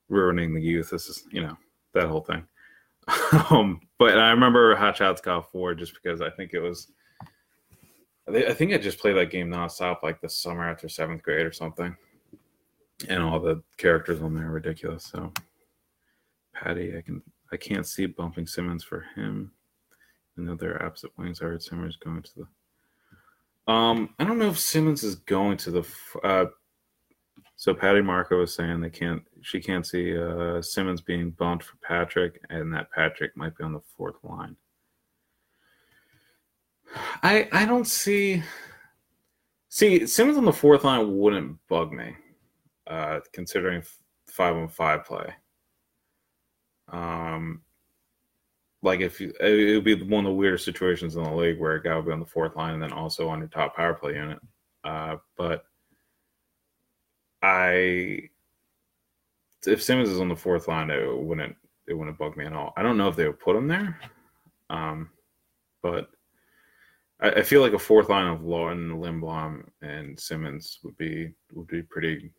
ruining 0.08 0.54
the 0.54 0.62
youth. 0.62 0.90
This 0.90 1.08
is, 1.08 1.24
you 1.30 1.42
know, 1.42 1.56
that 1.92 2.08
whole 2.08 2.22
thing. 2.22 2.46
um, 3.50 3.80
but 3.98 4.18
I 4.18 4.30
remember 4.30 4.74
Hot 4.74 4.96
Shots 4.96 5.20
Golf 5.20 5.50
4 5.52 5.74
just 5.74 5.94
because 5.94 6.20
I 6.20 6.30
think 6.30 6.54
it 6.54 6.60
was. 6.60 6.88
I 8.28 8.54
think 8.54 8.72
I 8.72 8.78
just 8.78 8.98
played 8.98 9.16
that 9.16 9.30
game 9.30 9.48
nonstop 9.48 10.02
like 10.02 10.20
the 10.20 10.28
summer 10.28 10.68
after 10.68 10.88
seventh 10.88 11.22
grade 11.22 11.46
or 11.46 11.52
something 11.52 11.96
and 13.08 13.22
all 13.22 13.40
the 13.40 13.62
characters 13.76 14.22
on 14.22 14.34
there 14.34 14.48
are 14.48 14.52
ridiculous. 14.52 15.04
So 15.04 15.32
Patty, 16.54 16.96
I 16.96 17.02
can 17.02 17.22
I 17.52 17.56
can't 17.56 17.86
see 17.86 18.06
bumping 18.06 18.46
Simmonds 18.46 18.84
for 18.84 19.04
him. 19.14 19.52
Another 20.36 20.82
absent 20.82 21.12
wings. 21.16 21.40
I 21.40 21.46
heard 21.46 21.62
Simmonds 21.62 21.96
going 21.96 22.22
to 22.22 22.30
the. 22.36 23.72
Um, 23.72 24.10
I 24.18 24.24
don't 24.24 24.38
know 24.38 24.50
if 24.50 24.58
Simmonds 24.58 25.02
is 25.02 25.16
going 25.16 25.56
to 25.58 25.70
the. 25.70 25.86
Uh, 26.24 26.46
so 27.56 27.72
Patty 27.72 28.02
Marco 28.02 28.38
was 28.38 28.54
saying 28.54 28.80
they 28.80 28.90
can't. 28.90 29.22
She 29.42 29.60
can't 29.60 29.86
see 29.86 30.16
uh, 30.16 30.60
Simmonds 30.60 31.00
being 31.00 31.30
bumped 31.30 31.64
for 31.64 31.76
Patrick, 31.76 32.40
and 32.50 32.72
that 32.74 32.90
Patrick 32.90 33.36
might 33.36 33.56
be 33.56 33.64
on 33.64 33.72
the 33.72 33.82
fourth 33.96 34.16
line. 34.22 34.56
I 37.22 37.48
I 37.52 37.64
don't 37.64 37.86
see. 37.86 38.42
See 39.68 40.06
Simmonds 40.06 40.38
on 40.38 40.44
the 40.44 40.52
fourth 40.52 40.84
line 40.84 41.16
wouldn't 41.18 41.58
bug 41.68 41.92
me 41.92 42.16
uh, 42.86 43.20
considering 43.32 43.82
five 44.28 44.56
on 44.56 44.68
five 44.68 45.04
play. 45.04 45.32
Um, 46.88 47.62
like 48.82 49.00
if 49.00 49.20
you, 49.20 49.32
it 49.40 49.74
would 49.74 49.84
be 49.84 49.94
one 50.02 50.24
of 50.24 50.30
the 50.30 50.36
weirdest 50.36 50.64
situations 50.64 51.16
in 51.16 51.24
the 51.24 51.34
league 51.34 51.58
where 51.58 51.74
a 51.74 51.82
guy 51.82 51.96
would 51.96 52.06
be 52.06 52.12
on 52.12 52.20
the 52.20 52.26
fourth 52.26 52.56
line 52.56 52.74
and 52.74 52.82
then 52.82 52.92
also 52.92 53.28
on 53.28 53.40
your 53.40 53.48
top 53.48 53.76
power 53.76 53.94
play 53.94 54.14
unit. 54.14 54.38
Uh, 54.84 55.16
but 55.36 55.64
I, 57.42 58.28
if 59.66 59.82
Simmonds 59.82 60.10
is 60.10 60.20
on 60.20 60.28
the 60.28 60.36
fourth 60.36 60.68
line, 60.68 60.90
it 60.90 61.16
wouldn't 61.16 61.56
it 61.88 61.94
wouldn't 61.94 62.18
bug 62.18 62.36
me 62.36 62.44
at 62.44 62.52
all. 62.52 62.72
I 62.76 62.82
don't 62.82 62.96
know 62.96 63.08
if 63.08 63.16
they 63.16 63.26
would 63.26 63.40
put 63.40 63.56
him 63.56 63.68
there, 63.68 63.98
um, 64.70 65.10
but 65.82 66.10
I, 67.20 67.30
I 67.30 67.42
feel 67.42 67.62
like 67.62 67.72
a 67.72 67.78
fourth 67.78 68.08
line 68.08 68.26
of 68.26 68.40
Laughton, 68.40 68.98
Lindblom, 68.98 69.64
and 69.82 70.18
Simmonds 70.18 70.78
would 70.82 70.96
be 70.96 71.32
would 71.52 71.66
be 71.66 71.82
pretty 71.82 72.30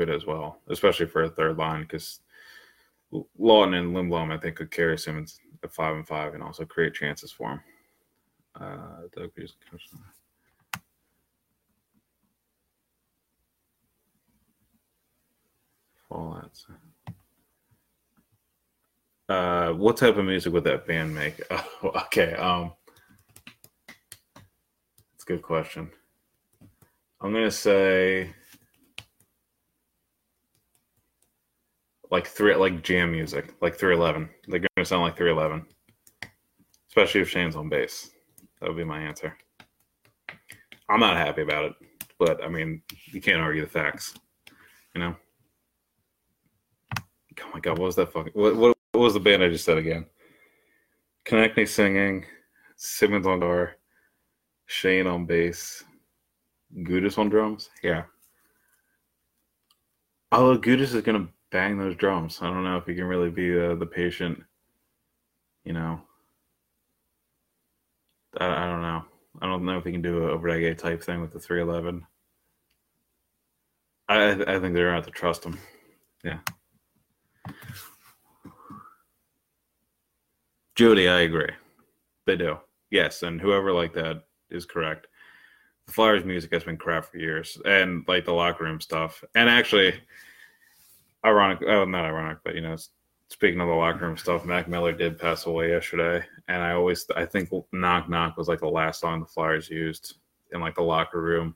good 0.00 0.08
as 0.08 0.24
well, 0.24 0.60
especially 0.70 1.04
for 1.04 1.24
a 1.24 1.28
third 1.28 1.58
line 1.58 1.82
because 1.82 2.20
Laughton 3.12 3.78
and 3.78 3.94
Lindblom 3.94 4.32
I 4.32 4.38
think 4.38 4.56
could 4.56 4.70
carry 4.70 4.96
Simmonds 4.96 5.38
at 5.62 5.74
five 5.74 5.94
and 5.94 6.08
five 6.08 6.32
and 6.32 6.42
also 6.42 6.64
create 6.64 6.94
chances 6.94 7.30
for 7.30 7.50
him. 7.50 7.60
Uh, 8.58 9.02
Doug. 9.14 9.30
Uh, 19.28 19.72
what 19.74 19.98
type 19.98 20.16
of 20.16 20.24
music 20.24 20.50
would 20.54 20.64
that 20.64 20.86
band 20.86 21.14
make? 21.14 21.40
Oh, 21.82 21.92
okay. 22.06 22.32
Um, 22.34 22.72
it's 25.14 25.24
a 25.24 25.26
good 25.26 25.42
question. 25.42 25.90
I'm 27.20 27.32
gonna 27.34 27.50
say 27.50 28.34
like 32.10 32.26
three, 32.26 32.54
like 32.54 32.82
jam 32.82 33.12
music, 33.12 33.54
like 33.60 33.76
311. 33.76 34.28
They're 34.48 34.60
gonna 34.76 34.84
sound 34.84 35.02
like 35.02 35.16
311, 35.16 35.66
especially 36.88 37.20
if 37.20 37.30
Shayne's 37.30 37.56
on 37.56 37.68
bass. 37.68 38.10
That 38.60 38.68
would 38.68 38.76
be 38.76 38.84
my 38.84 39.00
answer. 39.00 39.36
I'm 40.88 41.00
not 41.00 41.16
happy 41.16 41.42
about 41.42 41.66
it, 41.66 41.72
but 42.18 42.42
I 42.42 42.48
mean, 42.48 42.82
you 43.06 43.20
can't 43.20 43.40
argue 43.40 43.62
the 43.62 43.68
facts, 43.70 44.14
you 44.94 45.00
know. 45.00 45.16
Oh 46.98 47.50
my 47.54 47.60
god, 47.60 47.78
what 47.78 47.86
was 47.86 47.96
that 47.96 48.12
fucking? 48.12 48.32
What, 48.34 48.56
what, 48.56 48.76
what 48.92 49.00
was 49.00 49.14
the 49.14 49.20
band 49.20 49.42
I 49.42 49.48
just 49.48 49.64
said 49.64 49.78
again? 49.78 50.04
Konecny 51.24 51.66
singing, 51.66 52.26
Simmonds 52.76 53.26
on 53.26 53.40
guitar, 53.40 53.76
Shayne 54.66 55.06
on 55.06 55.26
bass, 55.26 55.84
Gudas 56.74 57.18
on 57.18 57.28
drums. 57.28 57.70
Yeah. 57.82 58.04
Although 60.32 60.58
Gudas 60.58 60.94
is 60.94 61.02
gonna 61.02 61.28
bang 61.50 61.78
those 61.78 61.96
drums, 61.96 62.38
I 62.42 62.46
don't 62.46 62.64
know 62.64 62.76
if 62.76 62.86
he 62.86 62.94
can 62.94 63.04
really 63.04 63.30
be 63.30 63.58
uh, 63.58 63.74
the 63.74 63.86
patient. 63.86 64.42
You 65.64 65.72
know. 65.72 66.00
I, 68.38 68.46
I 68.46 68.66
don't 68.66 68.82
know. 68.82 69.04
I 69.40 69.46
don't 69.46 69.64
know 69.64 69.78
if 69.78 69.84
he 69.84 69.92
can 69.92 70.02
do 70.02 70.28
a 70.28 70.38
reggae 70.38 70.76
type 70.76 71.02
thing 71.02 71.20
with 71.20 71.32
the 71.32 71.40
311. 71.40 72.06
I 74.08 74.32
I 74.32 74.60
think 74.60 74.74
they're 74.74 74.92
have 74.92 75.04
to 75.06 75.10
trust 75.10 75.44
him. 75.44 75.58
Yeah. 76.24 76.38
Judy, 80.74 81.08
I 81.08 81.20
agree. 81.20 81.50
They 82.26 82.36
do. 82.36 82.58
Yes, 82.90 83.22
and 83.22 83.40
whoever 83.40 83.72
like 83.72 83.92
that 83.94 84.24
is 84.50 84.64
correct. 84.66 85.06
The 85.86 85.92
Flyers 85.92 86.24
music 86.24 86.52
has 86.52 86.64
been 86.64 86.76
crap 86.76 87.04
for 87.04 87.18
years, 87.18 87.58
and 87.64 88.04
like 88.08 88.24
the 88.24 88.32
locker 88.32 88.64
room 88.64 88.80
stuff. 88.80 89.22
And 89.34 89.48
actually, 89.48 89.94
ironic, 91.24 91.62
oh, 91.66 91.84
not 91.84 92.04
ironic, 92.04 92.38
but 92.44 92.54
you 92.54 92.60
know, 92.60 92.76
speaking 93.28 93.60
of 93.60 93.68
the 93.68 93.74
locker 93.74 94.06
room 94.06 94.16
stuff, 94.16 94.44
Mac 94.44 94.68
Miller 94.68 94.92
did 94.92 95.18
pass 95.18 95.46
away 95.46 95.70
yesterday, 95.70 96.24
and 96.48 96.62
I 96.62 96.72
always, 96.72 97.06
I 97.16 97.24
think 97.24 97.50
"Knock 97.72 98.08
Knock" 98.08 98.36
was 98.36 98.48
like 98.48 98.60
the 98.60 98.68
last 98.68 99.00
song 99.00 99.20
the 99.20 99.26
Flyers 99.26 99.70
used 99.70 100.16
in 100.52 100.60
like 100.60 100.74
the 100.74 100.82
locker 100.82 101.22
room, 101.22 101.54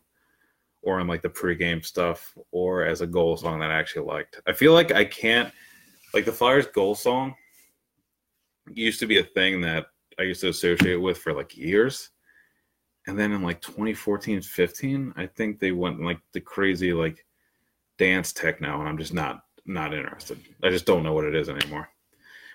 or 0.83 1.01
in 1.01 1.07
like 1.07 1.23
the 1.23 1.29
pregame 1.29 1.85
stuff, 1.85 2.37
or 2.53 2.85
as 2.85 3.01
a 3.01 3.07
goal 3.07 3.37
song 3.37 3.59
that 3.61 3.71
I 3.71 3.79
actually 3.79 4.07
liked. 4.07 4.41
I 4.47 4.53
feel 4.53 4.73
like 4.73 4.93
I 4.93 5.05
can't, 5.05 5.53
like 6.13 6.25
the 6.25 6.33
Flyers 6.33 6.67
goal 6.67 6.95
song 6.95 7.35
used 8.71 9.01
to 9.01 9.07
be 9.07 9.19
a 9.19 9.25
thing 9.25 9.61
that 9.63 9.87
I 10.19 10.23
used 10.23 10.41
to 10.43 10.49
associate 10.49 10.97
with 10.97 11.19
for 11.19 11.33
like 11.33 11.57
years. 11.57 12.11
And 13.07 13.19
then 13.19 13.33
in 13.33 13.43
like 13.43 13.61
2014, 13.61 14.41
15, 14.41 15.13
I 15.17 15.27
think 15.27 15.59
they 15.59 15.73
went 15.73 16.01
like 16.01 16.21
the 16.33 16.41
crazy 16.41 16.93
like 16.93 17.27
dance 17.99 18.33
techno, 18.33 18.81
and 18.81 18.89
I'm 18.89 18.99
just 18.99 19.13
not 19.13 19.44
not 19.67 19.95
interested. 19.95 20.39
I 20.63 20.71
just 20.71 20.87
don't 20.87 21.03
know 21.03 21.13
what 21.13 21.25
it 21.25 21.35
is 21.35 21.49
anymore. 21.49 21.89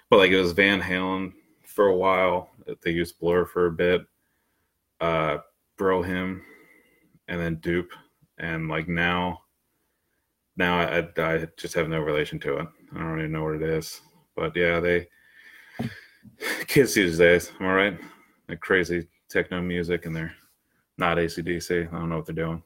But 0.09 0.17
like 0.17 0.31
it 0.31 0.39
was 0.39 0.51
Van 0.51 0.81
Halen 0.81 1.33
for 1.65 1.87
a 1.87 1.95
while. 1.95 2.49
They 2.83 2.91
used 2.91 3.19
Blur 3.19 3.45
for 3.45 3.67
a 3.67 3.71
bit, 3.71 4.01
uh, 5.01 5.37
Bro 5.77 6.03
Hymn, 6.03 6.43
and 7.27 7.39
then 7.39 7.55
Dupe, 7.55 7.91
and 8.37 8.67
like 8.67 8.87
now, 8.87 9.41
now 10.57 10.79
I, 10.79 11.07
I 11.17 11.47
just 11.57 11.73
have 11.75 11.89
no 11.89 11.99
relation 11.99 12.39
to 12.41 12.57
it. 12.57 12.67
I 12.95 12.99
don't 12.99 13.19
even 13.19 13.31
know 13.31 13.43
what 13.43 13.55
it 13.55 13.63
is. 13.63 14.01
But 14.35 14.55
yeah, 14.55 14.79
they 14.79 15.07
kids 16.67 16.93
these 16.93 17.17
days. 17.17 17.51
Am 17.59 17.67
I 17.67 17.73
right? 17.73 17.99
Like 18.47 18.59
crazy 18.59 19.07
techno 19.29 19.61
music, 19.61 20.05
and 20.05 20.15
they're 20.15 20.33
not 20.97 21.17
ACDC. 21.17 21.87
I 21.87 21.99
don't 21.99 22.09
know 22.09 22.17
what 22.17 22.25
they're 22.25 22.35
doing. 22.35 22.63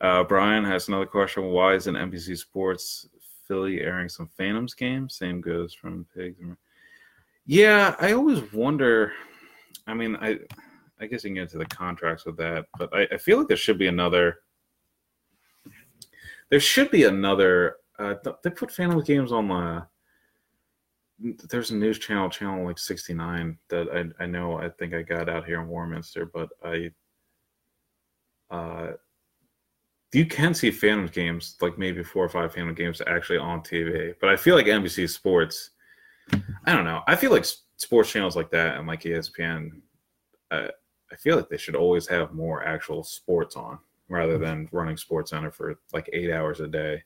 Uh, 0.00 0.24
Brian 0.24 0.64
has 0.64 0.88
another 0.88 1.06
question. 1.06 1.44
Why 1.44 1.74
is 1.74 1.86
an 1.86 1.94
NBC 1.94 2.36
Sports 2.36 3.08
Philly 3.52 3.82
airing 3.82 4.08
some 4.08 4.30
Phantoms 4.38 4.72
games? 4.72 5.14
Same 5.14 5.42
goes 5.42 5.74
from 5.74 6.06
Pigs. 6.16 6.38
Yeah, 7.44 7.94
I 8.00 8.12
always 8.12 8.50
wonder. 8.50 9.12
I 9.86 9.92
mean, 9.92 10.16
I 10.16 10.38
I 10.98 11.04
guess 11.04 11.22
you 11.22 11.28
can 11.28 11.34
get 11.34 11.42
into 11.42 11.58
the 11.58 11.66
contracts 11.66 12.24
with 12.24 12.38
that, 12.38 12.64
but 12.78 12.88
I, 12.94 13.02
I 13.12 13.18
feel 13.18 13.36
like 13.36 13.48
there 13.48 13.58
should 13.58 13.76
be 13.76 13.88
another. 13.88 14.38
There 16.48 16.60
should 16.60 16.90
be 16.90 17.04
another. 17.04 17.76
Uh, 17.98 18.14
they 18.42 18.48
put 18.48 18.70
Phantoms 18.70 19.04
games 19.04 19.32
on 19.32 19.48
the 19.48 19.86
there's 21.50 21.72
a 21.72 21.76
news 21.76 21.98
channel, 21.98 22.30
channel 22.30 22.64
like 22.64 22.78
69 22.78 23.58
that 23.68 23.86
I, 24.18 24.24
I 24.24 24.26
know 24.26 24.56
I 24.56 24.70
think 24.70 24.94
I 24.94 25.02
got 25.02 25.28
out 25.28 25.44
here 25.44 25.60
in 25.60 25.68
Warminster, 25.68 26.24
but 26.24 26.48
I 26.64 26.90
uh 28.50 28.92
you 30.12 30.26
can 30.26 30.54
see 30.54 30.70
Phantom 30.70 31.06
games, 31.06 31.56
like 31.60 31.78
maybe 31.78 32.02
four 32.02 32.24
or 32.24 32.28
five 32.28 32.52
Phantom 32.52 32.74
games 32.74 33.00
actually 33.06 33.38
on 33.38 33.60
TV. 33.60 34.14
But 34.20 34.28
I 34.28 34.36
feel 34.36 34.54
like 34.54 34.66
NBC 34.66 35.08
Sports, 35.08 35.70
I 36.64 36.74
don't 36.74 36.84
know. 36.84 37.02
I 37.06 37.16
feel 37.16 37.30
like 37.30 37.46
sports 37.76 38.10
channels 38.10 38.36
like 38.36 38.50
that 38.50 38.76
and 38.76 38.86
like 38.86 39.02
ESPN, 39.02 39.70
uh, 40.50 40.68
I 41.10 41.16
feel 41.16 41.36
like 41.36 41.48
they 41.48 41.56
should 41.56 41.76
always 41.76 42.06
have 42.08 42.34
more 42.34 42.64
actual 42.64 43.02
sports 43.04 43.56
on 43.56 43.78
rather 44.08 44.38
than 44.38 44.68
running 44.72 44.96
Sports 44.96 45.30
Center 45.30 45.50
for 45.50 45.78
like 45.92 46.08
eight 46.12 46.30
hours 46.30 46.60
a 46.60 46.68
day 46.68 47.02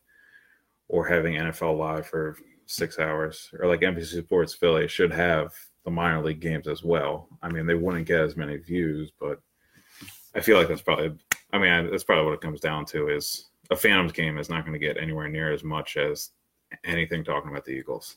or 0.89 1.07
having 1.07 1.35
NFL 1.35 1.79
Live 1.79 2.07
for 2.07 2.37
six 2.67 2.99
hours, 2.99 3.51
or 3.59 3.67
like 3.67 3.81
NBC 3.81 4.25
Sports 4.25 4.55
Philly 4.55 4.89
should 4.89 5.13
have 5.13 5.53
the 5.85 5.91
minor 5.91 6.23
league 6.23 6.41
games 6.41 6.67
as 6.67 6.83
well. 6.83 7.29
I 7.43 7.49
mean, 7.49 7.67
they 7.67 7.75
wouldn't 7.75 8.07
get 8.07 8.21
as 8.21 8.37
many 8.37 8.57
views, 8.57 9.13
but 9.21 9.41
I 10.35 10.41
feel 10.41 10.59
like 10.59 10.69
that's 10.69 10.83
probably. 10.83 11.13
I 11.53 11.59
mean, 11.59 11.91
that's 11.91 12.05
probably 12.05 12.25
what 12.25 12.35
it 12.35 12.41
comes 12.41 12.61
down 12.61 12.85
to 12.87 13.09
is 13.09 13.51
a 13.71 13.77
Phantoms 13.77 14.13
game 14.13 14.39
is 14.39 14.49
not 14.49 14.65
going 14.65 14.79
to 14.79 14.85
get 14.85 15.01
anywhere 15.01 15.29
near 15.29 15.53
as 15.53 15.65
much 15.65 15.97
as 15.97 16.31
anything 16.85 17.25
talking 17.25 17.51
about 17.51 17.65
the 17.65 17.73
Eagles. 17.73 18.17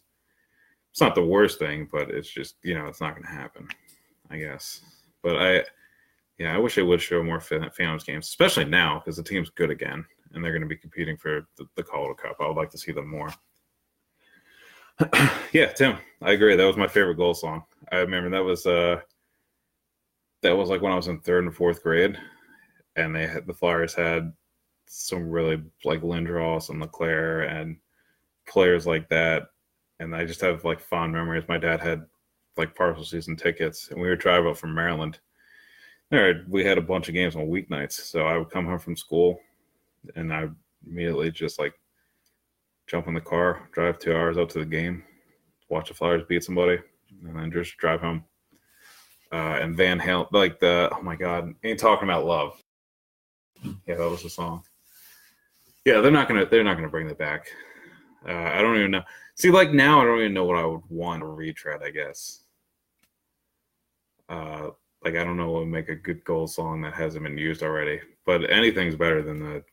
It's 0.91 1.01
not 1.01 1.15
the 1.15 1.25
worst 1.25 1.59
thing, 1.59 1.88
but 1.91 2.09
it's 2.09 2.30
just 2.30 2.55
you 2.63 2.73
know 2.73 2.88
it's 2.88 3.01
not 3.01 3.13
going 3.13 3.25
to 3.25 3.32
happen. 3.32 3.67
I 4.32 4.38
guess, 4.38 4.82
but 5.23 5.38
I, 5.38 5.63
yeah, 6.38 6.53
I 6.53 6.59
wish 6.59 6.75
they 6.75 6.84
would 6.84 7.01
show 7.01 7.23
more 7.23 7.39
Phantoms 7.39 8.03
games, 8.03 8.27
especially 8.27 8.65
now 8.65 8.99
because 8.99 9.17
the 9.17 9.23
team's 9.23 9.49
good 9.49 9.71
again 9.71 10.05
and 10.34 10.43
they're 10.43 10.51
going 10.51 10.61
to 10.61 10.67
be 10.67 10.75
competing 10.75 11.17
for 11.17 11.47
the, 11.57 11.65
the 11.75 11.84
Calder 11.84 12.13
Cup. 12.13 12.38
I 12.39 12.47
would 12.47 12.57
like 12.57 12.69
to 12.71 12.77
see 12.77 12.91
them 12.91 13.09
more. 13.09 13.34
yeah, 15.53 15.67
Tim, 15.67 15.97
I 16.21 16.34
agree. 16.34 16.55
That 16.55 16.65
was 16.65 16.77
my 16.77 16.88
favorite 16.88 17.15
goal 17.15 17.34
song. 17.34 17.63
I 17.91 17.97
remember 17.97 18.30
that 18.32 18.43
was 18.43 18.65
uh 18.65 18.99
that 20.41 20.55
was 20.55 20.69
like 20.69 20.82
when 20.82 20.91
I 20.91 20.95
was 20.95 21.07
in 21.07 21.19
third 21.19 21.45
and 21.45 21.55
fourth 21.55 21.84
grade, 21.84 22.17
and 22.99 23.15
they 23.15 23.27
the 23.45 23.53
Flyers 23.53 23.93
had 23.93 24.33
some 24.85 25.29
really 25.29 25.61
like 25.85 26.01
Lindros 26.01 26.69
and 26.69 26.79
LeClair 26.79 27.41
and 27.41 27.77
players 28.47 28.87
like 28.87 29.07
that, 29.09 29.43
and 29.99 30.15
I 30.15 30.25
just 30.25 30.41
have 30.41 30.65
like 30.65 30.79
fond 30.79 31.13
memories. 31.13 31.45
My 31.47 31.57
dad 31.57 31.79
had 31.79 32.05
like 32.57 32.75
partial 32.75 33.05
season 33.05 33.35
tickets, 33.35 33.89
and 33.89 34.01
we 34.01 34.09
would 34.09 34.19
drive 34.19 34.45
up 34.45 34.57
from 34.57 34.73
Maryland. 34.73 35.19
There, 36.09 36.43
we 36.49 36.65
had 36.65 36.77
a 36.77 36.81
bunch 36.81 37.07
of 37.07 37.13
games 37.13 37.35
on 37.35 37.47
weeknights, 37.47 37.93
so 37.93 38.21
I 38.21 38.37
would 38.37 38.49
come 38.49 38.65
home 38.65 38.79
from 38.79 38.95
school, 38.95 39.39
and 40.15 40.33
I 40.33 40.47
immediately 40.85 41.31
just 41.31 41.59
like 41.59 41.73
jump 42.87 43.07
in 43.07 43.13
the 43.13 43.21
car, 43.21 43.69
drive 43.71 43.99
two 43.99 44.15
hours 44.15 44.37
out 44.37 44.49
to 44.51 44.59
the 44.59 44.65
game, 44.65 45.03
watch 45.69 45.89
the 45.89 45.93
Flyers 45.93 46.23
beat 46.27 46.43
somebody, 46.43 46.79
and 47.23 47.37
then 47.37 47.51
just 47.51 47.77
drive 47.77 48.01
home. 48.01 48.23
Uh, 49.31 49.59
and 49.61 49.77
Van 49.77 49.99
Halen, 49.99 50.31
like 50.31 50.59
the 50.59 50.89
oh 50.91 51.01
my 51.03 51.15
god, 51.15 51.53
ain't 51.63 51.79
talking 51.79 52.09
about 52.09 52.25
love. 52.25 52.61
Yeah, 53.89 53.95
that 53.95 54.09
was 54.09 54.21
the 54.21 54.29
song. 54.29 54.61
Yeah, 55.83 55.99
they're 55.99 56.11
not 56.11 56.27
gonna 56.27 56.45
they're 56.45 56.63
not 56.63 56.75
gonna 56.75 56.89
bring 56.89 57.07
that 57.07 57.17
back. 57.17 57.47
Uh, 58.23 58.31
I 58.33 58.61
don't 58.61 58.77
even 58.77 58.91
know. 58.91 59.01
See, 59.33 59.49
like 59.49 59.71
now, 59.71 59.99
I 59.99 60.05
don't 60.05 60.19
even 60.19 60.33
know 60.33 60.45
what 60.45 60.59
I 60.59 60.65
would 60.65 60.83
want 60.89 61.21
to 61.21 61.25
retread. 61.25 61.81
I 61.83 61.89
guess 61.89 62.41
Uh, 64.29 64.69
like 65.03 65.15
I 65.15 65.23
don't 65.23 65.37
know 65.37 65.49
what 65.49 65.61
would 65.61 65.69
make 65.69 65.89
a 65.89 65.95
good 65.95 66.23
goal 66.23 66.45
song 66.45 66.81
that 66.81 66.93
hasn't 66.93 67.23
been 67.23 67.37
used 67.37 67.63
already, 67.63 67.99
but 68.27 68.47
anything's 68.51 68.95
better 68.95 69.23
than 69.23 69.39
the 69.39 69.63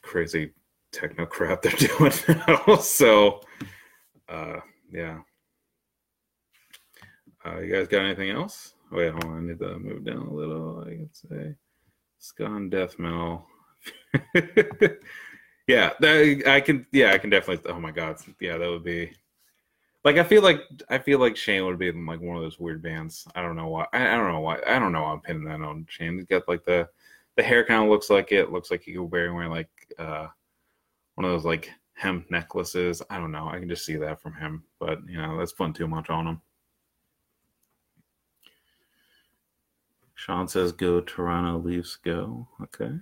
crazy 0.00 0.52
techno 0.92 1.26
crap 1.26 1.60
they're 1.60 1.72
doing 1.98 2.12
now. 2.48 2.76
so, 2.76 3.40
uh, 4.30 4.60
yeah. 4.90 5.18
Uh, 7.44 7.58
you 7.58 7.70
guys 7.70 7.88
got 7.88 8.04
anything 8.06 8.30
else? 8.30 8.72
Wait, 8.90 9.10
hold 9.10 9.24
on. 9.24 9.38
I 9.38 9.40
need 9.42 9.58
to 9.58 9.78
move 9.78 10.04
down 10.06 10.26
a 10.28 10.32
little. 10.32 10.80
I 10.86 10.90
can 10.90 11.10
say 11.12 11.54
Scon 12.22 12.70
Death 12.70 13.00
Metal. 13.00 13.44
yeah, 15.66 15.90
that, 15.98 16.42
I 16.46 16.60
can. 16.60 16.86
Yeah, 16.92 17.12
I 17.12 17.18
can 17.18 17.30
definitely. 17.30 17.68
Oh 17.70 17.80
my 17.80 17.90
god. 17.90 18.16
Yeah, 18.40 18.58
that 18.58 18.70
would 18.70 18.84
be. 18.84 19.12
Like 20.04 20.18
I 20.18 20.22
feel 20.22 20.40
like 20.40 20.60
I 20.88 20.98
feel 20.98 21.18
like 21.18 21.36
Shayne 21.36 21.64
would 21.64 21.80
be 21.80 21.88
in 21.88 22.06
like 22.06 22.20
one 22.20 22.36
of 22.36 22.42
those 22.42 22.60
weird 22.60 22.80
bands. 22.80 23.26
I 23.34 23.42
don't 23.42 23.56
know 23.56 23.68
why. 23.68 23.86
I, 23.92 24.14
I 24.14 24.16
don't 24.16 24.30
know 24.30 24.40
why. 24.40 24.60
I 24.66 24.78
don't 24.78 24.92
know. 24.92 25.02
Why 25.02 25.12
I'm 25.12 25.20
pinning 25.20 25.44
that 25.44 25.60
on 25.62 25.84
Shayne. 25.88 26.14
He's 26.14 26.26
got 26.26 26.46
like 26.46 26.64
the 26.64 26.88
the 27.36 27.42
hair 27.42 27.64
kind 27.64 27.82
of 27.82 27.90
looks 27.90 28.08
like 28.08 28.30
it. 28.30 28.52
Looks 28.52 28.70
like 28.70 28.82
he 28.82 28.92
could 28.92 29.02
wear 29.02 29.34
wearing 29.34 29.50
like 29.50 29.70
uh 29.98 30.28
one 31.16 31.24
of 31.24 31.32
those 31.32 31.44
like 31.44 31.70
hemp 31.94 32.30
necklaces. 32.30 33.02
I 33.10 33.18
don't 33.18 33.32
know. 33.32 33.48
I 33.48 33.58
can 33.58 33.68
just 33.68 33.84
see 33.84 33.96
that 33.96 34.20
from 34.20 34.34
him. 34.34 34.62
But 34.78 35.00
you 35.08 35.20
know, 35.20 35.38
that's 35.38 35.52
putting 35.52 35.72
too 35.72 35.88
much 35.88 36.08
on 36.08 36.28
him. 36.28 36.40
Sean 40.22 40.46
says 40.46 40.70
go 40.70 41.00
Toronto 41.00 41.58
Leafs 41.58 41.96
go. 41.96 42.46
Okay. 42.62 42.92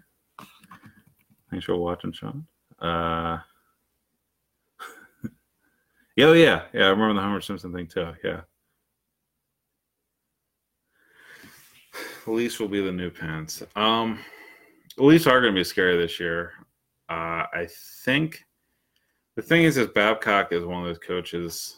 Thanks 1.51 1.67
for 1.67 1.77
watching, 1.77 2.13
Sean. 2.13 2.47
Uh 2.81 3.41
yeah, 6.17 6.25
oh, 6.25 6.33
yeah, 6.33 6.63
yeah. 6.73 6.87
I 6.87 6.89
remember 6.89 7.13
the 7.13 7.21
Homer 7.21 7.43
Simpson 7.43 7.75
thing 7.75 7.89
too. 7.89 8.15
Yeah. 8.25 8.41
Leafs 12.27 12.59
will 12.59 12.69
be 12.69 12.83
the 12.83 12.91
new 12.91 13.11
Pens. 13.11 13.63
Um 13.77 14.19
Leafs 14.97 15.27
are 15.27 15.43
gonna 15.43 15.53
be 15.53 15.63
scary 15.63 15.99
this 15.99 16.19
year. 16.19 16.53
Uh 17.11 17.45
I 17.53 17.69
think 18.03 18.47
the 19.37 19.43
thing 19.43 19.65
is 19.65 19.77
is 19.77 19.89
Babcock 19.89 20.53
is 20.53 20.65
one 20.65 20.81
of 20.81 20.87
those 20.87 21.07
coaches 21.07 21.77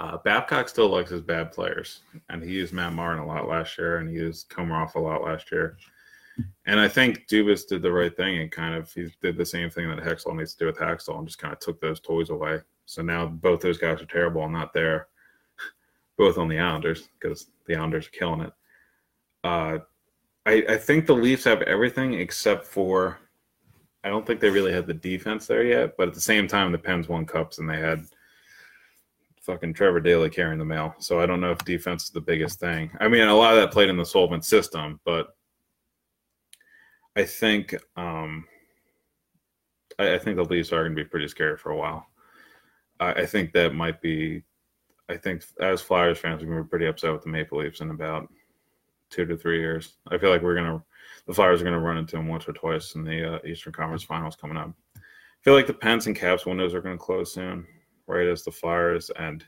uh, 0.00 0.16
Babcock 0.24 0.66
still 0.66 0.88
likes 0.88 1.10
his 1.10 1.20
bad 1.20 1.52
players, 1.52 2.00
and 2.30 2.42
he 2.42 2.52
used 2.52 2.72
Matt 2.72 2.94
Martin 2.94 3.22
a 3.22 3.26
lot 3.26 3.46
last 3.46 3.76
year, 3.76 3.98
and 3.98 4.08
he 4.08 4.14
used 4.14 4.48
Komarov 4.48 4.94
a 4.94 4.98
lot 4.98 5.22
last 5.22 5.52
year. 5.52 5.76
And 6.64 6.80
I 6.80 6.88
think 6.88 7.26
Dubas 7.28 7.68
did 7.68 7.82
the 7.82 7.92
right 7.92 8.16
thing 8.16 8.38
and 8.38 8.50
kind 8.50 8.74
of 8.74 8.90
he 8.90 9.12
did 9.20 9.36
the 9.36 9.44
same 9.44 9.68
thing 9.68 9.90
that 9.90 9.98
Hextall 9.98 10.34
needs 10.34 10.54
to 10.54 10.58
do 10.60 10.66
with 10.66 10.78
Hakstol 10.78 11.18
and 11.18 11.26
just 11.26 11.38
kind 11.38 11.52
of 11.52 11.58
took 11.58 11.82
those 11.82 12.00
toys 12.00 12.30
away. 12.30 12.60
So 12.86 13.02
now 13.02 13.26
both 13.26 13.60
those 13.60 13.76
guys 13.76 14.00
are 14.00 14.06
terrible 14.06 14.42
and 14.44 14.54
not 14.54 14.72
there, 14.72 15.08
both 16.16 16.38
on 16.38 16.48
the 16.48 16.58
Islanders 16.58 17.10
because 17.20 17.48
the 17.66 17.76
Islanders 17.76 18.06
are 18.06 18.10
killing 18.10 18.40
it. 18.40 18.52
Uh, 19.44 19.78
I, 20.46 20.64
I 20.66 20.76
think 20.78 21.04
the 21.04 21.14
Leafs 21.14 21.44
have 21.44 21.60
everything 21.62 22.14
except 22.14 22.64
for 22.64 23.18
I 24.02 24.08
don't 24.08 24.26
think 24.26 24.40
they 24.40 24.48
really 24.48 24.72
had 24.72 24.86
the 24.86 24.94
defense 24.94 25.46
there 25.46 25.64
yet. 25.64 25.98
But 25.98 26.08
at 26.08 26.14
the 26.14 26.22
same 26.22 26.48
time, 26.48 26.72
the 26.72 26.78
Pens 26.78 27.06
won 27.06 27.26
cups 27.26 27.58
and 27.58 27.68
they 27.68 27.76
had– 27.76 28.06
fucking 29.40 29.74
Trevor 29.74 30.00
Daley 30.00 30.30
carrying 30.30 30.58
the 30.58 30.64
mail. 30.64 30.94
So 30.98 31.20
I 31.20 31.26
don't 31.26 31.40
know 31.40 31.50
if 31.50 31.64
defense 31.64 32.04
is 32.04 32.10
the 32.10 32.20
biggest 32.20 32.60
thing. 32.60 32.90
I 33.00 33.08
mean, 33.08 33.26
a 33.26 33.34
lot 33.34 33.54
of 33.54 33.60
that 33.60 33.72
played 33.72 33.88
in 33.88 33.96
the 33.96 34.04
Sullivan 34.04 34.42
system, 34.42 35.00
but 35.04 35.34
I 37.16 37.24
think 37.24 37.74
um, 37.96 38.44
I, 39.98 40.14
I 40.14 40.18
think 40.18 40.36
the 40.36 40.44
Leafs 40.44 40.72
are 40.72 40.84
going 40.84 40.94
to 40.94 41.02
be 41.02 41.08
pretty 41.08 41.28
scary 41.28 41.56
for 41.56 41.70
a 41.70 41.76
while. 41.76 42.06
I, 43.00 43.12
I, 43.12 43.26
think 43.26 43.52
that 43.52 43.74
might 43.74 44.00
be. 44.00 44.42
I 45.08 45.16
think 45.16 45.42
as 45.60 45.82
Flyers 45.82 46.18
fans, 46.18 46.44
we're 46.44 46.58
to 46.58 46.62
be 46.64 46.68
pretty 46.68 46.86
upset 46.86 47.12
with 47.12 47.22
the 47.22 47.30
Maple 47.30 47.58
Leafs 47.58 47.80
in 47.80 47.90
about 47.90 48.28
two 49.08 49.26
to 49.26 49.36
three 49.36 49.58
years. 49.58 49.96
I 50.08 50.18
feel 50.18 50.30
like 50.30 50.42
we're 50.42 50.54
going 50.54 50.66
to 50.66 50.82
the 51.26 51.34
Flyers 51.34 51.60
are 51.60 51.64
going 51.64 51.74
to 51.74 51.80
run 51.80 51.98
into 51.98 52.16
them 52.16 52.28
once 52.28 52.48
or 52.48 52.52
twice 52.52 52.94
in 52.94 53.04
the 53.04 53.34
uh, 53.34 53.38
Eastern 53.46 53.72
Conference 53.72 54.02
Finals 54.02 54.36
coming 54.36 54.56
up. 54.56 54.72
I 54.96 55.00
feel 55.42 55.54
like 55.54 55.66
the 55.66 55.74
Pens 55.74 56.06
and 56.06 56.14
Caps 56.14 56.46
windows 56.46 56.74
are 56.74 56.80
going 56.80 56.96
to 56.96 57.02
close 57.04 57.32
soon 57.32 57.66
right 58.10 58.26
as 58.26 58.44
the 58.44 58.50
Flyers 58.50 59.10
and 59.18 59.44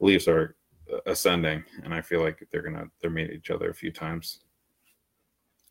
Leafs 0.00 0.28
are 0.28 0.56
ascending, 1.06 1.64
and 1.84 1.94
I 1.94 2.00
feel 2.00 2.20
like 2.22 2.46
they're 2.50 2.62
gonna 2.62 2.86
they're 3.00 3.10
meeting 3.10 3.36
each 3.36 3.50
other 3.50 3.70
a 3.70 3.74
few 3.74 3.92
times. 3.92 4.40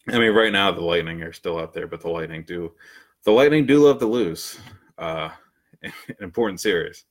I 0.10 0.18
mean, 0.18 0.34
right 0.34 0.52
now 0.52 0.72
the 0.72 0.82
Lightning 0.82 1.22
are 1.22 1.34
still 1.34 1.60
out 1.60 1.74
there, 1.74 1.88
but 1.88 2.02
the 2.02 2.10
Lightning 2.10 2.44
do 2.44 2.74
the 3.24 3.32
Lightning 3.32 3.66
do 3.66 3.86
love 3.86 4.00
to 4.00 4.08
lose 4.08 4.60
uh, 4.98 5.30
in 5.82 5.92
important 6.20 6.60
series. 6.60 7.06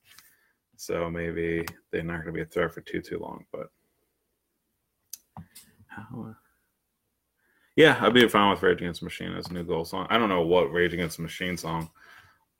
So 0.75 1.09
maybe 1.09 1.65
they're 1.91 2.03
not 2.03 2.25
to 2.25 2.31
be 2.31 2.41
a 2.41 2.45
threat 2.45 2.73
for 2.73 2.81
too 2.81 3.01
too 3.01 3.19
long. 3.19 3.45
But 3.51 3.69
uh, 5.97 6.33
yeah, 7.75 7.97
I'd 8.01 8.13
be 8.13 8.27
fine 8.27 8.49
with 8.49 8.63
Rage 8.63 8.81
Against 8.81 9.01
the 9.01 9.05
Machine 9.05 9.33
as 9.33 9.47
a 9.47 9.53
new 9.53 9.63
goal 9.63 9.85
song. 9.85 10.07
I 10.09 10.17
don't 10.17 10.29
know 10.29 10.41
what 10.41 10.71
Rage 10.71 10.93
Against 10.93 11.17
the 11.17 11.23
Machine 11.23 11.55
song 11.55 11.89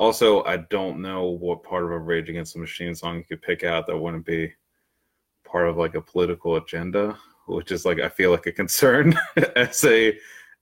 also, 0.02 0.43
I 0.45 0.58
don't 0.58 0.99
know 0.99 1.26
what 1.26 1.62
part 1.62 1.84
of 1.84 1.91
a 1.91 1.99
Rage 1.99 2.28
Against 2.28 2.54
the 2.54 2.60
Machine 2.60 2.95
song 2.95 3.18
you 3.18 3.24
could 3.24 3.43
pick 3.43 3.64
out 3.64 3.86
that 3.86 3.95
wouldn't 3.95 4.26
be 4.26 4.52
part 5.45 5.70
of 5.70 5.78
like 5.78 5.93
a 5.93 6.02
political 6.02 6.56
agenda, 6.56 7.16
which 7.45 7.72
is 7.72 7.86
like 7.86 7.99
I 7.99 8.10
feel 8.10 8.32
like 8.32 8.47
a 8.47 8.52
concern 8.52 9.16
as 9.56 9.86
a 9.86 10.18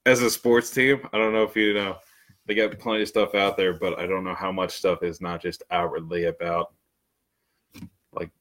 as 0.06 0.22
a 0.22 0.30
sports 0.30 0.72
team. 0.72 1.08
I 1.14 1.18
don't 1.18 1.32
know 1.32 1.44
if 1.44 1.56
you 1.56 1.74
know 1.74 2.00
they 2.48 2.54
got 2.54 2.78
plenty 2.80 3.04
of 3.04 3.08
stuff 3.08 3.34
out 3.34 3.56
there, 3.56 3.72
but 3.72 3.98
I 3.98 4.08
don't 4.08 4.26
know 4.26 4.36
how 4.36 4.52
much 4.52 4.72
stuff 4.72 5.04
is 5.04 5.22
not 5.22 5.42
just 5.42 5.64
outwardly 5.72 6.26
about 6.26 6.74
like 8.12 8.32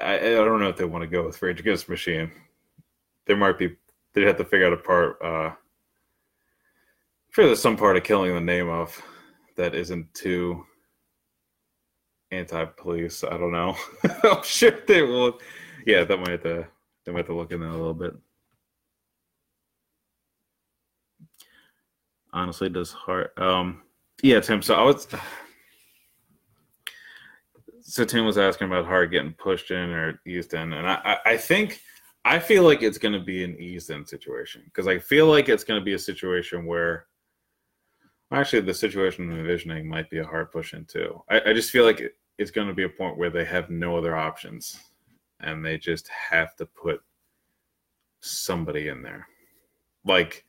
I, 0.00 0.14
I 0.14 0.44
don't 0.44 0.60
know 0.60 0.68
if 0.68 0.76
they 0.76 0.84
want 0.84 1.02
to 1.02 1.08
go 1.08 1.26
with 1.26 1.42
Rage 1.42 1.58
Against 1.58 1.86
the 1.86 1.92
Machine. 1.92 2.30
There 3.26 3.36
might 3.36 3.58
be 3.58 3.74
they'd 4.12 4.28
have 4.28 4.36
to 4.36 4.44
figure 4.44 4.68
out 4.68 4.74
a 4.74 4.76
part 4.76 5.18
uh 5.20 5.48
I'm 5.48 5.56
sure 7.32 7.46
there's 7.46 7.60
some 7.60 7.76
part 7.76 7.96
of 7.96 8.04
killing 8.04 8.32
the 8.32 8.40
name 8.40 8.68
of 8.68 9.02
that 9.62 9.76
isn't 9.76 10.12
too 10.12 10.66
anti-police. 12.32 13.22
I 13.22 13.36
don't 13.38 13.52
know. 13.52 13.76
I'm 14.24 14.42
sure 14.42 14.72
they 14.88 15.02
will. 15.02 15.38
Yeah, 15.86 16.02
that 16.02 16.16
might 16.18 16.30
have 16.30 16.42
to. 16.42 16.66
They 17.04 17.12
might 17.12 17.18
have 17.18 17.26
to 17.26 17.36
look 17.36 17.52
in 17.52 17.60
that 17.60 17.68
a 17.68 17.70
little 17.70 17.94
bit. 17.94 18.12
Honestly, 22.32 22.70
does 22.70 22.90
Hart. 22.90 23.38
Um, 23.38 23.82
yeah, 24.20 24.40
Tim. 24.40 24.62
So 24.62 24.74
I 24.74 24.82
was. 24.82 25.06
So 27.82 28.04
Tim 28.04 28.24
was 28.24 28.38
asking 28.38 28.66
about 28.66 28.86
Hart 28.86 29.12
getting 29.12 29.32
pushed 29.34 29.70
in 29.70 29.90
or 29.90 30.20
eased 30.26 30.54
in, 30.54 30.72
and 30.72 30.88
I, 30.88 31.18
I 31.24 31.36
think 31.36 31.80
I 32.24 32.40
feel 32.40 32.64
like 32.64 32.82
it's 32.82 32.98
going 32.98 33.12
to 33.12 33.20
be 33.20 33.44
an 33.44 33.56
eased 33.60 33.90
in 33.90 34.06
situation 34.06 34.62
because 34.64 34.88
I 34.88 34.98
feel 34.98 35.26
like 35.26 35.48
it's 35.48 35.64
going 35.64 35.80
to 35.80 35.84
be 35.84 35.94
a 35.94 35.98
situation 35.98 36.66
where 36.66 37.06
Actually, 38.32 38.62
the 38.62 38.74
situation 38.74 39.30
I'm 39.30 39.38
envisioning 39.38 39.86
might 39.86 40.08
be 40.08 40.18
a 40.18 40.24
hard 40.24 40.50
push 40.50 40.72
in 40.72 40.86
too. 40.86 41.22
I, 41.28 41.50
I 41.50 41.52
just 41.52 41.70
feel 41.70 41.84
like 41.84 42.00
it, 42.00 42.16
it's 42.38 42.50
going 42.50 42.68
to 42.68 42.74
be 42.74 42.84
a 42.84 42.88
point 42.88 43.18
where 43.18 43.30
they 43.30 43.44
have 43.44 43.68
no 43.68 43.96
other 43.96 44.16
options, 44.16 44.78
and 45.40 45.64
they 45.64 45.76
just 45.76 46.08
have 46.08 46.56
to 46.56 46.66
put 46.66 47.02
somebody 48.20 48.88
in 48.88 49.02
there. 49.02 49.26
Like 50.04 50.44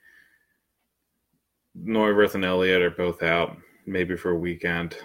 Neuvirth 1.78 2.36
and 2.36 2.46
Elliott 2.46 2.82
are 2.82 2.92
both 2.92 3.22
out, 3.22 3.58
maybe 3.86 4.16
for 4.16 4.32
a 4.32 4.40
weekend, 4.40 4.98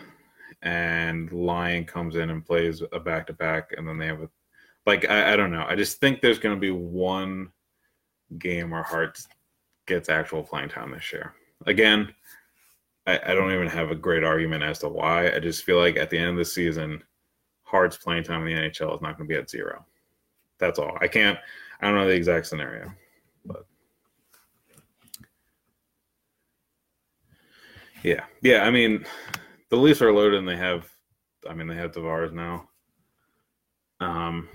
and 0.62 1.32
Lyon 1.32 1.84
comes 1.84 2.16
in 2.16 2.30
and 2.30 2.46
plays 2.46 2.82
a 2.92 3.00
back 3.00 3.26
to 3.26 3.32
back, 3.32 3.72
and 3.76 3.88
then 3.88 3.98
they 3.98 4.06
have 4.06 4.22
a 4.22 4.30
like 4.86 5.08
I, 5.10 5.32
I 5.32 5.36
don't 5.36 5.52
know. 5.52 5.66
I 5.68 5.74
just 5.74 5.98
think 5.98 6.20
there's 6.20 6.38
going 6.38 6.54
to 6.54 6.60
be 6.60 6.70
one 6.70 7.50
game 8.38 8.70
where 8.70 8.82
Hearts 8.82 9.26
gets 9.86 10.08
actual 10.08 10.42
playing 10.42 10.68
time 10.68 10.92
this 10.92 11.12
year. 11.12 11.34
Again, 11.66 12.14
I, 13.08 13.18
I 13.30 13.34
don't 13.34 13.52
even 13.52 13.68
have 13.68 13.90
a 13.90 13.94
great 13.94 14.22
argument 14.22 14.62
as 14.62 14.80
to 14.80 14.88
why. 14.88 15.32
I 15.32 15.38
just 15.38 15.64
feel 15.64 15.78
like 15.78 15.96
at 15.96 16.10
the 16.10 16.18
end 16.18 16.28
of 16.28 16.36
the 16.36 16.44
season, 16.44 17.02
Hart's 17.62 17.96
playing 17.96 18.24
time 18.24 18.46
in 18.46 18.54
the 18.54 18.68
NHL 18.68 18.94
is 18.94 19.00
not 19.00 19.16
going 19.16 19.26
to 19.26 19.34
be 19.34 19.34
at 19.34 19.48
zero. 19.48 19.86
That's 20.58 20.78
all. 20.78 20.98
I 21.00 21.08
can't. 21.08 21.38
I 21.80 21.86
don't 21.86 21.96
know 21.96 22.06
the 22.06 22.14
exact 22.14 22.46
scenario, 22.46 22.92
but 23.46 23.64
yeah, 28.02 28.24
yeah. 28.42 28.64
I 28.64 28.70
mean, 28.70 29.06
the 29.70 29.76
Leafs 29.76 30.02
are 30.02 30.12
loaded, 30.12 30.38
and 30.38 30.48
they 30.48 30.56
have. 30.56 30.90
I 31.48 31.54
mean, 31.54 31.66
they 31.66 31.76
have 31.76 31.92
Tavares 31.92 32.32
now. 32.32 32.68
Um, 34.00 34.48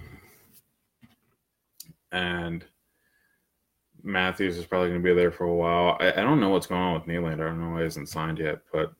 and 2.11 2.63
Matthews 4.03 4.57
is 4.57 4.65
probably 4.65 4.89
going 4.89 5.01
to 5.01 5.09
be 5.09 5.15
there 5.15 5.31
for 5.31 5.45
a 5.45 5.55
while. 5.55 5.97
I, 5.99 6.11
I, 6.11 6.23
don't 6.23 6.41
know 6.41 6.49
what's 6.49 6.67
going 6.67 6.81
on 6.81 6.93
with 6.93 7.03
Nylander. 7.03 7.45
I 7.45 7.49
don't 7.49 7.61
know 7.61 7.69
why 7.69 7.77
he 7.77 7.83
hasn't 7.83 8.09
signed 8.09 8.37
yet, 8.37 8.59
but 8.71 8.93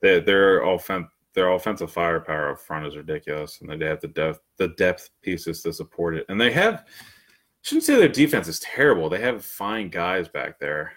they, 0.00 0.20
their 0.20 0.64
offen- 0.64 1.08
their 1.34 1.50
offensive 1.50 1.92
firepower 1.92 2.52
up 2.52 2.60
front 2.60 2.86
is 2.86 2.96
ridiculous, 2.96 3.60
and 3.60 3.68
they 3.70 3.86
have 3.86 4.00
the 4.00 4.08
depth 4.08 4.40
the 4.56 4.68
depth 4.68 5.10
pieces 5.22 5.62
to 5.62 5.72
support 5.72 6.16
it. 6.16 6.24
And 6.28 6.40
they 6.40 6.50
have 6.52 6.86
shouldn't 7.62 7.84
say 7.84 7.96
their 7.96 8.08
defense 8.08 8.46
is 8.46 8.60
terrible. 8.60 9.08
They 9.08 9.20
have 9.20 9.44
fine 9.44 9.90
guys 9.90 10.28
back 10.28 10.58
there. 10.58 10.92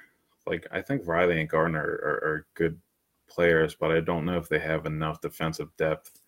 Like 0.45 0.67
I 0.71 0.81
think 0.81 1.03
Rielly 1.03 1.39
and 1.39 1.49
Gardiner 1.49 1.81
are, 1.81 2.23
are 2.23 2.47
good 2.53 2.79
players, 3.27 3.75
but 3.75 3.91
I 3.91 3.99
don't 3.99 4.25
know 4.25 4.37
if 4.37 4.47
they 4.47 4.59
have 4.59 4.85
enough 4.85 5.21
defensive 5.21 5.69
depth. 5.77 6.21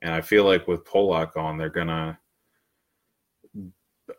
And 0.00 0.12
I 0.12 0.20
feel 0.20 0.44
like 0.44 0.66
with 0.66 0.84
Polak 0.84 1.36
on, 1.36 1.56
they're 1.56 1.68
gonna 1.68 2.18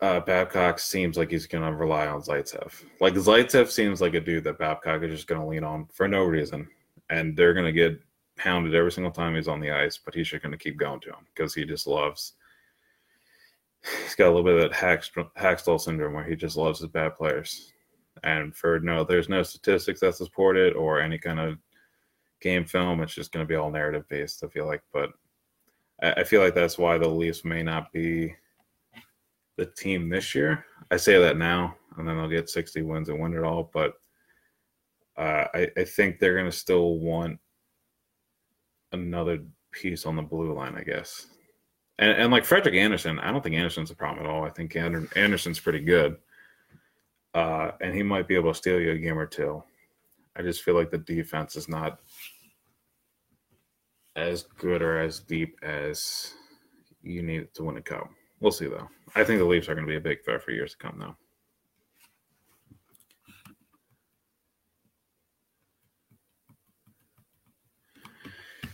uh, 0.00 0.20
Babcock 0.20 0.78
seems 0.78 1.16
like 1.16 1.30
he's 1.30 1.46
going 1.46 1.64
to 1.64 1.76
rely 1.76 2.06
on 2.06 2.22
Zaitsev. 2.22 2.84
Like 3.00 3.14
Zaitsev 3.14 3.68
seems 3.70 4.00
like 4.00 4.14
a 4.14 4.20
dude 4.20 4.44
that 4.44 4.58
Babcock 4.58 5.02
is 5.02 5.10
just 5.10 5.26
going 5.26 5.40
to 5.40 5.46
lean 5.46 5.64
on 5.64 5.86
for 5.92 6.08
no 6.08 6.24
reason, 6.24 6.68
and 7.10 7.36
they're 7.36 7.54
going 7.54 7.66
to 7.66 7.72
get 7.72 8.00
pounded 8.36 8.74
every 8.74 8.92
single 8.92 9.12
time 9.12 9.34
he's 9.34 9.48
on 9.48 9.60
the 9.60 9.70
ice. 9.70 9.98
But 9.98 10.14
he's 10.14 10.28
just 10.28 10.42
going 10.42 10.52
to 10.52 10.58
keep 10.58 10.78
going 10.78 11.00
to 11.00 11.10
him 11.10 11.26
because 11.34 11.54
he 11.54 11.64
just 11.64 11.86
loves. 11.86 12.34
He's 14.02 14.14
got 14.14 14.28
a 14.28 14.34
little 14.34 14.44
bit 14.44 14.64
of 14.64 14.70
that 14.70 15.30
Hakstol 15.36 15.80
syndrome 15.80 16.14
where 16.14 16.24
he 16.24 16.36
just 16.36 16.56
loves 16.56 16.80
his 16.80 16.88
bad 16.88 17.14
players, 17.14 17.72
and 18.22 18.54
for 18.56 18.80
no, 18.80 19.04
there's 19.04 19.28
no 19.28 19.42
statistics 19.42 20.00
that 20.00 20.14
support 20.14 20.56
it 20.56 20.74
or 20.74 21.00
any 21.00 21.18
kind 21.18 21.38
of 21.38 21.58
game 22.40 22.64
film. 22.64 23.00
It's 23.00 23.14
just 23.14 23.32
going 23.32 23.44
to 23.44 23.48
be 23.48 23.56
all 23.56 23.70
narrative 23.70 24.08
based. 24.08 24.42
I 24.42 24.48
feel 24.48 24.66
like, 24.66 24.82
but 24.92 25.10
I, 26.02 26.12
I 26.12 26.24
feel 26.24 26.40
like 26.40 26.54
that's 26.54 26.78
why 26.78 26.98
the 26.98 27.08
Leafs 27.08 27.44
may 27.44 27.62
not 27.62 27.92
be 27.92 28.34
the 29.56 29.66
team 29.66 30.08
this 30.08 30.34
year. 30.34 30.64
I 30.90 30.96
say 30.96 31.18
that 31.18 31.36
now, 31.36 31.76
and 31.96 32.06
then 32.06 32.16
they'll 32.16 32.28
get 32.28 32.50
60 32.50 32.82
wins 32.82 33.08
and 33.08 33.20
win 33.20 33.34
it 33.34 33.44
all. 33.44 33.70
But 33.72 33.94
uh, 35.16 35.46
I, 35.54 35.68
I 35.76 35.84
think 35.84 36.18
they're 36.18 36.34
going 36.34 36.50
to 36.50 36.56
still 36.56 36.98
want 36.98 37.38
another 38.92 39.40
piece 39.72 40.06
on 40.06 40.16
the 40.16 40.22
blue 40.22 40.52
line, 40.52 40.74
I 40.76 40.82
guess. 40.82 41.26
And, 41.98 42.10
and 42.12 42.32
like 42.32 42.44
Frederik 42.44 42.74
Andersen, 42.74 43.18
I 43.20 43.30
don't 43.30 43.42
think 43.42 43.54
Andersen's 43.54 43.90
a 43.90 43.96
problem 43.96 44.24
at 44.24 44.30
all. 44.30 44.44
I 44.44 44.50
think 44.50 44.74
Andersen's 44.76 45.60
pretty 45.60 45.80
good. 45.80 46.16
Uh, 47.34 47.72
and 47.80 47.94
he 47.94 48.02
might 48.02 48.28
be 48.28 48.34
able 48.34 48.52
to 48.52 48.58
steal 48.58 48.80
you 48.80 48.92
a 48.92 48.98
game 48.98 49.18
or 49.18 49.26
two. 49.26 49.62
I 50.36 50.42
just 50.42 50.62
feel 50.62 50.74
like 50.74 50.90
the 50.90 50.98
defense 50.98 51.56
is 51.56 51.68
not 51.68 52.00
as 54.16 54.42
good 54.42 54.82
or 54.82 54.98
as 54.98 55.20
deep 55.20 55.58
as 55.62 56.32
you 57.02 57.22
need 57.22 57.52
to 57.54 57.64
win 57.64 57.76
a 57.76 57.82
cup. 57.82 58.08
We'll 58.44 58.52
see 58.52 58.66
though. 58.66 58.90
I 59.14 59.24
think 59.24 59.38
the 59.38 59.46
Leafs 59.46 59.70
are 59.70 59.74
going 59.74 59.86
to 59.86 59.90
be 59.90 59.96
a 59.96 60.00
big 60.00 60.22
threat 60.22 60.42
for 60.42 60.50
years 60.50 60.72
to 60.72 60.76
come 60.76 60.98
though. 60.98 61.16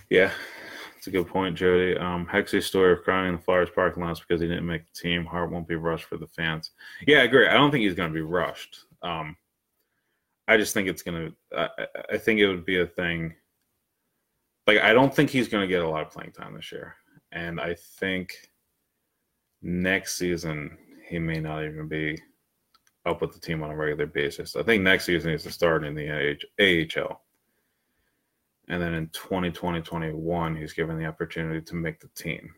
Yeah, 0.09 0.33
it's 0.99 1.07
a 1.07 1.13
good 1.13 1.29
point, 1.29 1.55
Jody. 1.55 1.97
Um, 1.97 2.27
Hexy's 2.27 2.67
story 2.67 2.95
of 2.95 3.05
crying 3.05 3.29
in 3.29 3.37
the 3.37 3.41
Flyers 3.41 3.69
parking 3.73 4.03
lots 4.03 4.19
because 4.19 4.41
he 4.41 4.49
didn't 4.49 4.67
make 4.67 4.83
the 4.87 5.01
team. 5.01 5.25
Hart 5.25 5.53
won't 5.53 5.69
be 5.69 5.77
rushed 5.77 6.07
for 6.07 6.17
the 6.17 6.27
fans. 6.27 6.73
Yeah, 7.07 7.19
I 7.19 7.23
agree. 7.23 7.47
I 7.47 7.55
don't 7.55 7.71
think 7.71 7.85
he's 7.85 7.95
going 7.95 8.11
to 8.11 8.15
be 8.15 8.23
rushed. 8.23 8.77
Um, 9.03 9.37
I 10.49 10.57
just 10.57 10.75
think 10.75 10.89
it's 10.89 11.03
going 11.03 11.33
to. 11.53 11.57
I, 11.57 11.87
I 12.15 12.19
think 12.19 12.41
it 12.41 12.49
would 12.49 12.67
be 12.67 12.81
a 12.81 12.87
thing. 12.89 13.35
Like 14.67 14.79
I 14.79 14.93
don't 14.93 15.15
think 15.15 15.31
he's 15.31 15.47
going 15.47 15.63
to 15.63 15.73
get 15.73 15.85
a 15.85 15.89
lot 15.89 16.03
of 16.03 16.11
playing 16.11 16.33
time 16.33 16.55
this 16.57 16.73
year, 16.73 16.97
and 17.31 17.61
I 17.61 17.77
think 18.01 18.50
next 19.63 20.17
season 20.17 20.77
he 21.09 21.19
may 21.19 21.41
not 21.41 21.65
even 21.65 21.89
be 21.89 22.19
up 23.07 23.21
with 23.21 23.33
the 23.33 23.41
team 23.41 23.63
on 23.63 23.71
a 23.71 23.77
regular 23.77 24.07
basis. 24.07 24.57
I 24.57 24.63
think 24.63 24.83
next 24.83 25.05
season 25.05 25.31
he's 25.31 25.43
to 25.45 25.51
start 25.51 25.85
in 25.85 25.95
the 25.95 26.37
AHL. 26.61 27.23
And 28.69 28.81
then 28.81 28.95
in 28.95 29.09
2020, 29.09 29.81
21, 29.81 30.57
he's 30.57 30.73
given 30.73 30.97
the 30.97 31.07
opportunity 31.07 31.61
to 31.61 31.75
make 31.75 31.99
the 31.99 32.09
team. 32.09 32.55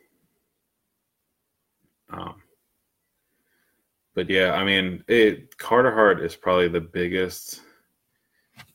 Um, 2.11 2.43
but 4.15 4.29
yeah, 4.29 4.53
I 4.53 4.65
mean, 4.65 5.03
it, 5.09 5.57
Carter 5.57 5.91
Hart 5.91 6.21
is 6.21 6.37
probably 6.37 6.69
the 6.69 6.81
biggest. 6.81 7.63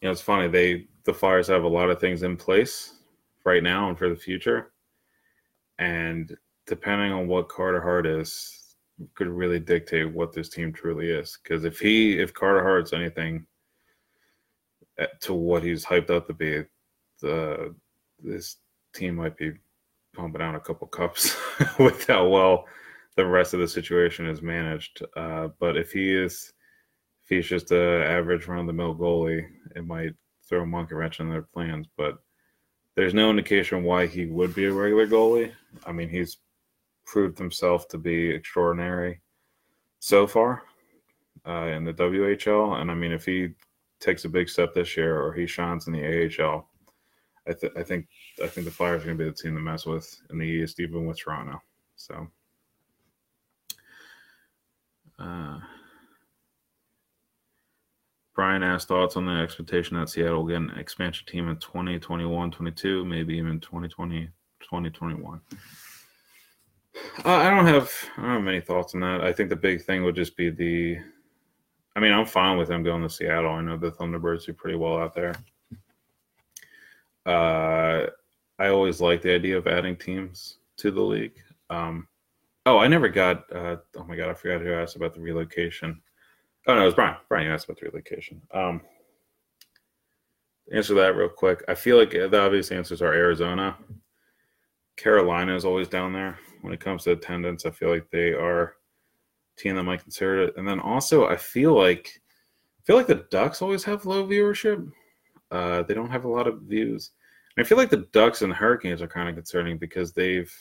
You 0.01 0.07
know, 0.07 0.11
it's 0.11 0.21
funny. 0.21 0.47
They 0.47 0.87
the 1.03 1.13
Flyers 1.13 1.47
have 1.47 1.63
a 1.63 1.67
lot 1.67 1.91
of 1.91 1.99
things 1.99 2.23
in 2.23 2.35
place 2.35 2.95
right 3.45 3.61
now 3.61 3.87
and 3.87 3.97
for 3.97 4.09
the 4.09 4.15
future, 4.15 4.71
and 5.77 6.35
depending 6.67 7.11
on 7.11 7.27
what 7.27 7.49
Carter 7.49 7.81
Hart 7.81 8.05
is, 8.05 8.75
could 9.15 9.27
really 9.27 9.59
dictate 9.59 10.11
what 10.11 10.33
this 10.33 10.49
team 10.49 10.73
truly 10.73 11.09
is. 11.09 11.37
Because 11.41 11.63
if 11.63 11.79
he, 11.79 12.19
if 12.19 12.33
Carter 12.33 12.61
Hart's 12.61 12.93
anything 12.93 13.45
eh, 14.99 15.05
to 15.21 15.33
what 15.33 15.63
he's 15.63 15.85
hyped 15.85 16.09
up 16.09 16.27
to 16.27 16.33
be, 16.33 16.63
the 17.21 17.73
this 18.23 18.57
team 18.93 19.15
might 19.15 19.37
be 19.37 19.53
pumping 20.13 20.41
out 20.41 20.55
a 20.55 20.59
couple 20.59 20.87
cups 20.87 21.37
with 21.79 22.05
how 22.07 22.27
well 22.27 22.65
the 23.15 23.25
rest 23.25 23.53
of 23.53 23.59
the 23.59 23.67
situation 23.67 24.27
is 24.27 24.41
managed. 24.41 25.03
Uh, 25.15 25.49
but 25.59 25.77
if 25.77 25.91
he 25.91 26.13
is, 26.13 26.53
if 27.23 27.29
he's 27.29 27.47
just 27.47 27.71
an 27.71 28.01
average 28.03 28.47
run 28.47 28.59
of 28.59 28.67
the 28.67 28.73
mill 28.73 28.95
goalie, 28.95 29.45
it 29.75 29.85
might 29.85 30.13
throw 30.47 30.61
a 30.61 30.65
monkey 30.65 30.95
wrench 30.95 31.19
in 31.19 31.29
their 31.29 31.43
plans. 31.43 31.87
But 31.97 32.17
there's 32.95 33.13
no 33.13 33.29
indication 33.29 33.83
why 33.83 34.07
he 34.07 34.25
would 34.25 34.55
be 34.55 34.65
a 34.65 34.73
regular 34.73 35.07
goalie. 35.07 35.51
I 35.85 35.91
mean, 35.91 36.09
he's 36.09 36.37
proved 37.07 37.39
himself 37.39 37.87
to 37.87 37.97
be 37.97 38.29
extraordinary 38.29 39.21
so 39.99 40.27
far 40.27 40.63
uh, 41.47 41.67
in 41.67 41.83
the 41.83 41.93
WHL. 41.93 42.79
And 42.79 42.91
I 42.91 42.93
mean, 42.93 43.11
if 43.11 43.25
he 43.25 43.49
takes 43.99 44.25
a 44.25 44.29
big 44.29 44.49
step 44.49 44.73
this 44.73 44.95
year 44.95 45.19
or 45.19 45.33
he 45.33 45.47
shines 45.47 45.87
in 45.87 45.93
the 45.93 46.03
AHL, 46.43 46.69
I, 47.47 47.53
th- 47.53 47.73
I 47.77 47.81
think 47.81 48.07
I 48.43 48.47
think 48.47 48.65
the 48.65 48.71
Flyers 48.71 49.01
are 49.01 49.05
going 49.05 49.17
to 49.17 49.23
be 49.23 49.29
the 49.29 49.35
team 49.35 49.55
to 49.55 49.61
mess 49.61 49.85
with 49.85 50.21
in 50.29 50.37
the 50.37 50.45
East, 50.45 50.79
even 50.79 51.07
with 51.07 51.17
Toronto. 51.17 51.59
So. 51.95 52.27
Uh, 55.17 55.59
Brian 58.35 58.61
asked 58.61 58.87
thoughts 58.87 59.17
on 59.17 59.25
the 59.25 59.31
expectation 59.31 59.97
that 59.97 60.09
Seattle 60.09 60.43
will 60.43 60.49
get 60.49 60.57
an 60.57 60.69
expansion 60.77 61.25
team 61.25 61.49
in 61.49 61.57
2021, 61.57 62.51
22, 62.51 63.03
maybe 63.03 63.35
even 63.35 63.59
2020, 63.59 64.27
2021. 64.59 65.41
I 67.25 67.49
don't 67.49 67.65
have 67.65 67.91
I 68.17 68.21
don't 68.21 68.31
have 68.31 68.43
many 68.43 68.61
thoughts 68.61 68.93
on 68.93 69.01
that. 69.01 69.21
I 69.21 69.33
think 69.33 69.49
the 69.49 69.55
big 69.55 69.83
thing 69.83 70.03
would 70.03 70.15
just 70.15 70.37
be 70.37 70.49
the. 70.49 70.97
I 71.95 71.99
mean, 71.99 72.11
I'm 72.11 72.27
fine 72.27 72.57
with 72.57 72.67
them 72.67 72.83
going 72.83 73.01
to 73.01 73.09
Seattle. 73.09 73.51
I 73.51 73.61
know 73.61 73.75
the 73.75 73.91
Thunderbirds 73.91 74.45
do 74.45 74.53
pretty 74.53 74.77
well 74.77 74.99
out 74.99 75.15
there. 75.15 75.33
Uh, 77.25 78.07
I 78.59 78.67
always 78.67 79.01
like 79.01 79.21
the 79.21 79.33
idea 79.33 79.57
of 79.57 79.67
adding 79.67 79.95
teams 79.95 80.57
to 80.77 80.91
the 80.91 81.01
league. 81.01 81.33
Um, 81.71 82.07
oh, 82.67 82.77
I 82.77 82.87
never 82.87 83.09
got. 83.09 83.51
Uh, 83.53 83.77
oh 83.95 84.03
my 84.03 84.15
god, 84.15 84.29
I 84.29 84.33
forgot 84.35 84.61
who 84.61 84.73
asked 84.73 84.95
about 84.95 85.15
the 85.15 85.21
relocation. 85.21 85.99
Oh 86.67 86.75
no, 86.75 86.83
it 86.83 86.85
was 86.85 86.93
Brian. 86.93 87.17
Brian, 87.29 87.47
you 87.47 87.53
asked 87.53 87.65
about 87.65 87.79
the 87.79 87.87
relocation. 87.87 88.41
Um, 88.53 88.81
answer 90.71 90.93
that 90.93 91.15
real 91.15 91.29
quick. 91.29 91.63
I 91.67 91.73
feel 91.73 91.97
like 91.97 92.11
the 92.11 92.39
obvious 92.39 92.71
answers 92.71 93.01
are 93.01 93.13
Arizona. 93.13 93.75
Carolina 94.97 95.55
is 95.55 95.65
always 95.65 95.87
down 95.87 96.13
there 96.13 96.37
when 96.61 96.73
it 96.73 96.79
comes 96.79 97.03
to 97.03 97.11
attendance. 97.11 97.65
I 97.65 97.71
feel 97.71 97.89
like 97.89 98.09
they 98.09 98.33
are 98.33 98.75
team 99.57 99.75
that 99.75 99.83
might 99.83 100.03
consider 100.03 100.43
it. 100.43 100.53
And 100.57 100.67
then 100.67 100.79
also, 100.79 101.27
I 101.27 101.35
feel 101.35 101.73
like 101.73 102.21
I 102.79 102.81
feel 102.85 102.95
like 102.95 103.07
the 103.07 103.25
Ducks 103.31 103.61
always 103.61 103.83
have 103.83 104.05
low 104.05 104.25
viewership. 104.25 104.89
Uh, 105.51 105.83
they 105.83 105.93
don't 105.93 106.11
have 106.11 106.25
a 106.25 106.29
lot 106.29 106.47
of 106.47 106.61
views. 106.61 107.11
And 107.55 107.65
I 107.65 107.67
feel 107.67 107.77
like 107.77 107.89
the 107.89 108.07
Ducks 108.13 108.41
and 108.41 108.53
Hurricanes 108.53 109.01
are 109.01 109.07
kind 109.07 109.27
of 109.27 109.35
concerning 109.35 109.77
because 109.77 110.13
they've 110.13 110.53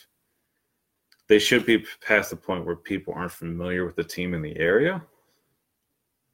they 1.29 1.39
should 1.39 1.67
be 1.67 1.85
past 2.01 2.31
the 2.31 2.37
point 2.37 2.65
where 2.65 2.77
people 2.77 3.13
aren't 3.15 3.33
familiar 3.33 3.85
with 3.85 3.97
the 3.97 4.05
team 4.05 4.35
in 4.35 4.43
the 4.43 4.57
area. 4.57 5.03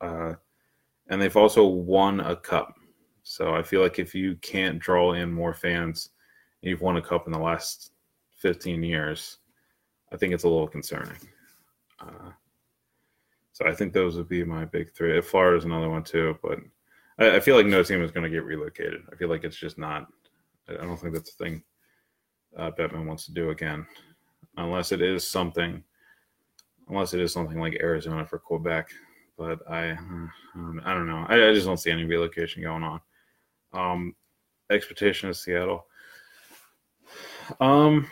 Uh, 0.01 0.35
and 1.09 1.21
they've 1.21 1.37
also 1.37 1.67
won 1.67 2.21
a 2.21 2.37
cup. 2.37 2.75
So 3.23 3.55
I 3.55 3.63
feel 3.63 3.81
like 3.81 3.99
if 3.99 4.15
you 4.15 4.37
can't 4.37 4.79
draw 4.79 5.13
in 5.13 5.33
more 5.33 5.55
fans, 5.55 6.11
you've 6.61 6.81
won 6.81 6.97
a 6.97 7.03
cup 7.03 7.27
in 7.27 7.33
the 7.33 7.39
last 7.39 7.93
15 8.37 8.83
years, 8.83 9.39
I 10.13 10.17
think 10.17 10.35
it's 10.35 10.45
a 10.45 10.49
little 10.49 10.69
concerning. 10.69 11.17
Uh, 12.01 12.31
so 13.53 13.67
I 13.67 13.75
think 13.75 13.93
those 13.93 14.17
would 14.17 14.29
be 14.29 14.45
my 14.45 14.65
big 14.65 14.93
three. 14.93 15.21
Florida's 15.21 15.65
another 15.65 15.89
one 15.89 16.03
too, 16.03 16.39
but 16.43 16.59
I, 17.19 17.37
I 17.37 17.41
feel 17.41 17.57
like 17.57 17.67
no 17.67 17.83
team 17.83 18.03
is 18.03 18.11
going 18.11 18.25
to 18.25 18.31
get 18.31 18.45
relocated. 18.45 19.03
I 19.13 19.17
feel 19.17 19.29
like 19.29 19.45
it's 19.45 19.57
just 19.57 19.79
not. 19.79 20.07
I 20.69 20.75
don't 20.75 20.97
think 20.97 21.15
that's 21.15 21.35
the 21.35 21.45
thing 21.45 21.63
uh, 22.57 22.71
wants 22.79 23.27
to 23.27 23.33
do 23.33 23.51
again, 23.51 23.87
unless 24.57 24.93
it 24.93 25.03
is 25.03 25.27
something. 25.27 25.83
Unless 26.89 27.15
it 27.15 27.21
is 27.21 27.33
something 27.33 27.59
like 27.61 27.79
Arizona 27.81 28.27
for 28.27 28.39
Quebec, 28.39 28.91
but 29.39 29.61
I, 29.71 29.93
I 29.93 30.95
don't 30.95 31.07
know. 31.07 31.25
I, 31.29 31.49
I 31.49 31.55
just 31.55 31.67
don't 31.67 31.79
see 31.79 31.91
any 31.91 32.05
relocation 32.05 32.63
going 32.63 32.83
on. 32.83 33.01
Um, 33.73 34.17
expectation 34.69 35.29
of 35.29 35.37
Seattle. 35.37 35.87
Um, 37.61 38.11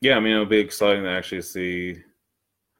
yeah, 0.00 0.16
I 0.16 0.20
mean 0.20 0.32
it'll 0.32 0.46
be 0.46 0.58
exciting 0.58 1.04
to 1.04 1.10
actually 1.10 1.42
see. 1.42 1.96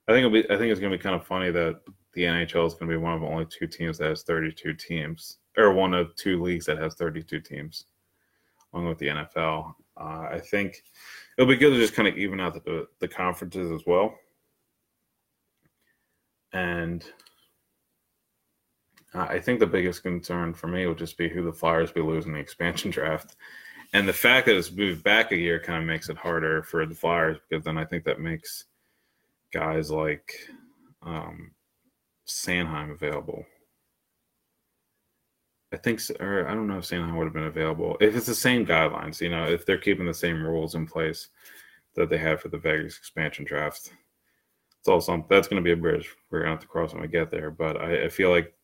I 0.08 0.12
think 0.12 0.26
it'll 0.26 0.30
be. 0.30 0.44
I 0.50 0.56
think 0.56 0.70
it's 0.70 0.80
going 0.80 0.92
to 0.92 0.98
be 0.98 1.02
kind 1.02 1.16
of 1.16 1.26
funny 1.26 1.50
that 1.50 1.80
the 2.14 2.22
NHL 2.22 2.66
is 2.66 2.74
going 2.74 2.90
to 2.90 2.94
be 2.94 2.96
one 2.96 3.14
of 3.14 3.22
only 3.22 3.46
two 3.46 3.66
teams 3.66 3.98
that 3.98 4.08
has 4.08 4.22
32 4.22 4.74
teams, 4.74 5.38
or 5.56 5.72
one 5.72 5.94
of 5.94 6.14
two 6.16 6.42
leagues 6.42 6.66
that 6.66 6.78
has 6.78 6.94
32 6.94 7.40
teams, 7.40 7.86
along 8.72 8.88
with 8.88 8.98
the 8.98 9.08
NFL. 9.08 9.74
Uh, 10.00 10.28
I 10.30 10.40
think 10.40 10.82
it'll 11.36 11.48
be 11.48 11.56
good 11.56 11.70
to 11.70 11.78
just 11.78 11.94
kind 11.94 12.08
of 12.08 12.16
even 12.16 12.40
out 12.40 12.54
the, 12.64 12.86
the 13.00 13.08
conferences 13.08 13.70
as 13.70 13.82
well. 13.86 14.14
And 16.52 17.04
I 19.14 19.38
think 19.38 19.58
the 19.58 19.66
biggest 19.66 20.02
concern 20.02 20.54
for 20.54 20.68
me 20.68 20.86
would 20.86 20.98
just 20.98 21.18
be 21.18 21.28
who 21.28 21.42
the 21.42 21.52
Flyers 21.52 21.92
be 21.92 22.00
losing 22.00 22.32
the 22.32 22.38
expansion 22.38 22.90
draft. 22.92 23.36
And 23.92 24.06
the 24.06 24.12
fact 24.12 24.46
that 24.46 24.56
it's 24.56 24.70
moved 24.70 25.02
back 25.02 25.32
a 25.32 25.36
year 25.36 25.58
kind 25.58 25.82
of 25.82 25.86
makes 25.86 26.08
it 26.10 26.16
harder 26.16 26.62
for 26.62 26.84
the 26.84 26.94
Flyers 26.94 27.38
because 27.48 27.64
then 27.64 27.78
I 27.78 27.84
think 27.84 28.04
that 28.04 28.20
makes 28.20 28.64
guys 29.52 29.90
like 29.90 30.34
um, 31.02 31.52
Sanheim 32.26 32.92
available. 32.92 33.44
I 35.72 35.76
think, 35.76 36.00
or 36.20 36.48
I 36.48 36.54
don't 36.54 36.66
know 36.66 36.78
if 36.78 36.84
Sanheim 36.84 37.16
would 37.16 37.24
have 37.24 37.34
been 37.34 37.44
available 37.44 37.96
if 38.00 38.14
it's 38.14 38.26
the 38.26 38.34
same 38.34 38.66
guidelines. 38.66 39.20
You 39.20 39.30
know, 39.30 39.46
if 39.46 39.64
they're 39.64 39.78
keeping 39.78 40.06
the 40.06 40.14
same 40.14 40.42
rules 40.42 40.74
in 40.74 40.86
place 40.86 41.28
that 41.94 42.08
they 42.08 42.18
had 42.18 42.40
for 42.40 42.48
the 42.48 42.58
Vegas 42.58 42.96
expansion 42.96 43.44
draft. 43.44 43.92
It's 44.78 44.88
all 44.88 45.00
something 45.00 45.26
that's 45.28 45.48
going 45.48 45.62
to 45.62 45.64
be 45.64 45.72
a 45.72 45.76
bridge 45.76 46.14
we're 46.30 46.40
going 46.40 46.50
to 46.50 46.52
have 46.52 46.60
to 46.60 46.68
cross 46.68 46.92
when 46.92 47.02
we 47.02 47.08
get 47.08 47.30
there. 47.30 47.50
But 47.50 47.80
I, 47.80 48.04
I 48.04 48.08
feel 48.08 48.30
like 48.30 48.54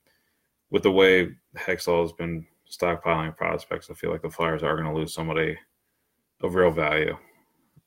with 0.70 0.84
the 0.84 0.92
way 0.92 1.30
Hextall 1.58 2.02
has 2.02 2.12
been 2.12 2.46
stockpiling 2.76 3.36
prospects, 3.36 3.90
I 3.90 3.94
feel 3.94 4.10
like 4.10 4.22
the 4.22 4.30
Flyers 4.30 4.62
are 4.62 4.76
going 4.76 4.88
to 4.88 4.94
lose 4.94 5.12
somebody 5.12 5.56
of 6.40 6.54
real 6.54 6.70
value 6.70 7.16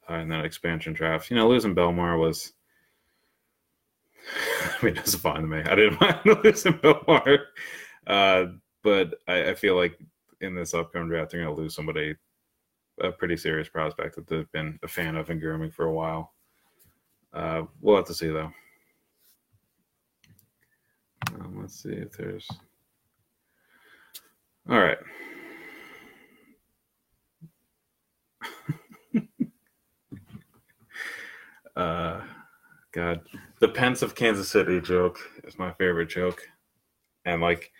uh, 0.09 0.15
in 0.15 0.29
that 0.29 0.45
expansion 0.45 0.93
draft. 0.93 1.29
You 1.29 1.35
know, 1.37 1.47
losing 1.47 1.75
Bellemare 1.75 2.19
was. 2.19 2.53
I 4.81 4.85
mean, 4.85 4.97
it's 4.97 5.15
fine 5.15 5.41
to 5.41 5.47
me. 5.47 5.59
I 5.59 5.75
didn't 5.75 6.01
mind 6.01 6.19
losing 6.43 6.73
Bellemare, 6.73 7.45
Uh, 8.05 8.45
but 8.83 9.15
I, 9.27 9.49
I, 9.49 9.55
feel 9.55 9.75
like 9.75 9.97
in 10.41 10.55
this 10.55 10.73
upcoming 10.73 11.09
draft, 11.09 11.31
they're 11.31 11.43
going 11.43 11.53
to 11.53 11.61
lose 11.61 11.75
somebody, 11.75 12.15
a 13.01 13.11
pretty 13.11 13.37
serious 13.37 13.67
prospect 13.67 14.15
that 14.15 14.27
they've 14.27 14.51
been 14.51 14.79
a 14.83 14.87
fan 14.87 15.15
of 15.15 15.29
and 15.29 15.41
grooming 15.41 15.71
for 15.71 15.85
a 15.85 15.93
while. 15.93 16.33
Uh, 17.33 17.63
we'll 17.81 17.95
have 17.95 18.05
to 18.05 18.13
see, 18.13 18.27
though. 18.27 18.51
Um, 21.35 21.59
let's 21.61 21.81
see 21.83 21.89
if 21.89 22.13
there's. 22.13 22.47
All 24.69 24.79
right. 24.79 24.97
uh, 31.77 32.21
God, 32.91 33.21
the 33.59 33.69
Pens 33.69 34.03
of 34.03 34.13
Kansas 34.13 34.49
City 34.49 34.81
joke 34.81 35.19
is 35.45 35.57
my 35.57 35.71
favorite 35.73 36.09
joke, 36.09 36.41
and 37.23 37.41
like, 37.41 37.71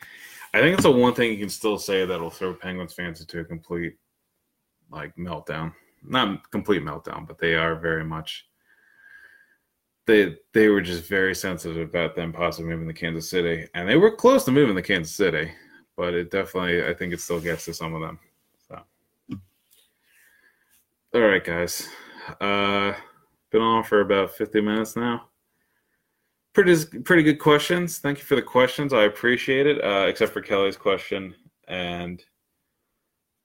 I 0.54 0.62
think 0.62 0.76
it's 0.76 0.84
the 0.84 0.92
one 0.92 1.14
thing 1.14 1.32
you 1.32 1.40
can 1.40 1.50
still 1.50 1.78
say 1.78 2.06
that'll 2.06 2.30
throw 2.30 2.54
Penguins 2.54 2.94
fans 2.94 3.20
into 3.20 3.42
a 3.42 3.46
complete 3.46 3.98
like 4.90 5.14
meltdown. 5.18 5.74
Not 6.04 6.50
complete 6.52 6.84
meltdown, 6.84 7.28
but 7.28 7.38
they 7.38 7.56
are 7.56 7.76
very 7.76 8.06
much 8.06 8.48
they 10.06 10.38
they 10.54 10.70
were 10.70 10.82
just 10.82 11.04
very 11.04 11.36
sensitive 11.36 11.90
about 11.90 12.16
them 12.16 12.32
possibly 12.32 12.72
moving 12.72 12.88
to 12.88 12.94
Kansas 12.94 13.30
City, 13.30 13.68
and 13.74 13.88
they 13.90 13.98
were 13.98 14.16
close 14.16 14.46
to 14.46 14.52
moving 14.52 14.76
to 14.76 14.82
Kansas 14.82 15.14
City, 15.14 15.52
but 15.98 16.14
it 16.14 16.32
definitely 16.32 16.86
I 16.86 16.94
think 16.94 17.14
it 17.14 17.20
still 17.20 17.42
gets 17.42 17.66
to 17.66 17.74
some 17.74 17.94
of 17.94 18.02
them. 18.02 18.20
So, 18.70 18.82
all 21.14 21.22
right, 21.22 21.44
guys, 21.44 21.90
uh, 22.40 22.94
been 23.52 23.62
on 23.62 23.84
for 23.84 24.02
about 24.02 24.36
fifty 24.36 24.62
minutes 24.62 24.96
now. 24.96 25.26
Pretty 26.54 27.02
pretty 27.02 27.24
good 27.24 27.40
questions. 27.40 27.98
Thank 27.98 28.20
you 28.20 28.24
for 28.24 28.36
the 28.36 28.42
questions. 28.42 28.94
I 28.94 29.04
appreciate 29.04 29.68
it. 29.68 29.84
Uh, 29.84 30.06
except 30.08 30.32
for 30.32 30.42
Kelly's 30.42 30.78
question, 30.78 31.36
and 31.68 32.24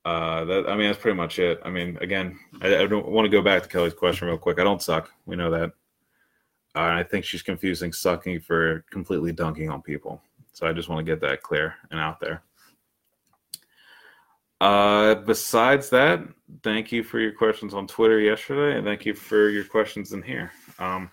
uh, 0.05 0.44
that 0.44 0.68
I 0.68 0.76
mean 0.76 0.86
that's 0.86 0.98
pretty 0.98 1.16
much 1.16 1.38
it. 1.38 1.61
I 1.64 1.70
mean, 1.70 1.98
again, 2.00 2.38
I, 2.61 2.78
I 2.78 2.86
don't 2.86 3.09
want 3.09 3.24
to 3.24 3.30
go 3.30 3.42
back 3.42 3.62
to 3.62 3.68
Kelly's 3.68 3.94
question 3.94 4.28
real 4.28 4.38
quick. 4.38 4.59
I 4.59 4.64
don't 4.64 4.82
suck. 4.82 5.11
We 5.26 5.36
know 5.36 5.50
that. 5.50 5.72
Uh, 6.74 7.00
I 7.00 7.03
think 7.03 7.24
she's 7.24 7.42
confusing 7.42 7.92
sucking 7.92 8.40
for 8.40 8.84
completely 8.90 9.30
dunking 9.30 9.70
on 9.70 9.82
people. 9.82 10.22
So 10.53 10.66
I 10.66 10.72
just 10.72 10.88
want 10.88 11.05
to 11.05 11.11
get 11.11 11.20
that 11.22 11.42
clear 11.42 11.74
and 11.90 11.98
out 11.98 12.20
there. 12.20 12.42
Uh, 14.61 15.16
besides 15.16 15.90
that, 15.90 16.20
thank 16.62 16.92
you 16.92 17.03
for 17.03 17.18
your 17.18 17.32
questions 17.32 17.74
on 17.74 17.86
Twitter 17.86 18.20
yesterday, 18.20 18.76
and 18.76 18.86
thank 18.86 19.05
you 19.05 19.12
for 19.12 19.48
your 19.48 19.64
questions 19.64 20.12
in 20.12 20.22
here. 20.22 20.53
Um, 20.78 21.11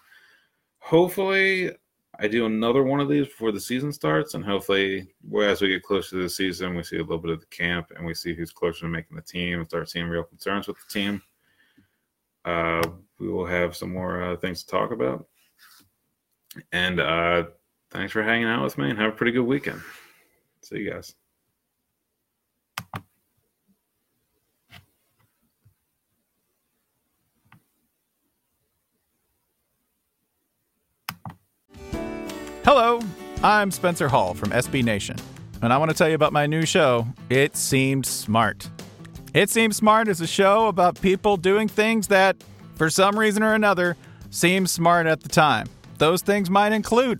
hopefully, 0.79 1.71
I 2.19 2.27
do 2.27 2.45
another 2.45 2.83
one 2.83 2.99
of 2.99 3.09
these 3.09 3.27
before 3.27 3.51
the 3.51 3.59
season 3.59 3.91
starts, 3.91 4.33
and 4.33 4.45
hopefully, 4.45 5.07
as 5.41 5.61
we 5.61 5.69
get 5.69 5.83
closer 5.83 6.11
to 6.11 6.23
the 6.23 6.29
season, 6.29 6.75
we 6.75 6.83
see 6.83 6.97
a 6.97 7.01
little 7.01 7.17
bit 7.17 7.31
of 7.31 7.39
the 7.39 7.45
camp 7.47 7.91
and 7.95 8.05
we 8.05 8.13
see 8.13 8.35
who's 8.35 8.51
closer 8.51 8.81
to 8.81 8.87
making 8.87 9.15
the 9.15 9.23
team 9.23 9.59
and 9.59 9.67
start 9.67 9.89
seeing 9.89 10.07
real 10.07 10.23
concerns 10.23 10.67
with 10.67 10.77
the 10.77 10.93
team. 10.93 11.21
Uh, 12.45 12.83
we 13.19 13.29
will 13.29 13.45
have 13.45 13.75
some 13.75 13.91
more 13.91 14.21
uh, 14.21 14.35
things 14.37 14.63
to 14.63 14.69
talk 14.69 14.91
about. 14.91 15.27
And 16.71 16.99
uh, 16.99 17.45
thanks 17.91 18.13
for 18.13 18.23
hanging 18.23 18.47
out 18.47 18.63
with 18.63 18.77
me 18.77 18.89
and 18.89 18.99
have 18.99 19.13
a 19.13 19.15
pretty 19.15 19.31
good 19.31 19.45
weekend. 19.45 19.81
See 20.61 20.77
you 20.77 20.91
guys. 20.91 21.15
Hello, 32.65 32.99
I'm 33.41 33.71
Spencer 33.71 34.07
Hall 34.07 34.35
from 34.35 34.51
SB 34.51 34.83
Nation, 34.83 35.15
and 35.61 35.73
I 35.73 35.77
want 35.77 35.89
to 35.89 35.97
tell 35.97 36.07
you 36.07 36.13
about 36.13 36.33
my 36.33 36.45
new 36.45 36.67
show, 36.67 37.07
It 37.29 37.55
Seemed 37.55 38.05
Smart. 38.05 38.69
It 39.33 39.49
Seems 39.49 39.77
Smart 39.77 40.07
is 40.07 40.21
a 40.21 40.27
show 40.27 40.67
about 40.67 41.01
people 41.01 41.35
doing 41.35 41.67
things 41.67 42.07
that, 42.09 42.35
for 42.75 42.89
some 42.91 43.17
reason 43.17 43.41
or 43.41 43.55
another, 43.55 43.97
seem 44.29 44.67
smart 44.67 45.07
at 45.07 45.21
the 45.21 45.29
time. 45.29 45.67
Those 45.97 46.21
things 46.21 46.49
might 46.49 46.71
include 46.71 47.19